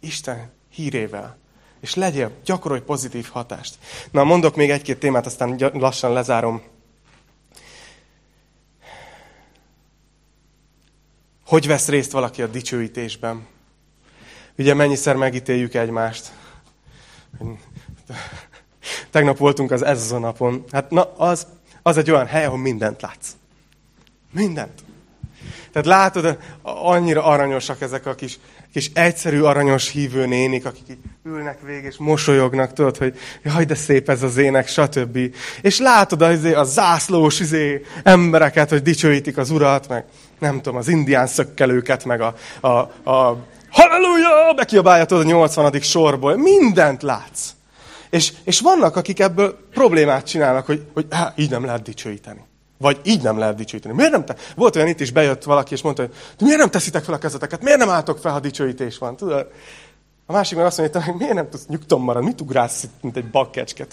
Isten 0.00 0.50
hírével. 0.70 1.38
És 1.80 1.94
legyél, 1.94 2.30
gyakorolj 2.44 2.80
pozitív 2.80 3.28
hatást. 3.28 3.74
Na, 4.10 4.24
mondok 4.24 4.56
még 4.56 4.70
egy-két 4.70 4.98
témát, 4.98 5.26
aztán 5.26 5.70
lassan 5.72 6.12
lezárom. 6.12 6.62
Hogy 11.46 11.66
vesz 11.66 11.88
részt 11.88 12.12
valaki 12.12 12.42
a 12.42 12.46
dicsőítésben? 12.46 13.46
Ugye 14.58 14.74
mennyiszer 14.74 15.16
megítéljük 15.16 15.74
egymást. 15.74 16.32
Tegnap 19.10 19.38
voltunk 19.38 19.70
az 19.70 19.82
ez 19.82 20.12
a 20.12 20.18
napon. 20.18 20.64
Hát 20.70 20.90
na, 20.90 21.14
az, 21.16 21.46
az 21.82 21.96
egy 21.96 22.10
olyan 22.10 22.26
hely, 22.26 22.44
ahol 22.44 22.58
mindent 22.58 23.02
látsz. 23.02 23.28
Mindent. 24.30 24.84
Tehát 25.72 25.88
látod, 25.88 26.38
annyira 26.62 27.24
aranyosak 27.24 27.80
ezek 27.80 28.06
a 28.06 28.14
kis, 28.14 28.38
kis 28.72 28.90
egyszerű 28.94 29.40
aranyos 29.40 29.90
hívő 29.90 30.26
nénik, 30.26 30.66
akik 30.66 30.84
így 30.90 30.98
ülnek 31.24 31.58
végig 31.62 31.84
és 31.84 31.96
mosolyognak, 31.96 32.72
tudod, 32.72 32.96
hogy 32.96 33.18
jaj, 33.42 33.64
de 33.64 33.74
szép 33.74 34.08
ez 34.08 34.22
az 34.22 34.36
ének, 34.36 34.68
stb. 34.68 35.18
És 35.60 35.78
látod 35.78 36.22
az, 36.22 36.44
a 36.44 36.64
zászlós 36.64 37.40
izé, 37.40 37.84
embereket, 38.02 38.70
hogy 38.70 38.82
dicsőítik 38.82 39.36
az 39.36 39.50
urat, 39.50 39.88
meg 39.88 40.04
nem 40.38 40.56
tudom, 40.56 40.78
az 40.78 40.88
indián 40.88 41.26
szökkelőket, 41.26 42.04
meg 42.04 42.20
a, 42.20 42.34
a, 42.60 42.68
a 43.10 43.46
halleluja, 43.70 44.52
bekiabálja 44.56 45.04
tudod 45.04 45.24
a 45.24 45.28
80. 45.28 45.80
sorból. 45.80 46.36
Mindent 46.36 47.02
látsz. 47.02 47.50
És, 48.10 48.32
és 48.44 48.60
vannak, 48.60 48.96
akik 48.96 49.20
ebből 49.20 49.58
problémát 49.72 50.26
csinálnak, 50.26 50.66
hogy, 50.66 50.82
hogy 50.94 51.06
há, 51.10 51.32
így 51.36 51.50
nem 51.50 51.64
lehet 51.64 51.82
dicsőíteni. 51.82 52.40
Vagy 52.80 53.00
így 53.02 53.22
nem 53.22 53.38
lehet 53.38 53.56
dicsőíteni. 53.56 53.94
Miért 53.94 54.10
nem 54.10 54.24
te? 54.24 54.36
Volt 54.56 54.76
olyan 54.76 54.88
itt 54.88 55.00
is, 55.00 55.10
bejött 55.10 55.42
valaki, 55.42 55.74
és 55.74 55.82
mondta, 55.82 56.02
hogy 56.02 56.12
miért 56.38 56.58
nem 56.58 56.70
teszitek 56.70 57.04
fel 57.04 57.14
a 57.14 57.18
kezeteket? 57.18 57.62
Miért 57.62 57.78
nem 57.78 57.88
álltok 57.88 58.18
fel, 58.18 58.32
ha 58.32 58.40
dicsőítés 58.40 58.98
van? 58.98 59.16
Tudod? 59.16 59.46
A 60.26 60.32
másik 60.32 60.56
meg 60.56 60.66
azt 60.66 60.78
mondja, 60.78 61.02
hogy 61.02 61.14
miért 61.14 61.34
nem 61.34 61.48
tudsz 61.48 61.66
nyugton 61.66 62.00
maradni, 62.00 62.28
mit 62.28 62.40
ugrálsz 62.40 62.86
mint 63.00 63.16
egy 63.16 63.30
bakkecske? 63.30 63.86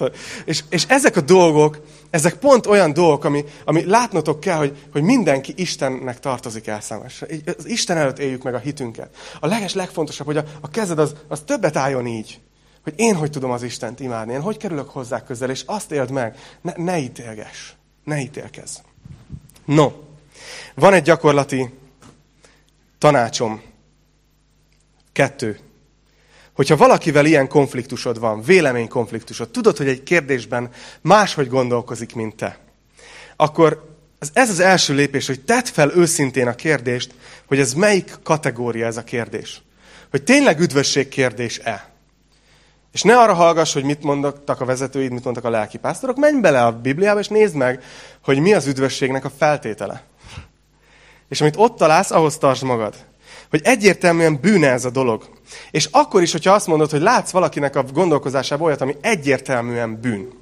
És, 0.45 0.63
és 0.69 0.85
ezek 0.87 1.15
a 1.15 1.21
dolgok, 1.21 1.81
ezek 2.09 2.33
pont 2.33 2.65
olyan 2.65 2.93
dolgok, 2.93 3.23
ami, 3.23 3.43
ami 3.65 3.85
látnotok 3.85 4.39
kell, 4.39 4.57
hogy, 4.57 4.77
hogy 4.91 5.01
mindenki 5.01 5.53
Istennek 5.55 6.19
tartozik 6.19 6.67
elszámásra. 6.67 7.27
Az 7.57 7.67
Isten 7.67 7.97
előtt 7.97 8.19
éljük 8.19 8.43
meg 8.43 8.53
a 8.53 8.57
hitünket. 8.57 9.15
A 9.39 9.47
leges, 9.47 9.73
legfontosabb, 9.73 10.25
hogy 10.25 10.37
a, 10.37 10.43
a 10.61 10.69
kezed 10.69 10.99
az, 10.99 11.15
az 11.27 11.41
többet 11.45 11.75
álljon 11.75 12.07
így. 12.07 12.39
Hogy 12.83 12.93
én 12.95 13.15
hogy 13.15 13.29
tudom 13.29 13.51
az 13.51 13.63
Istent 13.63 13.99
imádni, 13.99 14.33
én 14.33 14.41
hogy 14.41 14.57
kerülök 14.57 14.89
hozzá 14.89 15.23
közel, 15.23 15.49
és 15.49 15.63
azt 15.65 15.91
éld 15.91 16.11
meg, 16.11 16.35
ne, 16.61 16.73
ne 16.75 16.97
ítélges, 16.97 17.76
ne 18.07 18.19
ítélkezz. 18.19 18.77
No, 19.65 19.91
van 20.75 20.93
egy 20.93 21.03
gyakorlati 21.03 21.69
tanácsom. 22.97 23.61
Kettő. 25.11 25.59
Hogyha 26.53 26.77
valakivel 26.77 27.25
ilyen 27.25 27.47
konfliktusod 27.47 28.19
van, 28.19 28.41
véleménykonfliktusod, 28.41 29.49
tudod, 29.49 29.77
hogy 29.77 29.87
egy 29.87 30.03
kérdésben 30.03 30.69
máshogy 31.01 31.47
gondolkozik, 31.47 32.15
mint 32.15 32.35
te, 32.35 32.59
akkor 33.35 33.97
ez 34.33 34.49
az 34.49 34.59
első 34.59 34.93
lépés, 34.93 35.27
hogy 35.27 35.43
tedd 35.43 35.65
fel 35.65 35.91
őszintén 35.95 36.47
a 36.47 36.55
kérdést, 36.55 37.13
hogy 37.45 37.59
ez 37.59 37.73
melyik 37.73 38.15
kategória 38.23 38.85
ez 38.85 38.97
a 38.97 39.03
kérdés. 39.03 39.61
Hogy 40.09 40.23
tényleg 40.23 40.59
üdvösség 40.59 41.07
kérdés-e? 41.07 41.96
És 42.97 43.03
ne 43.03 43.17
arra 43.19 43.33
hallgass, 43.33 43.73
hogy 43.73 43.83
mit 43.83 44.03
mondtak 44.03 44.61
a 44.61 44.65
vezetőid, 44.65 45.11
mit 45.11 45.23
mondtak 45.23 45.45
a 45.45 45.49
lelkipásztorok, 45.49 46.17
menj 46.17 46.39
bele 46.39 46.65
a 46.65 46.71
Bibliába, 46.71 47.19
és 47.19 47.27
nézd 47.27 47.55
meg, 47.55 47.83
hogy 48.23 48.39
mi 48.39 48.53
az 48.53 48.67
üdvösségnek 48.67 49.25
a 49.25 49.31
feltétele. 49.37 50.03
És 51.29 51.41
amit 51.41 51.55
ott 51.57 51.77
találsz, 51.77 52.11
ahhoz 52.11 52.37
tartsd 52.37 52.63
magad. 52.63 52.95
Hogy 53.49 53.61
egyértelműen 53.63 54.39
bűne 54.41 54.71
ez 54.71 54.85
a 54.85 54.89
dolog. 54.89 55.29
És 55.71 55.85
akkor 55.91 56.21
is, 56.21 56.31
hogyha 56.31 56.53
azt 56.53 56.67
mondod, 56.67 56.89
hogy 56.89 57.01
látsz 57.01 57.31
valakinek 57.31 57.75
a 57.75 57.83
gondolkozásában 57.83 58.67
olyat, 58.67 58.81
ami 58.81 58.95
egyértelműen 59.01 60.01
bűn. 60.01 60.33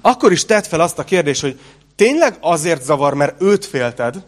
Akkor 0.00 0.32
is 0.32 0.44
tedd 0.44 0.62
fel 0.62 0.80
azt 0.80 0.98
a 0.98 1.04
kérdést, 1.04 1.40
hogy 1.40 1.60
tényleg 1.96 2.36
azért 2.40 2.82
zavar, 2.82 3.14
mert 3.14 3.42
őt 3.42 3.64
félted, 3.64 4.26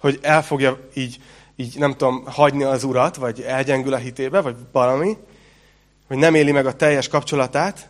hogy 0.00 0.18
el 0.22 0.42
fogja 0.42 0.88
így, 0.94 1.20
így 1.56 1.78
nem 1.78 1.90
tudom, 1.90 2.24
hagyni 2.26 2.62
az 2.62 2.84
urat, 2.84 3.16
vagy 3.16 3.40
elgyengül 3.40 3.92
a 3.92 3.96
hitébe, 3.96 4.40
vagy 4.40 4.56
valami, 4.72 5.16
hogy 6.10 6.18
nem 6.18 6.34
éli 6.34 6.52
meg 6.52 6.66
a 6.66 6.72
teljes 6.72 7.08
kapcsolatát, 7.08 7.88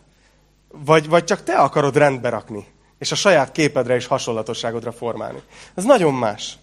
vagy, 0.69 1.09
vagy 1.09 1.25
csak 1.25 1.43
te 1.43 1.55
akarod 1.55 1.97
rendbe 1.97 2.29
rakni, 2.29 2.67
és 2.99 3.13
a 3.13 3.15
saját 3.15 3.53
képedre 3.53 3.95
és 3.95 4.07
hasonlatosságodra 4.07 4.93
formálni. 4.93 5.43
Ez 5.75 5.85
nagyon 5.85 6.15
más. 6.15 6.59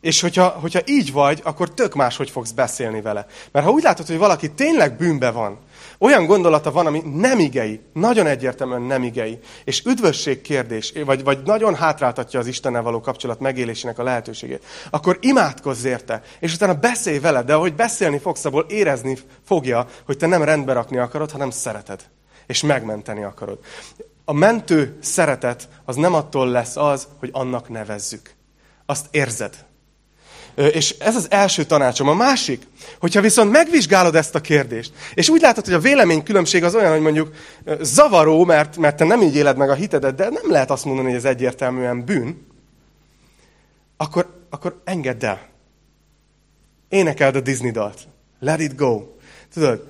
És 0.00 0.20
hogyha, 0.20 0.48
hogyha 0.48 0.80
így 0.84 1.12
vagy, 1.12 1.40
akkor 1.44 1.74
tök 1.74 1.94
más, 1.94 2.16
hogy 2.16 2.30
fogsz 2.30 2.50
beszélni 2.50 3.00
vele. 3.00 3.26
Mert 3.52 3.66
ha 3.66 3.72
úgy 3.72 3.82
látod, 3.82 4.06
hogy 4.06 4.18
valaki 4.18 4.50
tényleg 4.50 4.96
bűnbe 4.96 5.30
van, 5.30 5.58
olyan 6.04 6.26
gondolata 6.26 6.72
van, 6.72 6.86
ami 6.86 7.02
nem 7.14 7.38
igei, 7.38 7.80
nagyon 7.92 8.26
egyértelműen 8.26 8.82
nem 8.82 9.02
igei, 9.02 9.38
és 9.64 9.82
üdvösség 9.84 10.40
kérdés, 10.40 10.92
vagy, 11.04 11.24
vagy 11.24 11.42
nagyon 11.44 11.74
hátráltatja 11.74 12.40
az 12.40 12.46
Istennel 12.46 12.82
való 12.82 13.00
kapcsolat 13.00 13.40
megélésének 13.40 13.98
a 13.98 14.02
lehetőségét, 14.02 14.64
akkor 14.90 15.18
imádkozz 15.20 15.84
érte, 15.84 16.22
és 16.40 16.54
utána 16.54 16.74
beszélj 16.74 17.18
vele, 17.18 17.42
de 17.42 17.54
ahogy 17.54 17.74
beszélni 17.74 18.18
fogsz, 18.18 18.44
abból 18.44 18.66
érezni 18.68 19.18
fogja, 19.44 19.86
hogy 20.06 20.16
te 20.16 20.26
nem 20.26 20.42
rendbe 20.42 20.72
rakni 20.72 20.98
akarod, 20.98 21.30
hanem 21.30 21.50
szereted, 21.50 22.00
és 22.46 22.62
megmenteni 22.62 23.22
akarod. 23.22 23.58
A 24.24 24.32
mentő 24.32 24.98
szeretet 25.00 25.68
az 25.84 25.96
nem 25.96 26.14
attól 26.14 26.48
lesz 26.48 26.76
az, 26.76 27.08
hogy 27.18 27.30
annak 27.32 27.68
nevezzük. 27.68 28.30
Azt 28.86 29.06
érzed. 29.10 29.66
És 30.54 30.94
ez 30.98 31.16
az 31.16 31.26
első 31.30 31.64
tanácsom. 31.64 32.08
A 32.08 32.14
másik, 32.14 32.62
hogyha 33.00 33.20
viszont 33.20 33.50
megvizsgálod 33.50 34.14
ezt 34.14 34.34
a 34.34 34.40
kérdést, 34.40 34.92
és 35.14 35.28
úgy 35.28 35.40
látod, 35.40 35.64
hogy 35.64 35.74
a 35.74 35.78
véleménykülönbség 35.78 36.64
az 36.64 36.74
olyan, 36.74 36.92
hogy 36.92 37.00
mondjuk 37.00 37.34
zavaró, 37.80 38.44
mert, 38.44 38.76
mert 38.76 38.96
te 38.96 39.04
nem 39.04 39.22
így 39.22 39.36
éled 39.36 39.56
meg 39.56 39.70
a 39.70 39.74
hitedet, 39.74 40.14
de 40.14 40.28
nem 40.28 40.50
lehet 40.50 40.70
azt 40.70 40.84
mondani, 40.84 41.08
hogy 41.08 41.16
ez 41.16 41.24
egyértelműen 41.24 42.04
bűn, 42.04 42.46
akkor, 43.96 44.46
akkor 44.50 44.80
engedd 44.84 45.24
el. 45.24 45.48
Énekeld 46.88 47.36
a 47.36 47.40
Disney 47.40 47.70
dalt. 47.70 47.98
Let 48.40 48.60
it 48.60 48.76
go. 48.76 49.02
Tudod? 49.52 49.86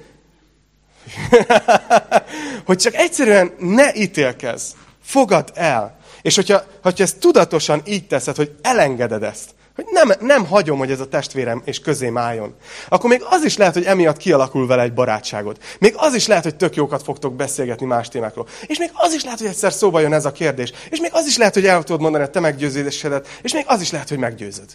hogy 2.67 2.79
csak 2.79 2.95
egyszerűen 2.95 3.55
ne 3.59 3.95
ítélkezz. 3.95 4.73
Fogad 5.03 5.51
el. 5.55 5.99
És 6.23 6.35
hogyha, 6.35 6.63
hogyha 6.83 7.05
ezt 7.05 7.19
tudatosan 7.19 7.83
így 7.85 8.07
teszed, 8.07 8.37
hogy 8.37 8.55
elengeded 8.63 9.23
ezt, 9.23 9.55
hogy 9.75 9.87
nem, 9.91 10.13
nem 10.21 10.47
hagyom, 10.47 10.79
hogy 10.79 10.91
ez 10.91 11.01
a 11.01 11.09
testvérem 11.09 11.63
és 11.65 11.81
közém 11.81 12.17
álljon. 12.17 12.55
Akkor 12.89 13.11
még 13.11 13.23
az 13.29 13.45
is 13.45 13.57
lehet, 13.57 13.75
hogy 13.75 13.85
emiatt 13.85 14.17
kialakul 14.17 14.67
vele 14.67 14.83
egy 14.83 14.95
barátságod. 14.95 15.59
Még 15.79 15.95
az 15.97 16.15
is 16.15 16.27
lehet, 16.27 16.45
hogy 16.45 16.57
tök 16.57 16.77
jókat 16.77 17.03
fogtok 17.03 17.35
beszélgetni 17.35 17.87
más 17.87 18.09
témákról. 18.09 18.47
És 18.67 18.79
még 18.79 18.91
az 18.93 19.13
is 19.13 19.25
lehet, 19.25 19.39
hogy 19.39 19.49
egyszer 19.49 19.73
szóba 19.73 20.01
jön 20.01 20.13
ez 20.13 20.25
a 20.25 20.33
kérdés. 20.33 20.73
És 20.91 21.01
még 21.01 21.11
az 21.15 21.27
is 21.27 21.37
lehet, 21.37 21.55
hogy 21.55 21.67
el 21.67 21.83
tudod 21.83 22.01
mondani 22.01 22.25
a 22.25 22.31
te 22.31 22.41
meggyőzésedet. 22.41 23.29
És 23.43 23.53
még 23.53 23.65
az 23.67 23.81
is 23.81 23.91
lehet, 23.91 24.09
hogy 24.09 24.19
meggyőzöd. 24.19 24.71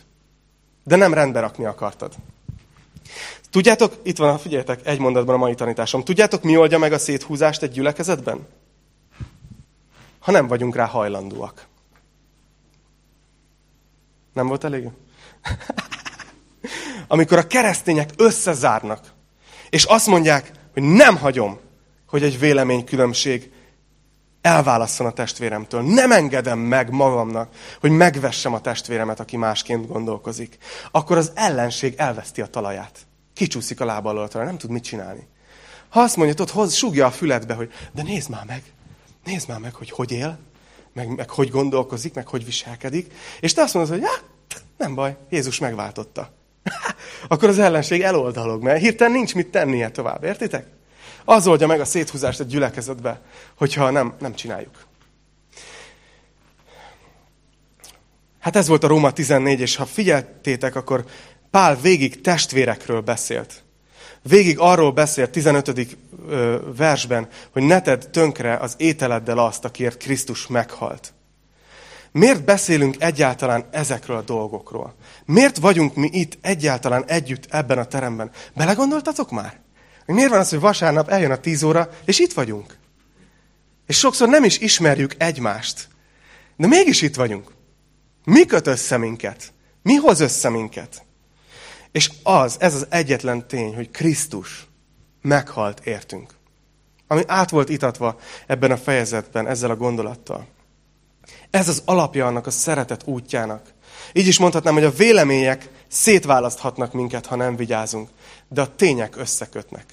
De 0.84 0.96
nem 0.96 1.14
rendbe 1.14 1.40
rakni 1.40 1.66
akartad. 1.66 2.14
Tudjátok, 3.52 3.94
itt 4.04 4.18
van, 4.18 4.38
figyeljetek, 4.38 4.80
egy 4.84 5.00
mondatban 5.00 5.36
a 5.36 5.38
mai 5.38 5.56
tanításom. 5.56 6.04
Tudjátok, 6.04 6.44
mi 6.44 6.58
oldja 6.58 6.78
meg 6.78 6.94
a 6.94 7.00
széthúzást 7.00 7.62
egy 7.62 7.72
gyülekezetben? 7.72 8.48
Ha 10.20 10.32
nem 10.32 10.48
vagyunk 10.48 10.76
rá 10.76 10.86
hajlandóak. 10.86 11.69
Nem 14.34 14.48
volt 14.48 14.64
elég? 14.64 14.88
Amikor 17.08 17.38
a 17.38 17.48
keresztények 17.48 18.10
összezárnak, 18.18 19.14
és 19.70 19.84
azt 19.84 20.08
mondják, 20.08 20.52
hogy 20.74 20.84
nem 20.84 21.18
hagyom, 21.18 21.60
hogy 22.08 22.24
egy 22.24 22.40
véleménykülönbség 22.40 23.52
elválasszon 24.42 25.08
a 25.08 25.12
testvéremtől. 25.12 25.82
Nem 25.82 26.12
engedem 26.12 26.60
meg 26.60 26.92
magamnak, 26.92 27.50
hogy 27.80 27.92
megvessem 27.92 28.54
a 28.54 28.62
testvéremet, 28.62 29.20
aki 29.20 29.38
másként 29.38 29.88
gondolkozik. 29.88 30.58
Akkor 30.92 31.18
az 31.18 31.32
ellenség 31.36 31.94
elveszti 31.98 32.42
a 32.42 32.46
talaját. 32.46 33.00
Kicsúszik 33.34 33.82
a 33.82 33.86
lába 33.86 34.10
alól, 34.10 34.30
nem 34.34 34.58
tud 34.58 34.70
mit 34.70 34.84
csinálni. 34.84 35.28
Ha 35.90 36.00
azt 36.00 36.16
mondja, 36.16 36.36
tudod, 36.36 36.54
hoz, 36.54 36.74
súgja 36.74 37.06
a 37.06 37.12
füledbe, 37.12 37.54
hogy 37.54 37.72
de 37.92 38.04
nézd 38.04 38.30
már 38.30 38.46
meg, 38.46 38.64
nézd 39.24 39.48
már 39.48 39.60
meg, 39.60 39.74
hogy 39.74 39.90
hogy 39.90 40.12
él, 40.12 40.40
meg, 41.00 41.16
meg 41.16 41.30
hogy 41.30 41.50
gondolkozik, 41.50 42.14
meg 42.14 42.28
hogy 42.28 42.46
viselkedik, 42.46 43.14
és 43.40 43.54
te 43.54 43.62
azt 43.62 43.74
mondod, 43.74 43.92
hogy 43.92 44.04
hát, 44.04 44.24
nem 44.78 44.96
baj, 44.96 45.18
Jézus 45.30 45.60
megváltotta. 45.60 46.32
Akkor 47.28 47.50
az 47.50 47.60
ellenség 47.60 48.02
eloldalog, 48.02 48.64
mert 48.64 48.82
hirtelen 48.82 49.14
nincs 49.14 49.36
mit 49.36 49.48
tennie 49.48 49.90
tovább, 49.90 50.24
értitek? 50.24 50.68
Az 51.26 51.48
oldja 51.48 51.68
meg 51.68 51.80
a 51.80 51.86
széthúzást 51.86 52.40
egy 52.40 52.48
gyülekezetbe, 52.48 53.22
hogyha 53.58 53.90
nem, 53.90 54.14
nem 54.20 54.34
csináljuk. 54.34 54.88
Hát 58.40 58.56
ez 58.56 58.68
volt 58.68 58.84
a 58.84 58.88
Róma 58.88 59.12
14, 59.12 59.60
és 59.60 59.76
ha 59.76 59.86
figyeltétek, 59.86 60.76
akkor 60.76 61.06
Pál 61.52 61.76
végig 61.76 62.22
testvérekről 62.22 63.02
beszélt. 63.02 63.64
Végig 64.22 64.60
arról 64.60 64.92
beszélt 64.92 65.30
15. 65.30 65.98
versben, 66.78 67.28
hogy 67.52 67.64
ne 67.64 67.82
tedd 67.82 68.12
tönkre 68.12 68.58
az 68.58 68.74
ételeddel 68.78 69.38
azt, 69.38 69.66
akiért 69.66 69.98
Krisztus 69.98 70.48
meghalt. 70.48 71.14
Miért 72.12 72.44
beszélünk 72.44 72.96
egyáltalán 73.00 73.66
ezekről 73.72 74.18
a 74.18 74.22
dolgokról? 74.22 74.96
Miért 75.26 75.58
vagyunk 75.58 75.96
mi 75.96 76.10
itt 76.12 76.38
egyáltalán 76.42 77.06
együtt 77.06 77.46
ebben 77.50 77.78
a 77.78 77.86
teremben? 77.86 78.32
Belegondoltatok 78.56 79.32
már? 79.32 79.60
Miért 80.06 80.30
van 80.30 80.40
az, 80.40 80.50
hogy 80.50 80.60
vasárnap 80.60 81.10
eljön 81.10 81.32
a 81.32 81.40
tíz 81.40 81.64
óra, 81.64 81.90
és 82.06 82.20
itt 82.20 82.34
vagyunk? 82.34 82.78
És 83.88 83.98
sokszor 83.98 84.28
nem 84.30 84.44
is 84.44 84.60
ismerjük 84.60 85.16
egymást. 85.18 85.88
De 86.58 86.68
mégis 86.68 87.02
itt 87.02 87.16
vagyunk. 87.16 87.52
Mi 88.26 88.46
köt 88.46 88.68
össze 88.68 88.98
minket? 88.98 89.54
Mi 89.84 89.96
hoz 89.96 90.20
össze 90.20 90.50
minket? 90.50 91.06
És 91.92 92.12
az, 92.24 92.56
ez 92.60 92.76
az 92.76 92.88
egyetlen 92.90 93.48
tény, 93.48 93.76
hogy 93.76 93.92
Krisztus 93.92 94.68
meghalt 95.22 95.86
értünk. 95.86 96.34
Ami 97.08 97.24
át 97.28 97.50
volt 97.50 97.70
itatva 97.70 98.20
ebben 98.48 98.72
a 98.72 98.78
fejezetben, 98.78 99.48
ezzel 99.48 99.70
a 99.70 99.76
gondolattal. 99.76 100.48
Ez 101.50 101.68
az 101.68 101.82
alapja 101.86 102.26
annak 102.26 102.48
a 102.48 102.52
szeretet 102.52 103.08
útjának. 103.08 103.74
Így 104.14 104.28
is 104.28 104.40
mondhatnám, 104.40 104.74
hogy 104.74 104.84
a 104.84 104.92
vélemények 104.92 105.70
szétválaszthatnak 105.88 106.94
minket, 106.94 107.26
ha 107.26 107.36
nem 107.36 107.56
vigyázunk, 107.56 108.10
de 108.48 108.62
a 108.62 108.76
tények 108.76 109.18
összekötnek. 109.18 109.86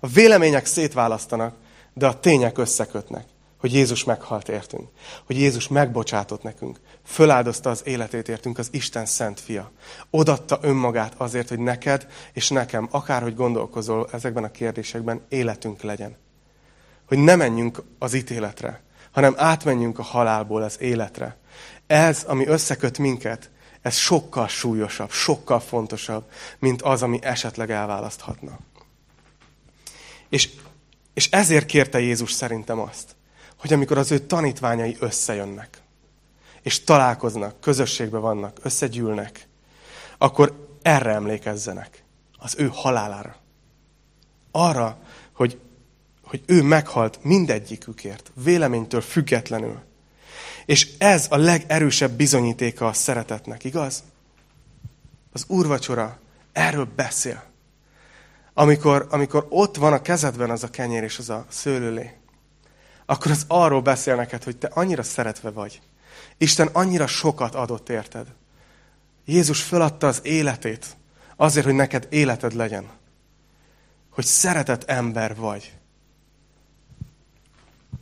A 0.00 0.06
vélemények 0.06 0.66
szétválasztanak, 0.66 1.54
de 1.94 2.06
a 2.06 2.20
tények 2.20 2.58
összekötnek 2.58 3.24
hogy 3.64 3.74
Jézus 3.74 4.04
meghalt 4.04 4.48
értünk, 4.48 4.88
hogy 5.24 5.38
Jézus 5.38 5.68
megbocsátott 5.68 6.42
nekünk, 6.42 6.80
föláldozta 7.04 7.70
az 7.70 7.82
életét 7.84 8.28
értünk, 8.28 8.58
az 8.58 8.68
Isten 8.70 9.06
szent 9.06 9.40
fia. 9.40 9.70
Odatta 10.10 10.58
önmagát 10.62 11.14
azért, 11.16 11.48
hogy 11.48 11.58
neked 11.58 12.06
és 12.32 12.48
nekem, 12.48 12.88
akárhogy 12.90 13.34
gondolkozol 13.34 14.08
ezekben 14.12 14.44
a 14.44 14.50
kérdésekben, 14.50 15.20
életünk 15.28 15.82
legyen. 15.82 16.16
Hogy 17.08 17.18
ne 17.18 17.36
menjünk 17.36 17.82
az 17.98 18.14
ítéletre, 18.14 18.82
hanem 19.12 19.34
átmenjünk 19.36 19.98
a 19.98 20.02
halálból 20.02 20.62
az 20.62 20.80
életre. 20.80 21.36
Ez, 21.86 22.24
ami 22.26 22.46
összeköt 22.46 22.98
minket, 22.98 23.50
ez 23.82 23.96
sokkal 23.96 24.48
súlyosabb, 24.48 25.10
sokkal 25.10 25.60
fontosabb, 25.60 26.30
mint 26.58 26.82
az, 26.82 27.02
ami 27.02 27.18
esetleg 27.22 27.70
elválaszthatna. 27.70 28.58
És, 30.28 30.50
és 31.14 31.30
ezért 31.30 31.66
kérte 31.66 32.00
Jézus 32.00 32.32
szerintem 32.32 32.78
azt, 32.78 33.14
hogy 33.64 33.72
amikor 33.72 33.98
az 33.98 34.10
ő 34.10 34.18
tanítványai 34.18 34.96
összejönnek, 35.00 35.82
és 36.62 36.84
találkoznak, 36.84 37.60
közösségben 37.60 38.20
vannak, 38.20 38.58
összegyűlnek, 38.62 39.48
akkor 40.18 40.68
erre 40.82 41.10
emlékezzenek, 41.10 42.02
az 42.38 42.54
ő 42.58 42.70
halálára. 42.72 43.36
Arra, 44.50 44.98
hogy, 45.32 45.60
hogy 46.22 46.42
ő 46.46 46.62
meghalt 46.62 47.18
mindegyikükért, 47.22 48.30
véleménytől 48.34 49.00
függetlenül. 49.00 49.82
És 50.66 50.88
ez 50.98 51.26
a 51.30 51.36
legerősebb 51.36 52.10
bizonyítéka 52.10 52.86
a 52.86 52.92
szeretetnek, 52.92 53.64
igaz? 53.64 54.02
Az 55.32 55.44
úrvacsora 55.48 56.18
erről 56.52 56.88
beszél. 56.96 57.44
Amikor, 58.54 59.06
amikor 59.10 59.46
ott 59.48 59.76
van 59.76 59.92
a 59.92 60.02
kezedben 60.02 60.50
az 60.50 60.62
a 60.62 60.70
kenyér 60.70 61.02
és 61.02 61.18
az 61.18 61.30
a 61.30 61.46
szőlőlé, 61.48 62.14
akkor 63.06 63.30
az 63.30 63.44
arról 63.48 63.80
beszél 63.80 64.14
neked, 64.14 64.44
hogy 64.44 64.56
te 64.56 64.70
annyira 64.72 65.02
szeretve 65.02 65.50
vagy. 65.50 65.80
Isten 66.38 66.68
annyira 66.72 67.06
sokat 67.06 67.54
adott 67.54 67.88
érted. 67.88 68.26
Jézus 69.24 69.62
föladta 69.62 70.06
az 70.06 70.20
életét 70.22 70.96
azért, 71.36 71.64
hogy 71.64 71.74
neked 71.74 72.06
életed 72.10 72.52
legyen. 72.52 72.90
Hogy 74.10 74.24
szeretett 74.24 74.84
ember 74.84 75.36
vagy. 75.36 75.72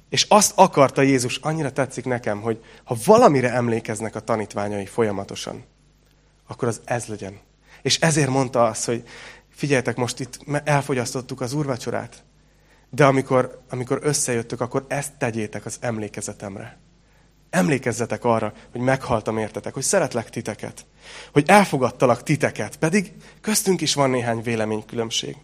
És 0.09 0.27
azt 0.29 0.53
akarta 0.55 1.03
Jézus, 1.03 1.37
annyira 1.37 1.73
tetszik 1.73 2.05
nekem, 2.05 2.41
hogy 2.41 2.65
ha 2.85 2.97
valamire 3.05 3.53
emlékeznek 3.53 4.15
a 4.15 4.21
tanítványai 4.21 4.87
folyamatosan, 4.87 5.65
akkor 6.47 6.69
az 6.69 6.81
ez 6.85 7.07
legyen. 7.07 7.39
És 7.83 7.99
ezért 7.99 8.29
mondta 8.29 8.65
azt, 8.65 8.85
hogy 8.85 9.09
figyeljetek, 9.49 9.97
most 9.97 10.21
itt 10.21 10.39
elfogyasztottuk 10.65 11.41
az 11.41 11.53
úrvacsorát, 11.53 12.25
de 12.95 13.05
amikor, 13.05 13.61
amikor 13.71 13.99
összejöttök, 14.03 14.61
akkor 14.61 14.85
ezt 14.89 15.13
tegyétek 15.19 15.67
az 15.67 15.77
emlékezetemre. 15.81 16.79
Emlékezzetek 17.51 18.25
arra, 18.25 18.53
hogy 18.73 18.81
meghaltam 18.81 19.39
értetek, 19.39 19.75
hogy 19.75 19.83
szeretlek 19.83 20.31
titeket, 20.31 20.87
hogy 21.33 21.45
elfogadtalak 21.47 22.23
titeket, 22.23 22.77
pedig 22.77 23.13
köztünk 23.41 23.81
is 23.81 23.95
van 23.95 24.11
néhány 24.11 24.43
véleménykülönbség. 24.43 25.37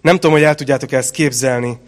Nem 0.00 0.14
tudom, 0.14 0.32
hogy 0.32 0.42
el 0.42 0.54
tudjátok 0.54 0.92
ezt 0.92 1.10
képzelni, 1.10 1.78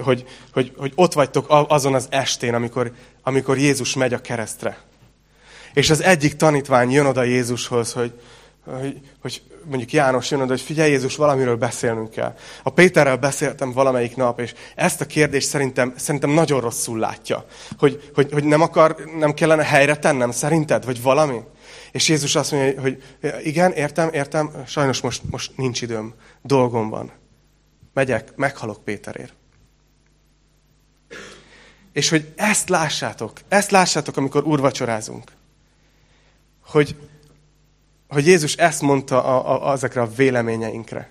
hogy, 0.00 0.24
hogy, 0.52 0.72
hogy 0.76 0.92
ott 0.94 1.12
vagytok 1.12 1.46
azon 1.48 1.94
az 1.94 2.06
estén, 2.10 2.54
amikor, 2.54 2.92
amikor 3.22 3.58
Jézus 3.58 3.94
megy 3.94 4.12
a 4.12 4.20
keresztre. 4.20 4.78
És 5.72 5.90
az 5.90 6.02
egyik 6.02 6.36
tanítvány 6.36 6.90
jön 6.90 7.06
oda 7.06 7.22
Jézushoz, 7.22 7.92
hogy, 7.92 8.20
hogy, 8.64 9.00
hogy 9.20 9.42
mondjuk 9.64 9.92
János 9.92 10.30
jön 10.30 10.40
oda, 10.40 10.50
hogy 10.50 10.60
figyelj 10.60 10.90
Jézus, 10.90 11.16
valamiről 11.16 11.56
beszélnünk 11.56 12.10
kell. 12.10 12.36
A 12.62 12.70
Péterrel 12.70 13.16
beszéltem 13.16 13.72
valamelyik 13.72 14.16
nap, 14.16 14.40
és 14.40 14.54
ezt 14.74 15.00
a 15.00 15.06
kérdést 15.06 15.48
szerintem, 15.48 15.94
szerintem 15.96 16.30
nagyon 16.30 16.60
rosszul 16.60 16.98
látja. 16.98 17.46
Hogy, 17.78 18.10
hogy, 18.14 18.32
hogy 18.32 18.44
nem 18.44 18.60
akar, 18.60 18.96
nem 19.18 19.34
kellene 19.34 19.64
helyre 19.64 19.96
tennem, 19.96 20.30
szerinted, 20.30 20.84
vagy 20.84 21.02
valami? 21.02 21.40
És 21.92 22.08
Jézus 22.08 22.34
azt 22.34 22.52
mondja, 22.52 22.80
hogy 22.80 23.02
igen, 23.42 23.72
értem, 23.72 24.08
értem, 24.12 24.50
sajnos 24.66 25.00
most, 25.00 25.22
most 25.30 25.56
nincs 25.56 25.82
időm, 25.82 26.14
dolgom 26.42 26.88
van. 26.88 27.12
Megyek, 27.92 28.36
meghalok 28.36 28.84
Péterért. 28.84 29.34
És 31.92 32.08
hogy 32.08 32.32
ezt 32.36 32.68
lássátok, 32.68 33.32
ezt 33.48 33.70
lássátok, 33.70 34.16
amikor 34.16 34.44
úrvacsorázunk. 34.44 35.32
Hogy, 36.66 36.96
hogy 38.14 38.26
Jézus 38.26 38.54
ezt 38.54 38.82
mondta 38.82 39.24
a, 39.24 39.68
a, 39.68 39.72
ezekre 39.72 40.00
a 40.00 40.10
véleményeinkre. 40.16 41.10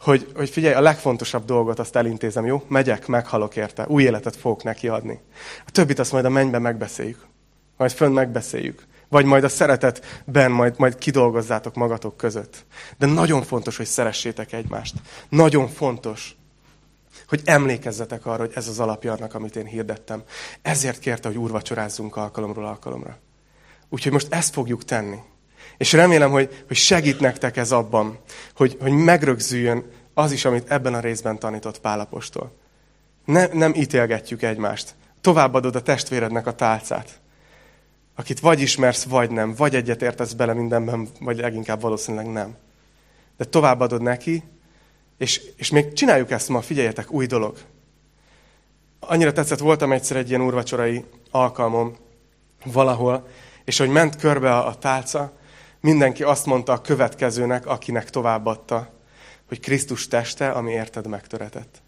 Hogy, 0.00 0.32
hogy 0.36 0.50
figyelj, 0.50 0.74
a 0.74 0.80
legfontosabb 0.80 1.44
dolgot 1.44 1.78
azt 1.78 1.96
elintézem, 1.96 2.46
jó? 2.46 2.62
Megyek, 2.68 3.06
meghalok 3.06 3.56
érte, 3.56 3.84
új 3.88 4.02
életet 4.02 4.36
fogok 4.36 4.62
neki 4.62 4.88
adni. 4.88 5.20
A 5.66 5.70
többit 5.70 5.98
azt 5.98 6.12
majd 6.12 6.24
a 6.24 6.28
mennyben 6.28 6.62
megbeszéljük. 6.62 7.26
Majd 7.76 7.90
fönn 7.90 8.12
megbeszéljük. 8.12 8.86
Vagy 9.08 9.24
majd 9.24 9.44
a 9.44 9.48
szeretetben 9.48 10.50
majd, 10.50 10.74
majd 10.78 10.98
kidolgozzátok 10.98 11.74
magatok 11.74 12.16
között. 12.16 12.64
De 12.98 13.06
nagyon 13.06 13.42
fontos, 13.42 13.76
hogy 13.76 13.86
szeressétek 13.86 14.52
egymást. 14.52 14.94
Nagyon 15.28 15.68
fontos, 15.68 16.36
hogy 17.28 17.40
emlékezzetek 17.44 18.26
arra, 18.26 18.38
hogy 18.44 18.52
ez 18.54 18.68
az 18.68 18.80
alapja 18.80 19.12
annak, 19.12 19.34
amit 19.34 19.56
én 19.56 19.66
hirdettem. 19.66 20.22
Ezért 20.62 20.98
kérte, 20.98 21.28
hogy 21.28 21.36
úrvacsorázzunk 21.36 22.16
alkalomról 22.16 22.66
alkalomra. 22.66 23.18
Úgyhogy 23.88 24.12
most 24.12 24.34
ezt 24.34 24.52
fogjuk 24.52 24.84
tenni. 24.84 25.18
És 25.76 25.92
remélem, 25.92 26.30
hogy, 26.30 26.64
hogy 26.66 26.76
segít 26.76 27.20
nektek 27.20 27.56
ez 27.56 27.72
abban, 27.72 28.18
hogy, 28.56 28.76
hogy 28.80 28.92
megrögzüljön 28.92 29.84
az 30.14 30.32
is, 30.32 30.44
amit 30.44 30.70
ebben 30.70 30.94
a 30.94 31.00
részben 31.00 31.38
tanított 31.38 31.80
Pálapostól. 31.80 32.52
Ne, 33.24 33.46
nem 33.46 33.74
ítélgetjük 33.74 34.42
egymást. 34.42 34.94
Továbbadod 35.20 35.76
a 35.76 35.82
testvérednek 35.82 36.46
a 36.46 36.54
tálcát. 36.54 37.20
Akit 38.14 38.40
vagy 38.40 38.60
ismersz, 38.60 39.04
vagy 39.04 39.30
nem. 39.30 39.54
Vagy 39.54 39.74
egyet 39.74 40.02
értesz 40.02 40.32
bele 40.32 40.52
mindenben, 40.52 41.08
vagy 41.20 41.38
leginkább 41.38 41.80
valószínűleg 41.80 42.26
nem. 42.26 42.56
De 43.36 43.44
továbbadod 43.44 44.02
neki, 44.02 44.42
és, 45.18 45.40
és 45.56 45.70
még 45.70 45.92
csináljuk 45.92 46.30
ezt 46.30 46.48
ma, 46.48 46.60
figyeljetek, 46.60 47.10
új 47.10 47.26
dolog. 47.26 47.56
Annyira 49.00 49.32
tetszett, 49.32 49.58
voltam 49.58 49.92
egyszer 49.92 50.16
egy 50.16 50.28
ilyen 50.28 50.42
úrvacsorai 50.42 51.04
alkalmom 51.30 51.96
valahol, 52.64 53.28
és 53.64 53.78
hogy 53.78 53.88
ment 53.88 54.16
körbe 54.16 54.56
a, 54.56 54.66
a 54.66 54.78
tálca, 54.78 55.32
mindenki 55.84 56.22
azt 56.22 56.46
mondta 56.46 56.72
a 56.72 56.80
következőnek, 56.80 57.66
akinek 57.66 58.10
továbbadta, 58.10 58.88
hogy 59.48 59.60
Krisztus 59.60 60.08
teste, 60.08 60.50
ami 60.50 60.72
érted 60.72 61.06
megtöretett. 61.06 61.82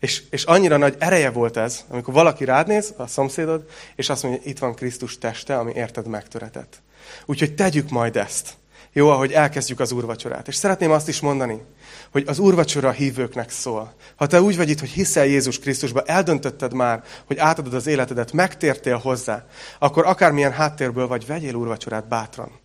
És, 0.00 0.22
és 0.30 0.44
annyira 0.44 0.76
nagy 0.76 0.96
ereje 0.98 1.30
volt 1.30 1.56
ez, 1.56 1.84
amikor 1.88 2.14
valaki 2.14 2.44
rád 2.44 2.66
néz, 2.66 2.94
a 2.96 3.06
szomszédod, 3.06 3.64
és 3.96 4.08
azt 4.08 4.22
mondja, 4.22 4.40
itt 4.44 4.58
van 4.58 4.74
Krisztus 4.74 5.18
teste, 5.18 5.58
ami 5.58 5.72
érted 5.74 6.06
megtöretett. 6.06 6.82
Úgyhogy 7.26 7.54
tegyük 7.54 7.90
majd 7.90 8.16
ezt. 8.16 8.54
Jó, 8.92 9.08
ahogy 9.08 9.32
elkezdjük 9.32 9.80
az 9.80 9.92
úrvacsorát. 9.92 10.48
És 10.48 10.54
szeretném 10.54 10.90
azt 10.90 11.08
is 11.08 11.20
mondani, 11.20 11.62
hogy 12.10 12.24
az 12.26 12.38
úrvacsora 12.38 12.90
hívőknek 12.90 13.50
szól. 13.50 13.94
Ha 14.16 14.26
te 14.26 14.40
úgy 14.40 14.56
vagy 14.56 14.68
itt, 14.68 14.80
hogy 14.80 14.90
hiszel 14.90 15.26
Jézus 15.26 15.58
Krisztusba, 15.58 16.02
eldöntötted 16.02 16.72
már, 16.72 17.02
hogy 17.26 17.38
átadod 17.38 17.74
az 17.74 17.86
életedet, 17.86 18.32
megtértél 18.32 18.96
hozzá, 18.96 19.46
akkor 19.78 20.06
akármilyen 20.06 20.52
háttérből 20.52 21.06
vagy, 21.06 21.26
vegyél 21.26 21.54
úrvacsorát 21.54 22.08
bátran. 22.08 22.61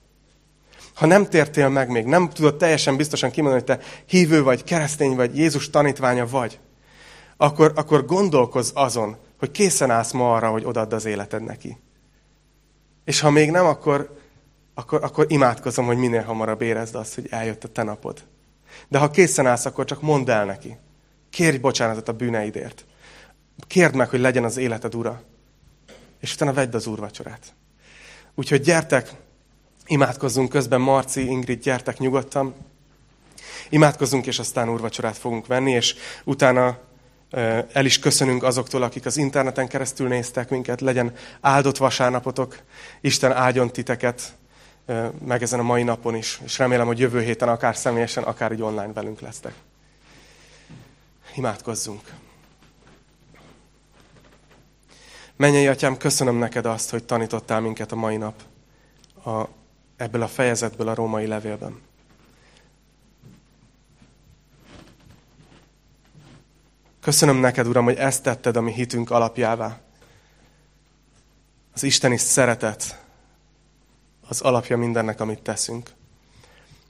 Ha 0.97 1.05
nem 1.05 1.25
tértél 1.25 1.69
meg 1.69 1.89
még, 1.89 2.05
nem 2.05 2.29
tudod 2.29 2.57
teljesen 2.57 2.97
biztosan 2.97 3.31
kimondani, 3.31 3.63
hogy 3.65 3.77
te 3.77 3.85
hívő 4.05 4.43
vagy, 4.43 4.63
keresztény 4.63 5.15
vagy, 5.15 5.37
Jézus 5.37 5.69
tanítványa 5.69 6.27
vagy, 6.27 6.59
akkor, 7.37 7.71
akkor 7.75 8.05
gondolkozz 8.05 8.71
azon, 8.73 9.17
hogy 9.39 9.51
készen 9.51 9.91
állsz 9.91 10.11
ma 10.11 10.33
arra, 10.33 10.49
hogy 10.49 10.65
odadd 10.65 10.93
az 10.93 11.05
életed 11.05 11.43
neki. 11.43 11.77
És 13.05 13.19
ha 13.19 13.29
még 13.29 13.51
nem, 13.51 13.65
akkor, 13.65 14.19
akkor, 14.73 15.03
akkor 15.03 15.25
imádkozom, 15.29 15.85
hogy 15.85 15.97
minél 15.97 16.23
hamarabb 16.23 16.61
érezd 16.61 16.95
azt, 16.95 17.15
hogy 17.15 17.27
eljött 17.29 17.63
a 17.63 17.67
te 17.67 17.83
napod. 17.83 18.23
De 18.87 18.97
ha 18.97 19.09
készen 19.09 19.47
állsz, 19.47 19.65
akkor 19.65 19.85
csak 19.85 20.01
mondd 20.01 20.29
el 20.29 20.45
neki. 20.45 20.77
Kérj 21.29 21.57
bocsánatot 21.57 22.07
a 22.07 22.13
bűneidért. 22.13 22.85
Kérd 23.67 23.95
meg, 23.95 24.09
hogy 24.09 24.19
legyen 24.19 24.43
az 24.43 24.57
életed 24.57 24.95
ura. 24.95 25.21
És 26.19 26.33
utána 26.33 26.53
vedd 26.53 26.75
az 26.75 26.87
úrvacsorát. 26.87 27.53
Úgyhogy 28.35 28.61
gyertek, 28.61 29.11
imádkozzunk 29.87 30.49
közben, 30.49 30.81
Marci, 30.81 31.25
Ingrid, 31.25 31.61
gyertek 31.61 31.97
nyugodtan. 31.97 32.55
Imádkozzunk, 33.69 34.25
és 34.25 34.39
aztán 34.39 34.69
úrvacsorát 34.69 35.17
fogunk 35.17 35.47
venni, 35.47 35.71
és 35.71 35.95
utána 36.23 36.77
el 37.71 37.85
is 37.85 37.99
köszönünk 37.99 38.43
azoktól, 38.43 38.83
akik 38.83 39.05
az 39.05 39.17
interneten 39.17 39.67
keresztül 39.67 40.07
néztek 40.07 40.49
minket. 40.49 40.81
Legyen 40.81 41.13
áldott 41.41 41.77
vasárnapotok, 41.77 42.57
Isten 43.01 43.31
áldjon 43.31 43.71
titeket, 43.71 44.35
meg 45.25 45.41
ezen 45.41 45.59
a 45.59 45.63
mai 45.63 45.83
napon 45.83 46.15
is. 46.15 46.41
És 46.43 46.57
remélem, 46.57 46.87
hogy 46.87 46.99
jövő 46.99 47.21
héten 47.21 47.49
akár 47.49 47.75
személyesen, 47.75 48.23
akár 48.23 48.51
így 48.51 48.61
online 48.61 48.93
velünk 48.93 49.19
lesztek. 49.19 49.53
Imádkozzunk! 51.35 52.01
Mennyei 55.35 55.67
atyám, 55.67 55.97
köszönöm 55.97 56.35
neked 56.35 56.65
azt, 56.65 56.89
hogy 56.89 57.03
tanítottál 57.03 57.59
minket 57.59 57.91
a 57.91 57.95
mai 57.95 58.17
nap 58.17 58.33
a, 59.27 59.47
ebből 59.97 60.21
a 60.21 60.27
fejezetből 60.27 60.87
a 60.87 60.93
római 60.93 61.27
levélben. 61.27 61.79
Köszönöm 67.01 67.37
neked, 67.37 67.67
Uram, 67.67 67.83
hogy 67.83 67.95
ezt 67.95 68.23
tetted 68.23 68.55
a 68.55 68.61
mi 68.61 68.71
hitünk 68.71 69.11
alapjává. 69.11 69.79
Az 71.73 71.83
isteni 71.83 72.17
szeretet 72.17 73.05
az 74.27 74.41
alapja 74.41 74.77
mindennek, 74.77 75.19
amit 75.19 75.41
teszünk. 75.41 75.89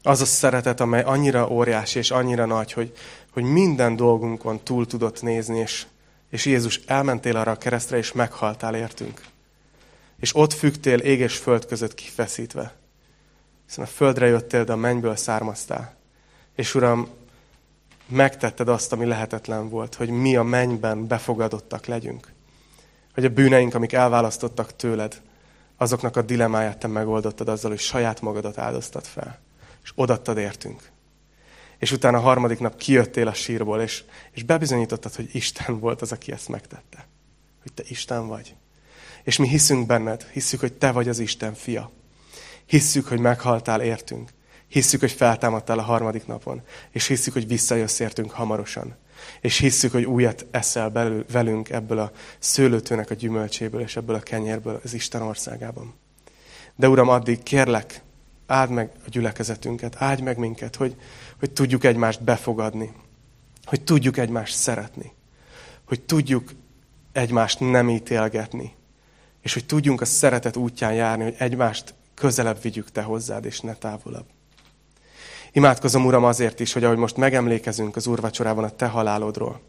Az 0.03 0.21
a 0.21 0.25
szeretet, 0.25 0.79
amely 0.79 1.03
annyira 1.03 1.49
óriási 1.49 1.99
és 1.99 2.11
annyira 2.11 2.45
nagy, 2.45 2.73
hogy, 2.73 2.93
hogy 3.31 3.43
minden 3.43 3.95
dolgunkon 3.95 4.63
túl 4.63 4.85
tudott 4.85 5.21
nézni, 5.21 5.59
és, 5.59 5.85
és 6.29 6.45
Jézus 6.45 6.81
elmentél 6.85 7.35
arra 7.35 7.51
a 7.51 7.57
keresztre, 7.57 7.97
és 7.97 8.11
meghaltál 8.11 8.75
értünk. 8.75 9.21
És 10.19 10.35
ott 10.35 10.53
fügtél 10.53 10.99
ég 10.99 11.19
és 11.19 11.37
föld 11.37 11.65
között 11.65 11.93
kifeszítve. 11.93 12.75
Hiszen 13.67 13.83
a 13.83 13.87
földre 13.87 14.27
jöttél, 14.27 14.63
de 14.63 14.71
a 14.71 14.75
mennyből 14.75 15.15
származtál. 15.15 15.95
És 16.55 16.75
Uram, 16.75 17.09
megtetted 18.07 18.67
azt, 18.67 18.91
ami 18.91 19.05
lehetetlen 19.05 19.69
volt, 19.69 19.95
hogy 19.95 20.09
mi 20.09 20.35
a 20.35 20.43
mennyben 20.43 21.07
befogadottak 21.07 21.85
legyünk. 21.85 22.33
Hogy 23.13 23.25
a 23.25 23.29
bűneink, 23.29 23.73
amik 23.73 23.93
elválasztottak 23.93 24.75
tőled, 24.75 25.21
azoknak 25.77 26.15
a 26.15 26.21
dilemáját 26.21 26.77
te 26.77 26.87
megoldottad 26.87 27.47
azzal, 27.47 27.69
hogy 27.69 27.79
saját 27.79 28.21
magadat 28.21 28.57
áldoztad 28.57 29.05
fel. 29.05 29.39
És 29.83 29.91
odattad 29.95 30.37
értünk. 30.37 30.91
És 31.77 31.91
utána 31.91 32.17
a 32.17 32.21
harmadik 32.21 32.59
nap 32.59 32.77
kijöttél 32.77 33.27
a 33.27 33.33
sírból, 33.33 33.81
és, 33.81 34.03
és 34.31 34.43
bebizonyítottad, 34.43 35.15
hogy 35.15 35.29
Isten 35.31 35.79
volt 35.79 36.01
az, 36.01 36.11
aki 36.11 36.31
ezt 36.31 36.47
megtette. 36.47 37.07
Hogy 37.61 37.73
te 37.73 37.83
Isten 37.87 38.27
vagy. 38.27 38.55
És 39.23 39.37
mi 39.37 39.47
hiszünk 39.47 39.85
benned, 39.85 40.23
hiszük, 40.23 40.59
hogy 40.59 40.73
te 40.73 40.91
vagy 40.91 41.09
az 41.09 41.19
Isten 41.19 41.53
fia. 41.53 41.91
Hisszük, 42.67 43.07
hogy 43.07 43.19
meghaltál 43.19 43.81
értünk. 43.81 44.29
Hisszük, 44.67 44.99
hogy 44.99 45.11
feltámadtál 45.11 45.79
a 45.79 45.81
harmadik 45.81 46.27
napon. 46.27 46.61
És 46.91 47.07
hisszük, 47.07 47.33
hogy 47.33 47.47
visszajössz 47.47 47.99
értünk 47.99 48.31
hamarosan. 48.31 48.95
És 49.41 49.57
hisszük, 49.57 49.91
hogy 49.91 50.03
újat 50.03 50.45
eszel 50.51 50.89
belül, 50.89 51.25
velünk 51.31 51.69
ebből 51.69 51.99
a 51.99 52.11
szőlőtőnek 52.39 53.09
a 53.09 53.13
gyümölcséből, 53.13 53.81
és 53.81 53.95
ebből 53.95 54.15
a 54.15 54.19
kenyérből 54.19 54.79
az 54.83 54.93
Isten 54.93 55.21
országában. 55.21 55.93
De 56.75 56.89
Uram, 56.89 57.09
addig 57.09 57.43
kérlek, 57.43 58.01
áld 58.47 58.69
meg 58.69 58.91
a 59.05 59.09
gyülekezetünket, 59.09 59.95
áld 59.97 60.21
meg 60.21 60.37
minket, 60.37 60.75
hogy, 60.75 60.95
hogy 61.39 61.51
tudjuk 61.51 61.83
egymást 61.83 62.23
befogadni, 62.23 62.93
hogy 63.65 63.81
tudjuk 63.81 64.17
egymást 64.17 64.55
szeretni, 64.55 65.11
hogy 65.87 66.01
tudjuk 66.01 66.51
egymást 67.11 67.59
nem 67.59 67.89
ítélgetni, 67.89 68.75
és 69.41 69.53
hogy 69.53 69.65
tudjunk 69.65 70.01
a 70.01 70.05
szeretet 70.05 70.55
útján 70.55 70.93
járni, 70.93 71.23
hogy 71.23 71.35
egymást 71.37 71.93
közelebb 72.17 72.61
vigyük 72.61 72.91
Te 72.91 73.01
hozzád, 73.01 73.45
és 73.45 73.59
ne 73.59 73.73
távolabb. 73.73 74.25
Imádkozom, 75.51 76.05
Uram, 76.05 76.23
azért 76.23 76.59
is, 76.59 76.73
hogy 76.73 76.83
ahogy 76.83 76.97
most 76.97 77.17
megemlékezünk 77.17 77.95
az 77.95 78.07
úrvacsorában 78.07 78.63
a 78.63 78.69
Te 78.69 78.85
halálodról, 78.85 79.61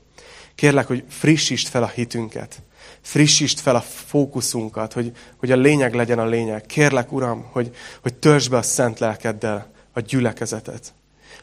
kérlek, 0.55 0.86
hogy 0.86 1.05
frissítsd 1.09 1.68
fel 1.68 1.82
a 1.82 1.86
hitünket, 1.94 2.62
frissítsd 3.01 3.59
fel 3.59 3.76
a 3.76 3.80
fókuszunkat, 3.80 4.92
hogy, 4.92 5.12
hogy 5.36 5.51
a 5.51 5.57
lényeg 5.57 5.94
legyen 5.94 6.18
a 6.18 6.26
lényeg. 6.26 6.66
Kérlek, 6.66 7.12
Uram, 7.12 7.44
hogy, 7.51 7.74
hogy 8.03 8.14
törzsd 8.14 8.51
be 8.51 8.57
a 8.57 8.62
szent 8.62 8.99
lelkeddel 8.99 9.70
a 9.92 10.01
gyülekezetet. 10.01 10.94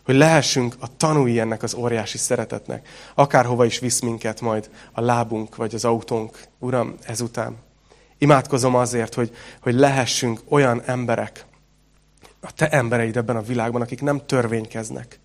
Hogy 0.06 0.16
lehessünk 0.16 0.76
a 0.80 0.98
tanúi 0.98 1.40
ennek 1.40 1.64
az 1.64 1.74
óriási 1.74 2.18
szeretetnek. 2.18 2.88
Akárhova 3.16 3.66
is 3.66 3.80
visz 3.80 4.00
minket 4.00 4.42
majd 4.42 4.70
a 4.92 5.02
lábunk 5.02 5.56
vagy 5.56 5.76
az 5.76 5.86
autónk, 5.86 6.40
Uram, 6.60 6.96
ezután. 7.04 7.65
Imádkozom 8.26 8.76
azért, 8.76 9.14
hogy, 9.14 9.36
hogy 9.62 9.74
lehessünk 9.74 10.40
olyan 10.50 10.82
emberek, 10.86 11.46
a 12.40 12.54
te 12.54 12.70
embereid 12.70 13.18
ebben 13.18 13.36
a 13.36 13.42
világban, 13.42 13.82
akik 13.82 14.02
nem 14.02 14.26
törvénykeznek. 14.26 15.20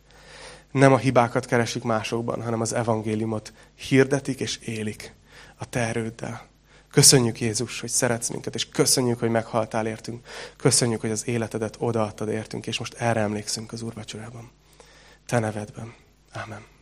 Nem 0.72 0.92
a 0.92 0.96
hibákat 0.96 1.46
keresik 1.46 1.82
másokban, 1.82 2.42
hanem 2.42 2.60
az 2.60 2.72
evangéliumot 2.72 3.52
hirdetik 3.74 4.40
és 4.40 4.56
élik 4.56 5.14
a 5.56 5.68
te 5.68 5.80
erőddel. 5.80 6.48
Köszönjük 6.90 7.40
Jézus, 7.40 7.80
hogy 7.80 7.90
szeretsz 7.90 8.28
minket, 8.28 8.54
és 8.54 8.68
köszönjük, 8.68 9.18
hogy 9.18 9.30
meghaltál 9.30 9.86
értünk. 9.86 10.26
Köszönjük, 10.56 11.00
hogy 11.00 11.10
az 11.10 11.28
életedet 11.28 11.76
odaadtad 11.78 12.28
értünk, 12.28 12.66
és 12.66 12.78
most 12.78 12.94
erre 12.94 13.20
emlékszünk 13.20 13.72
az 13.72 13.82
úrvacsorában. 13.82 14.50
Te 15.26 15.38
nevedben. 15.38 15.94
Amen. 16.44 16.79